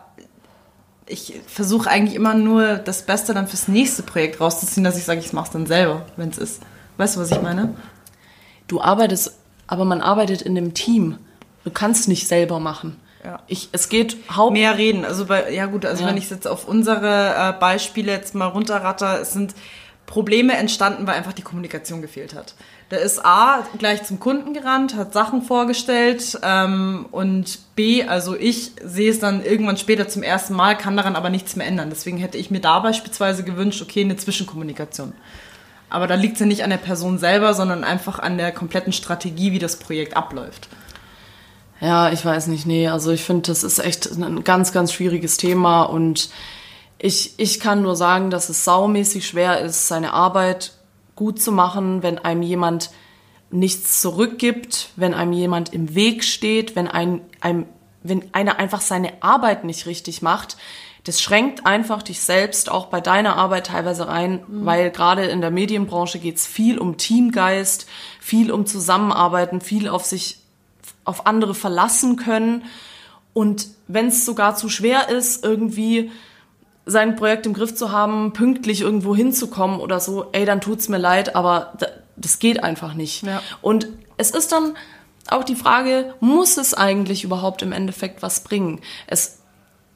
ich 1.06 1.34
versuche 1.46 1.90
eigentlich 1.90 2.16
immer 2.16 2.34
nur 2.34 2.76
das 2.76 3.06
Beste 3.06 3.34
dann 3.34 3.48
fürs 3.48 3.68
nächste 3.68 4.04
Projekt 4.04 4.40
rauszuziehen, 4.40 4.84
dass 4.86 4.98
ich 4.98 5.04
sage, 5.04 5.20
ich 5.20 5.34
mach's 5.34 5.52
dann 5.52 5.66
selber, 5.66 6.06
wenn 6.16 6.30
es 6.30 6.38
ist. 6.38 6.62
Weißt 6.98 7.16
du, 7.16 7.20
was 7.20 7.32
ich 7.32 7.42
meine? 7.42 7.76
Du 8.68 8.80
arbeitest, 8.80 9.38
aber 9.68 9.84
man 9.84 10.02
arbeitet 10.02 10.42
in 10.42 10.58
einem 10.58 10.74
Team. 10.74 11.18
Du 11.66 11.72
kannst 11.72 12.08
nicht 12.08 12.28
selber 12.28 12.60
machen. 12.60 12.98
Ja. 13.24 13.40
Ich, 13.48 13.70
es 13.72 13.90
geht 13.90 14.18
haupt 14.36 14.54
Mehr 14.54 14.78
reden. 14.78 15.06
Also 15.06 15.26
bei, 15.26 15.52
ja 15.52 15.68
gut, 15.68 15.86
also 15.86 16.04
Ja. 16.04 16.10
wenn 16.10 16.18
ich 16.18 16.30
jetzt 16.30 16.48
auf 16.48 16.68
unsere 16.68 17.36
äh, 17.36 17.60
Beispiele 17.60 18.12
jetzt 18.12 18.34
mal 18.36 18.48
runterratter, 18.48 19.22
es 19.22 19.34
sind 19.34 19.54
Probleme 20.08 20.58
entstanden, 20.58 21.08
weil 21.08 21.16
einfach 21.16 21.32
die 21.32 21.42
Kommunikation 21.42 22.02
gefehlt 22.02 22.34
hat. 22.34 22.56
Da 22.90 22.98
ist 22.98 23.24
A 23.24 23.66
gleich 23.78 24.04
zum 24.04 24.20
Kunden 24.20 24.54
gerannt, 24.54 24.96
hat 24.96 25.14
Sachen 25.14 25.44
vorgestellt 25.44 26.38
ähm, 26.44 27.06
und 27.12 27.60
B, 27.76 28.04
also 28.04 28.36
ich 28.36 28.74
sehe 28.84 29.10
es 29.10 29.20
dann 29.20 29.46
irgendwann 29.46 29.78
später 29.78 30.10
zum 30.10 30.24
ersten 30.24 30.54
Mal, 30.54 30.78
kann 30.78 30.98
daran 30.98 31.16
aber 31.16 31.30
nichts 31.30 31.56
mehr 31.56 31.66
ändern. 31.66 31.90
Deswegen 31.90 32.18
hätte 32.18 32.38
ich 32.38 32.52
mir 32.52 32.60
da 32.60 32.80
beispielsweise 32.80 33.46
gewünscht, 33.46 33.82
okay, 33.82 34.02
eine 34.02 34.18
Zwischenkommunikation. 34.18 35.14
Aber 35.90 36.08
da 36.08 36.16
liegt 36.16 36.34
es 36.34 36.40
ja 36.42 36.46
nicht 36.46 36.64
an 36.66 36.70
der 36.70 36.78
Person 36.78 37.18
selber, 37.18 37.54
sondern 37.54 37.86
einfach 37.86 38.20
an 38.20 38.38
der 38.38 38.52
kompletten 38.52 38.92
Strategie, 38.92 39.54
wie 39.54 39.60
das 39.60 39.78
Projekt 39.78 40.18
abläuft. 40.18 40.68
Ja, 41.82 42.12
ich 42.12 42.24
weiß 42.24 42.48
nicht, 42.48 42.68
nee, 42.68 42.88
also 42.88 43.12
ich 43.12 43.24
finde, 43.24 43.48
das 43.48 43.64
ist 43.64 43.80
echt 43.80 44.06
ein 44.12 44.44
ganz, 44.44 44.72
ganz 44.72 44.94
schwieriges 44.94 45.38
Thema 45.38 45.84
und 45.84 46.30
ich, 47.00 47.34
ich 47.38 47.60
kann 47.60 47.82
nur 47.82 47.96
sagen, 47.96 48.30
dass 48.30 48.50
es 48.50 48.64
saumäßig 48.64 49.28
schwer 49.28 49.60
ist, 49.62 49.88
seine 49.88 50.14
Arbeit 50.14 50.74
gut 51.16 51.42
zu 51.42 51.52
machen, 51.52 52.04
wenn 52.04 52.20
einem 52.20 52.44
jemand 52.44 52.92
nichts 53.50 54.00
zurückgibt, 54.00 54.90
wenn 54.96 55.16
einem 55.16 55.34
jemand 55.34 55.74
im 55.74 55.96
Weg 55.96 56.24
steht, 56.24 56.76
wenn 56.76 56.88
ein, 56.88 57.22
einem, 57.42 57.66
wenn 58.04 58.26
einer 58.32 58.60
einfach 58.60 58.82
seine 58.82 59.14
Arbeit 59.24 59.64
nicht 59.64 59.88
richtig 59.88 60.22
macht. 60.22 60.58
Das 61.04 61.20
schränkt 61.20 61.66
einfach 61.66 62.04
dich 62.04 62.22
selbst 62.22 62.70
auch 62.70 62.86
bei 62.86 63.02
deiner 63.02 63.36
Arbeit 63.36 63.68
teilweise 63.68 64.08
rein, 64.08 64.44
weil 64.48 64.92
gerade 64.92 65.26
in 65.26 65.42
der 65.42 65.50
Medienbranche 65.50 66.20
geht's 66.20 66.46
viel 66.46 66.78
um 66.78 66.98
Teamgeist, 66.98 67.88
viel 68.20 68.52
um 68.52 68.68
Zusammenarbeiten, 68.68 69.62
viel 69.62 69.90
auf 69.90 70.06
sich 70.06 70.41
auf 71.12 71.28
andere 71.28 71.54
verlassen 71.54 72.16
können. 72.16 72.64
Und 73.34 73.68
wenn 73.88 74.08
es 74.08 74.26
sogar 74.26 74.56
zu 74.56 74.68
schwer 74.70 75.10
ist, 75.10 75.44
irgendwie 75.46 76.10
sein 76.86 77.16
Projekt 77.16 77.46
im 77.46 77.54
Griff 77.54 77.76
zu 77.76 77.92
haben, 77.92 78.34
pünktlich 78.34 78.82
irgendwo 78.82 79.16
hinzukommen 79.16 79.80
oder 79.80 80.00
so, 80.00 80.26
ey, 80.32 80.46
dann 80.46 80.62
tut's 80.62 80.90
mir 80.90 80.98
leid, 80.98 81.36
aber 81.36 81.74
da- 81.78 81.88
das 82.16 82.40
geht 82.40 82.64
einfach 82.64 82.94
nicht. 82.96 83.24
Ja. 83.24 83.42
Und 83.62 83.88
es 84.18 84.32
ist 84.32 84.52
dann 84.52 84.76
auch 85.30 85.44
die 85.44 85.56
Frage, 85.56 86.16
muss 86.20 86.58
es 86.58 86.74
eigentlich 86.74 87.24
überhaupt 87.24 87.62
im 87.62 87.72
Endeffekt 87.72 88.22
was 88.24 88.44
bringen? 88.44 88.82
Es, 89.08 89.40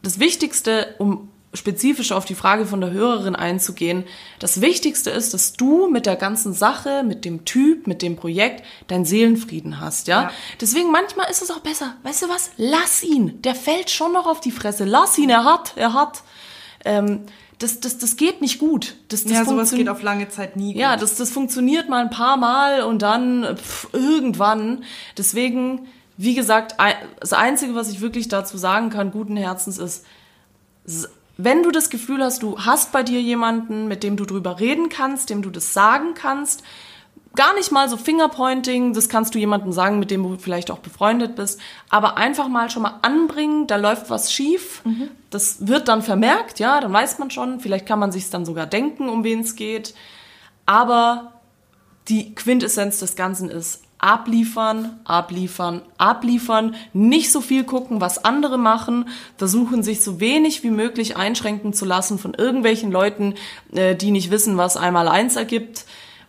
das 0.03 0.19
Wichtigste, 0.19 0.93
um 0.99 1.29
spezifisch 1.55 2.11
auf 2.11 2.25
die 2.25 2.35
Frage 2.35 2.65
von 2.65 2.81
der 2.81 2.91
Hörerin 2.91 3.35
einzugehen, 3.35 4.03
das 4.39 4.61
Wichtigste 4.61 5.09
ist, 5.09 5.33
dass 5.33 5.53
du 5.53 5.87
mit 5.87 6.05
der 6.05 6.15
ganzen 6.15 6.53
Sache, 6.53 7.03
mit 7.03 7.25
dem 7.25 7.45
Typ, 7.45 7.87
mit 7.87 8.01
dem 8.01 8.15
Projekt 8.15 8.63
deinen 8.87 9.05
Seelenfrieden 9.05 9.79
hast, 9.79 10.07
ja? 10.07 10.23
Ja. 10.23 10.31
Deswegen 10.61 10.91
manchmal 10.91 11.29
ist 11.29 11.41
es 11.41 11.51
auch 11.51 11.59
besser, 11.59 11.95
weißt 12.03 12.23
du 12.23 12.29
was? 12.29 12.51
Lass 12.57 13.03
ihn, 13.03 13.41
der 13.41 13.55
fällt 13.55 13.89
schon 13.89 14.13
noch 14.13 14.27
auf 14.27 14.39
die 14.39 14.51
Fresse. 14.51 14.85
Lass 14.85 15.17
ihn, 15.17 15.29
er 15.29 15.43
hat, 15.43 15.73
er 15.75 15.93
hat. 15.93 16.23
Ähm, 16.83 17.21
das, 17.59 17.79
das, 17.79 17.97
das 17.97 18.17
geht 18.17 18.41
nicht 18.41 18.59
gut. 18.59 18.95
Das, 19.07 19.23
das 19.23 19.31
ja, 19.31 19.45
sowas 19.45 19.71
geht 19.71 19.87
auf 19.87 20.01
lange 20.01 20.27
Zeit 20.27 20.57
nie 20.57 20.73
gut. 20.73 20.81
ja, 20.81 20.97
das, 20.97 21.15
das 21.15 21.31
funktioniert 21.31 21.87
mal 21.87 22.01
ein 22.01 22.09
paar 22.09 22.37
Mal 22.37 22.81
und 22.81 23.01
dann 23.01 23.57
pff, 23.57 23.87
irgendwann. 23.93 24.83
Deswegen, 25.17 25.87
wie 26.17 26.35
gesagt, 26.35 26.75
das 27.19 27.33
Einzige, 27.33 27.73
was 27.73 27.89
ich 27.89 28.01
wirklich 28.01 28.27
dazu 28.27 28.57
sagen 28.57 28.89
kann, 28.89 29.11
guten 29.11 29.37
Herzens 29.37 29.77
ist, 29.77 30.05
wenn 31.37 31.63
du 31.63 31.71
das 31.71 31.89
Gefühl 31.89 32.23
hast, 32.23 32.43
du 32.43 32.59
hast 32.59 32.91
bei 32.91 33.03
dir 33.03 33.21
jemanden, 33.21 33.87
mit 33.87 34.03
dem 34.03 34.15
du 34.17 34.25
drüber 34.25 34.59
reden 34.59 34.89
kannst, 34.89 35.29
dem 35.29 35.41
du 35.41 35.49
das 35.49 35.73
sagen 35.73 36.13
kannst, 36.13 36.63
gar 37.35 37.53
nicht 37.53 37.71
mal 37.71 37.89
so 37.89 37.97
Fingerpointing, 37.97 38.93
das 38.93 39.09
kannst 39.09 39.35
du 39.35 39.39
jemandem 39.39 39.71
sagen, 39.71 39.99
mit 39.99 40.09
dem 40.09 40.23
du 40.23 40.37
vielleicht 40.37 40.71
auch 40.71 40.79
befreundet 40.79 41.35
bist, 41.35 41.59
aber 41.89 42.17
einfach 42.17 42.47
mal 42.47 42.69
schon 42.69 42.83
mal 42.83 42.99
anbringen, 43.01 43.67
da 43.67 43.75
läuft 43.75 44.09
was 44.09 44.31
schief, 44.31 44.81
das 45.29 45.67
wird 45.67 45.87
dann 45.87 46.01
vermerkt, 46.01 46.59
ja, 46.59 46.79
dann 46.79 46.93
weiß 46.93 47.19
man 47.19 47.29
schon, 47.31 47.59
vielleicht 47.59 47.85
kann 47.85 47.99
man 47.99 48.11
sich 48.11 48.29
dann 48.29 48.45
sogar 48.45 48.65
denken, 48.65 49.09
um 49.09 49.23
wen 49.23 49.41
es 49.41 49.55
geht, 49.55 49.93
aber 50.65 51.33
die 52.07 52.35
Quintessenz 52.35 52.99
des 52.99 53.15
Ganzen 53.15 53.49
ist 53.49 53.84
abliefern, 53.97 54.99
abliefern, 55.03 55.81
abliefern, 55.97 56.75
nicht 56.93 57.31
so 57.31 57.41
viel 57.41 57.63
gucken, 57.63 58.01
was 58.01 58.23
andere 58.23 58.57
machen, 58.57 59.09
versuchen 59.37 59.83
sich 59.83 60.03
so 60.03 60.19
wenig 60.19 60.63
wie 60.63 60.69
möglich 60.69 61.17
einschränken 61.17 61.73
zu 61.73 61.85
lassen 61.85 62.19
von 62.19 62.33
irgendwelchen 62.33 62.91
Leuten, 62.91 63.35
äh, 63.73 63.95
die 63.95 64.11
nicht 64.11 64.31
wissen, 64.31 64.57
was 64.57 64.77
einmal 64.77 65.07
eins 65.07 65.35
ergibt. 65.35 65.85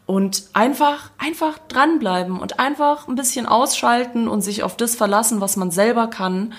Und 0.06 0.44
einfach, 0.52 1.10
einfach 1.18 1.58
dranbleiben 1.66 2.38
und 2.38 2.60
einfach 2.60 3.08
ein 3.08 3.16
bisschen 3.16 3.44
ausschalten 3.44 4.28
und 4.28 4.40
sich 4.40 4.62
auf 4.62 4.76
das 4.76 4.94
verlassen, 4.94 5.40
was 5.40 5.56
man 5.56 5.72
selber 5.72 6.06
kann. 6.06 6.54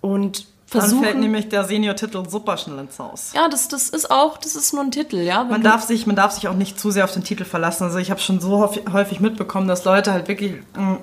Und 0.00 0.46
Dann 0.70 0.80
versuchen. 0.82 1.04
fällt 1.04 1.18
nämlich 1.18 1.48
der 1.48 1.64
Senior-Titel 1.64 2.28
super 2.28 2.56
schnell 2.56 2.78
ins 2.78 2.98
Haus. 2.98 3.32
ja, 3.34 3.48
das, 3.48 3.68
das 3.68 3.88
ist 3.88 4.10
auch, 4.10 4.38
das 4.38 4.54
ist 4.56 4.72
nur 4.72 4.82
ein 4.82 4.90
Titel, 4.90 5.16
ja. 5.18 5.42
Man 5.44 5.62
darf, 5.62 5.82
sich, 5.82 6.06
man 6.06 6.16
darf 6.16 6.32
sich 6.32 6.46
auch 6.48 6.54
nicht 6.54 6.78
zu 6.78 6.90
sehr 6.90 7.04
auf 7.04 7.12
den 7.12 7.24
Titel 7.24 7.44
verlassen. 7.44 7.84
Also 7.84 7.98
ich 7.98 8.10
habe 8.10 8.20
schon 8.20 8.40
so 8.40 8.58
häufig- 8.58 8.84
häufig 8.92 9.20
mitbekommen, 9.20 9.66
dass 9.68 9.84
Leute 9.84 10.12
halt 10.12 10.28
wirklich 10.28 10.54
mh, 10.76 10.98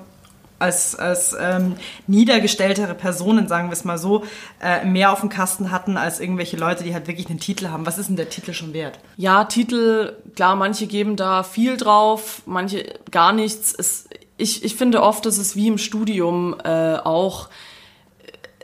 als, 0.60 0.96
als 0.96 1.36
ähm, 1.38 1.76
niedergestelltere 2.08 2.94
Personen, 2.94 3.46
sagen 3.46 3.68
wir 3.68 3.74
es 3.74 3.84
mal 3.84 3.96
so, 3.98 4.24
äh, 4.60 4.84
mehr 4.84 5.12
auf 5.12 5.20
dem 5.20 5.28
Kasten 5.28 5.70
hatten 5.70 5.96
als 5.96 6.18
irgendwelche 6.18 6.56
Leute, 6.56 6.82
die 6.82 6.94
halt 6.94 7.06
wirklich 7.06 7.28
einen 7.30 7.38
Titel 7.38 7.68
haben. 7.68 7.86
Was 7.86 7.96
ist 7.98 8.08
denn 8.08 8.16
der 8.16 8.28
Titel 8.28 8.52
schon 8.54 8.72
wert? 8.72 8.98
Ja, 9.16 9.44
Titel, 9.44 10.16
klar, 10.34 10.56
manche 10.56 10.86
geben 10.88 11.14
da 11.16 11.42
viel 11.44 11.76
drauf, 11.76 12.42
manche 12.46 12.92
gar 13.12 13.32
nichts. 13.32 13.72
Es, 13.76 14.08
ich, 14.36 14.64
ich 14.64 14.74
finde 14.76 15.02
oft, 15.02 15.26
dass 15.26 15.38
es 15.38 15.54
wie 15.54 15.68
im 15.68 15.78
Studium 15.78 16.56
äh, 16.64 16.96
auch. 16.96 17.48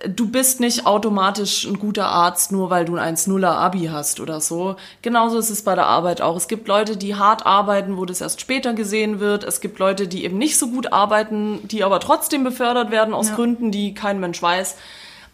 Du 0.09 0.29
bist 0.29 0.61
nicht 0.61 0.87
automatisch 0.87 1.65
ein 1.65 1.79
guter 1.79 2.07
Arzt, 2.07 2.53
nur 2.53 2.71
weil 2.71 2.85
du 2.85 2.97
ein 2.97 3.17
1-0er 3.17 3.53
Abi 3.53 3.87
hast 3.87 4.21
oder 4.21 4.41
so. 4.41 4.77
Genauso 5.03 5.39
ist 5.39 5.51
es 5.51 5.63
bei 5.63 5.75
der 5.75 5.87
Arbeit 5.87 6.21
auch. 6.21 6.37
Es 6.37 6.49
gibt 6.49 6.69
Leute, 6.69 6.97
die 6.97 7.15
hart 7.15 7.47
arbeiten, 7.47 7.97
wo 7.97 8.05
das 8.05 8.21
erst 8.21 8.41
später 8.41 8.75
gesehen 8.75 9.21
wird. 9.21 9.45
Es 9.45 9.61
gibt 9.61 9.79
Leute, 9.79 10.07
die 10.07 10.25
eben 10.25 10.39
nicht 10.39 10.59
so 10.59 10.69
gut 10.69 10.93
arbeiten, 10.93 11.67
die 11.69 11.85
aber 11.85 12.01
trotzdem 12.01 12.45
befördert 12.45 12.91
werden 12.91 13.15
aus 13.15 13.35
Gründen, 13.35 13.71
die 13.71 13.95
kein 13.95 14.21
Mensch 14.21 14.43
weiß. 14.43 14.77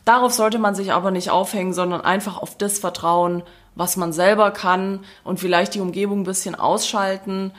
Darauf 0.04 0.32
sollte 0.32 0.58
man 0.58 0.74
sich 0.74 0.92
aber 0.92 1.10
nicht 1.10 1.30
aufhängen, 1.30 1.72
sondern 1.72 2.00
einfach 2.00 2.38
auf 2.38 2.56
das 2.56 2.78
vertrauen, 2.78 3.42
was 3.74 3.96
man 3.96 4.12
selber 4.12 4.50
kann 4.50 5.00
und 5.24 5.40
vielleicht 5.40 5.74
die 5.74 5.80
Umgebung 5.80 6.20
ein 6.20 6.24
bisschen 6.24 6.54
ausschalten. 6.54 7.52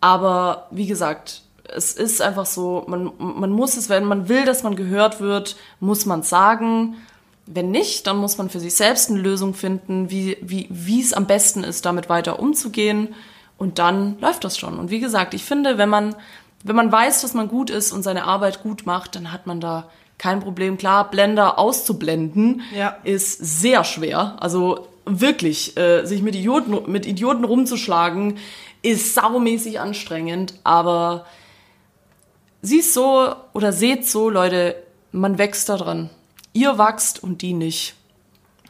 Aber 0.00 0.66
wie 0.70 0.86
gesagt, 0.86 1.42
es 1.74 1.92
ist 1.92 2.22
einfach 2.22 2.46
so, 2.46 2.84
man, 2.86 3.10
man 3.18 3.50
muss 3.50 3.76
es, 3.76 3.88
wenn 3.88 4.04
man 4.04 4.28
will, 4.28 4.44
dass 4.44 4.62
man 4.62 4.76
gehört 4.76 5.20
wird, 5.20 5.56
muss 5.80 6.06
man 6.06 6.22
sagen. 6.22 6.96
Wenn 7.46 7.70
nicht, 7.70 8.06
dann 8.06 8.16
muss 8.16 8.38
man 8.38 8.48
für 8.48 8.60
sich 8.60 8.74
selbst 8.74 9.10
eine 9.10 9.20
Lösung 9.20 9.52
finden, 9.54 10.10
wie, 10.10 10.38
wie, 10.40 10.66
wie 10.70 11.00
es 11.02 11.12
am 11.12 11.26
besten 11.26 11.62
ist, 11.62 11.84
damit 11.84 12.08
weiter 12.08 12.38
umzugehen. 12.38 13.14
Und 13.58 13.78
dann 13.78 14.18
läuft 14.20 14.44
das 14.44 14.56
schon. 14.56 14.78
Und 14.78 14.90
wie 14.90 15.00
gesagt, 15.00 15.34
ich 15.34 15.44
finde, 15.44 15.76
wenn 15.76 15.88
man, 15.88 16.14
wenn 16.62 16.76
man 16.76 16.90
weiß, 16.90 17.20
dass 17.22 17.34
man 17.34 17.48
gut 17.48 17.70
ist 17.70 17.92
und 17.92 18.02
seine 18.02 18.24
Arbeit 18.24 18.62
gut 18.62 18.86
macht, 18.86 19.14
dann 19.14 19.30
hat 19.30 19.46
man 19.46 19.60
da 19.60 19.90
kein 20.16 20.40
Problem. 20.40 20.78
Klar, 20.78 21.10
Blender 21.10 21.58
auszublenden 21.58 22.62
Ja. 22.74 22.96
ist 23.04 23.38
sehr 23.38 23.84
schwer. 23.84 24.36
Also 24.40 24.88
wirklich, 25.04 25.76
äh, 25.76 26.04
sich 26.06 26.22
mit 26.22 26.34
Idioten, 26.34 26.90
mit 26.90 27.04
Idioten 27.04 27.44
rumzuschlagen, 27.44 28.38
ist 28.82 29.14
saumäßig 29.14 29.80
anstrengend. 29.80 30.54
Aber 30.64 31.26
siehst 32.64 32.94
so 32.94 33.34
oder 33.52 33.72
seht 33.72 34.08
so, 34.08 34.30
Leute, 34.30 34.76
man 35.12 35.38
wächst 35.38 35.68
da 35.68 35.76
dran. 35.76 36.10
Ihr 36.52 36.78
wachst 36.78 37.22
und 37.22 37.42
die 37.42 37.52
nicht. 37.52 37.94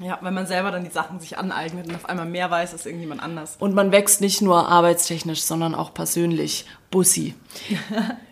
Ja, 0.01 0.19
wenn 0.23 0.35
man 0.35 0.47
selber 0.47 0.73
dann 0.73 0.83
die 0.83 0.91
Sachen 0.91 1.21
sich 1.21 1.39
aneignet 1.39 1.87
und 1.87 1.95
auf 1.95 2.09
einmal 2.09 2.27
mehr 2.27 2.51
weiß 2.51 2.73
als 2.73 2.85
irgendjemand 2.85 3.23
anders. 3.23 3.57
Und 3.61 3.75
man 3.75 3.93
wächst 3.93 4.21
nicht 4.21 4.43
nur 4.43 4.69
arbeitstechnisch, 4.69 5.43
sondern 5.43 5.75
auch 5.75 5.95
persönlich. 5.95 6.67
Bussi. 6.95 7.35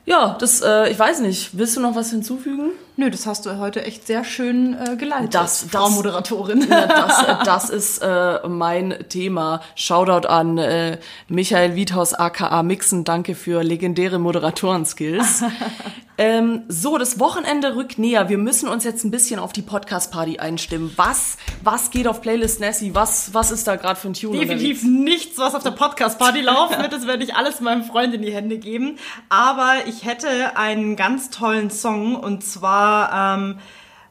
Ja, 0.04 0.36
das, 0.40 0.62
äh, 0.62 0.90
ich 0.90 0.98
weiß 0.98 1.20
nicht. 1.20 1.56
Willst 1.56 1.76
du 1.76 1.80
noch 1.80 1.94
was 1.94 2.10
hinzufügen? 2.10 2.70
Nö, 2.96 3.08
das 3.08 3.26
hast 3.26 3.46
du 3.46 3.58
heute 3.58 3.84
echt 3.84 4.06
sehr 4.06 4.24
schön 4.24 4.74
äh, 4.76 4.96
geleitet. 4.96 5.34
Das- 5.34 5.66
Frau 5.70 5.84
das- 5.84 5.94
Moderatorin. 5.94 6.66
Ja, 6.68 6.86
das, 6.86 7.22
äh, 7.22 7.34
das 7.44 7.70
ist 7.70 7.98
äh, 8.02 8.40
mein 8.48 8.96
Thema. 9.08 9.60
Shoutout 9.76 10.26
an 10.26 10.58
äh, 10.58 10.98
Michael 11.28 11.76
Wiethaus 11.76 12.14
aka 12.14 12.62
Mixen. 12.64 13.04
Danke 13.04 13.34
für 13.36 13.62
legendäre 13.62 14.18
Moderatoren-Skills. 14.18 15.44
ähm, 16.18 16.62
so, 16.68 16.98
das 16.98 17.20
Wochenende 17.20 17.76
rückt 17.76 17.98
näher. 17.98 18.28
Wir 18.28 18.38
müssen 18.38 18.68
uns 18.68 18.82
jetzt 18.82 19.04
ein 19.04 19.12
bisschen 19.12 19.38
auf 19.38 19.52
die 19.52 19.62
Podcast-Party 19.62 20.40
einstimmen. 20.40 20.92
Was, 20.96 21.36
was 21.62 21.90
geht 21.92 22.08
auf 22.08 22.20
Playlist 22.22 22.58
Nessie? 22.58 22.92
Was, 22.94 23.32
was 23.32 23.52
ist 23.52 23.68
da 23.68 23.76
gerade 23.76 23.98
für 23.98 24.08
ein 24.08 24.14
Tune? 24.14 24.38
Definitiv 24.38 24.82
nichts, 24.82 25.38
was 25.38 25.54
auf 25.54 25.62
der 25.62 25.70
Podcast-Party 25.70 26.40
laufen 26.40 26.82
wird. 26.82 26.92
Das 26.92 27.06
werde 27.06 27.22
ich 27.22 27.36
alles 27.36 27.60
meinem 27.60 27.84
Freund 27.84 28.12
in 28.14 28.22
die 28.22 28.32
Hände 28.32 28.51
geben. 28.58 28.98
Aber 29.28 29.74
ich 29.86 30.04
hätte 30.04 30.56
einen 30.56 30.96
ganz 30.96 31.30
tollen 31.30 31.70
Song 31.70 32.16
und 32.16 32.44
zwar 32.44 33.36
ähm, 33.38 33.58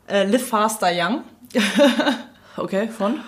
äh, 0.08 0.24
Live 0.26 0.48
Faster 0.48 0.90
Young 0.94 1.24
Okay, 2.58 2.90
von? 2.90 3.20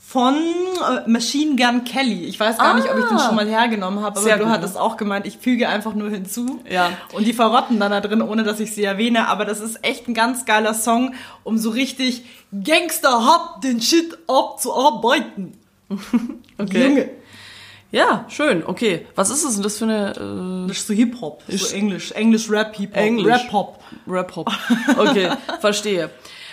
von 0.00 0.34
äh, 0.36 1.06
Machine 1.08 1.56
Gun 1.56 1.84
Kelly. 1.84 2.24
Ich 2.24 2.40
weiß 2.40 2.56
gar 2.56 2.74
nicht, 2.76 2.90
ob 2.90 2.96
ich 2.98 3.04
den 3.04 3.18
Ah. 3.18 3.26
schon 3.26 3.34
mal 3.36 3.46
hergenommen 3.46 4.02
habe, 4.02 4.18
aber 4.18 4.30
du 4.38 4.44
gut. 4.44 4.48
hattest 4.48 4.78
auch 4.78 4.96
gemeint, 4.96 5.26
ich 5.26 5.36
füge 5.36 5.68
einfach 5.68 5.92
nur 5.92 6.08
hinzu. 6.08 6.60
Ja. 6.70 6.92
Und 7.12 7.26
die 7.26 7.34
verrotten 7.34 7.78
dann 7.78 7.90
da 7.90 8.00
drin, 8.00 8.22
ohne 8.22 8.42
dass 8.42 8.58
ich 8.58 8.72
sie 8.74 8.84
erwähne. 8.84 9.28
Aber 9.28 9.44
das 9.44 9.60
ist 9.60 9.84
echt 9.84 10.08
ein 10.08 10.14
ganz 10.14 10.46
geiler 10.46 10.72
Song, 10.72 11.14
um 11.44 11.58
so 11.58 11.68
richtig 11.68 12.24
Gangster 12.64 13.26
hab 13.26 13.60
den 13.60 13.82
Shit 13.82 14.16
abzuarbeiten. 14.28 15.52
Okay. 16.60 16.88
Junge. 16.88 17.10
Ja, 17.90 18.26
schön. 18.28 18.64
Okay. 18.66 19.06
Was 19.14 19.30
ist 19.30 19.44
es 19.44 19.54
denn 19.54 19.62
das 19.62 19.78
für 19.78 19.84
eine 19.84 20.66
Das 20.68 20.76
ist 20.78 20.86
so 20.86 20.94
Hip-Hop, 20.94 21.42
so 21.48 21.74
Englisch, 21.74 22.12
Englisch-Rap, 22.12 22.76
Hip-Hop, 22.76 22.96
Englisch. 22.96 23.26
Rap-Hop. 23.26 23.78
äh, 24.06 24.10
Rap-Hop? 24.10 24.50
Okay, 24.98 25.30
verstehe. 25.60 26.10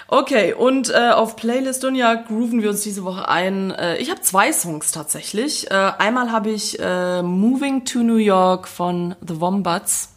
Okay, 0.07 0.53
und 0.53 0.91
äh, 0.91 1.09
auf 1.09 1.35
Playlist 1.35 1.83
Dunja 1.83 2.13
grooven 2.13 2.61
wir 2.61 2.69
uns 2.69 2.81
diese 2.81 3.03
Woche 3.03 3.27
ein. 3.27 3.71
Äh, 3.71 3.97
ich 3.97 4.11
habe 4.11 4.21
zwei 4.21 4.53
Songs 4.53 4.91
tatsächlich. 4.91 5.69
Äh, 5.71 5.73
einmal 5.73 6.31
habe 6.31 6.51
ich 6.51 6.79
äh, 6.79 7.23
Moving 7.23 7.85
to 7.85 7.99
New 7.99 8.17
York 8.17 8.67
von 8.67 9.15
The 9.27 9.41
Wombats. 9.41 10.13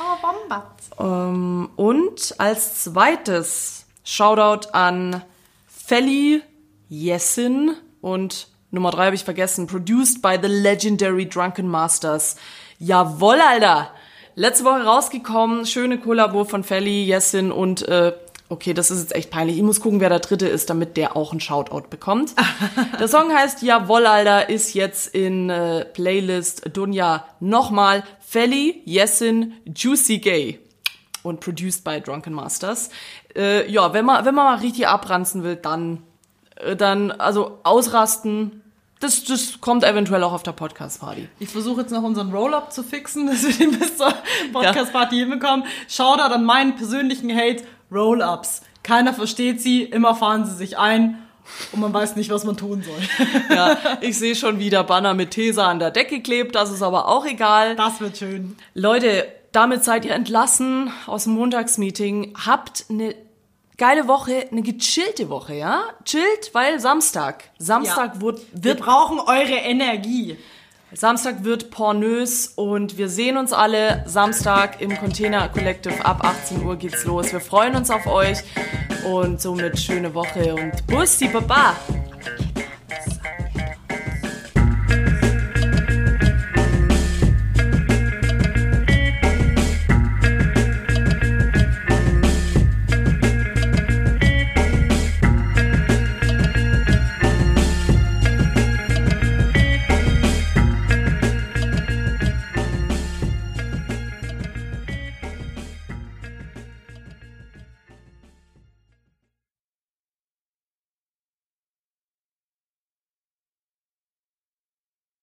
Oh, 0.00 0.26
Wombats. 0.26 0.90
Ähm, 0.98 1.70
und 1.76 2.34
als 2.38 2.82
zweites 2.82 3.86
Shoutout 4.02 4.68
an 4.72 5.22
Felly 5.68 6.42
Jessin 6.88 7.76
und 8.00 8.48
Nummer 8.70 8.90
drei 8.90 9.06
habe 9.06 9.16
ich 9.16 9.24
vergessen. 9.24 9.66
Produced 9.66 10.22
by 10.22 10.38
the 10.40 10.48
legendary 10.48 11.28
Drunken 11.28 11.68
Masters. 11.68 12.36
Jawoll, 12.78 13.40
Alter! 13.40 13.90
Letzte 14.36 14.64
Woche 14.64 14.84
rausgekommen, 14.84 15.66
schöne 15.66 15.98
Kollabo 15.98 16.44
von 16.44 16.62
Felly, 16.62 17.04
Jessin 17.04 17.50
und 17.50 17.86
äh, 17.88 18.12
okay, 18.48 18.74
das 18.74 18.90
ist 18.90 19.00
jetzt 19.00 19.14
echt 19.14 19.30
peinlich. 19.30 19.56
Ich 19.56 19.62
muss 19.62 19.80
gucken, 19.80 20.00
wer 20.00 20.08
der 20.08 20.20
dritte 20.20 20.46
ist, 20.46 20.70
damit 20.70 20.96
der 20.96 21.16
auch 21.16 21.32
einen 21.32 21.40
Shoutout 21.40 21.88
bekommt. 21.90 22.34
der 23.00 23.08
Song 23.08 23.32
heißt 23.32 23.62
Jawoll, 23.62 24.06
Alter, 24.06 24.48
ist 24.48 24.74
jetzt 24.74 25.14
in 25.14 25.50
äh, 25.50 25.84
Playlist 25.84 26.76
Dunja 26.76 27.26
nochmal 27.40 28.04
Felly, 28.20 28.82
Jessin, 28.84 29.54
Juicy 29.66 30.18
Gay 30.18 30.60
und 31.22 31.40
produced 31.40 31.84
by 31.84 32.00
Drunken 32.00 32.32
Masters. 32.32 32.90
Äh, 33.36 33.70
ja, 33.70 33.92
wenn 33.92 34.04
man, 34.04 34.24
wenn 34.24 34.34
man 34.34 34.44
mal 34.44 34.58
richtig 34.58 34.86
abranzen 34.86 35.42
will, 35.42 35.56
dann, 35.56 36.02
dann, 36.76 37.10
also 37.10 37.58
ausrasten, 37.62 38.62
das, 39.00 39.24
das 39.24 39.60
kommt 39.60 39.82
eventuell 39.82 40.22
auch 40.22 40.32
auf 40.32 40.42
der 40.42 40.52
Podcast-Party. 40.52 41.28
Ich 41.38 41.48
versuche 41.48 41.80
jetzt 41.80 41.90
noch 41.90 42.02
unseren 42.02 42.32
Roll-Up 42.32 42.72
zu 42.72 42.82
fixen, 42.82 43.26
dass 43.28 43.42
wir 43.46 43.54
den 43.54 43.78
bis 43.78 43.96
zur 43.96 44.12
Podcast-Party 44.52 45.16
hinbekommen. 45.16 45.64
Shoutout 45.88 46.34
an 46.34 46.44
meinen 46.44 46.76
persönlichen 46.76 47.34
Hate, 47.34 47.64
Roll-Ups. 47.90 48.62
Keiner 48.82 49.14
versteht 49.14 49.60
sie, 49.60 49.82
immer 49.82 50.14
fahren 50.14 50.44
sie 50.44 50.54
sich 50.54 50.78
ein 50.78 51.18
und 51.72 51.80
man 51.80 51.92
weiß 51.92 52.16
nicht, 52.16 52.30
was 52.30 52.44
man 52.44 52.56
tun 52.56 52.82
soll. 52.82 53.26
Ja, 53.54 53.76
ich 54.00 54.18
sehe 54.18 54.36
schon 54.36 54.58
wieder 54.58 54.84
Banner 54.84 55.14
mit 55.14 55.32
Tesa 55.32 55.66
an 55.66 55.78
der 55.78 55.90
Decke 55.90 56.20
klebt, 56.20 56.54
das 56.54 56.70
ist 56.70 56.82
aber 56.82 57.08
auch 57.08 57.26
egal. 57.26 57.76
Das 57.76 58.00
wird 58.00 58.18
schön. 58.18 58.56
Leute, 58.74 59.26
damit 59.52 59.82
seid 59.82 60.04
ihr 60.04 60.14
entlassen 60.14 60.92
aus 61.06 61.24
dem 61.24 61.34
Montagsmeeting. 61.34 62.34
Habt 62.46 62.84
eine 62.88 63.14
geile 63.80 64.06
Woche, 64.06 64.46
eine 64.52 64.60
gechillte 64.60 65.30
Woche, 65.30 65.54
ja? 65.54 65.84
Chillt, 66.04 66.50
weil 66.52 66.78
Samstag. 66.78 67.44
Samstag 67.58 68.16
Ja. 68.16 68.20
wird, 68.20 68.40
Wir 68.52 68.64
wird 68.64 68.80
brauchen 68.80 69.18
eure 69.18 69.56
Energie. 69.56 70.36
Samstag 70.92 71.44
wird 71.44 71.70
pornös 71.70 72.48
und 72.56 72.98
wir 72.98 73.08
sehen 73.08 73.38
uns 73.38 73.52
alle 73.54 74.04
Samstag 74.06 74.80
im 74.82 74.96
Container 74.98 75.48
Collective. 75.48 76.04
Ab 76.04 76.22
18 76.24 76.62
Uhr 76.66 76.76
geht's 76.76 77.04
los. 77.04 77.32
Wir 77.32 77.40
freuen 77.40 77.74
uns 77.74 77.90
auf 77.90 78.06
euch 78.06 78.38
und 79.10 79.40
somit 79.40 79.78
schöne 79.78 80.12
Woche 80.14 80.54
und 80.54 80.86
Bussi 80.86 81.28
Baba! 81.28 81.74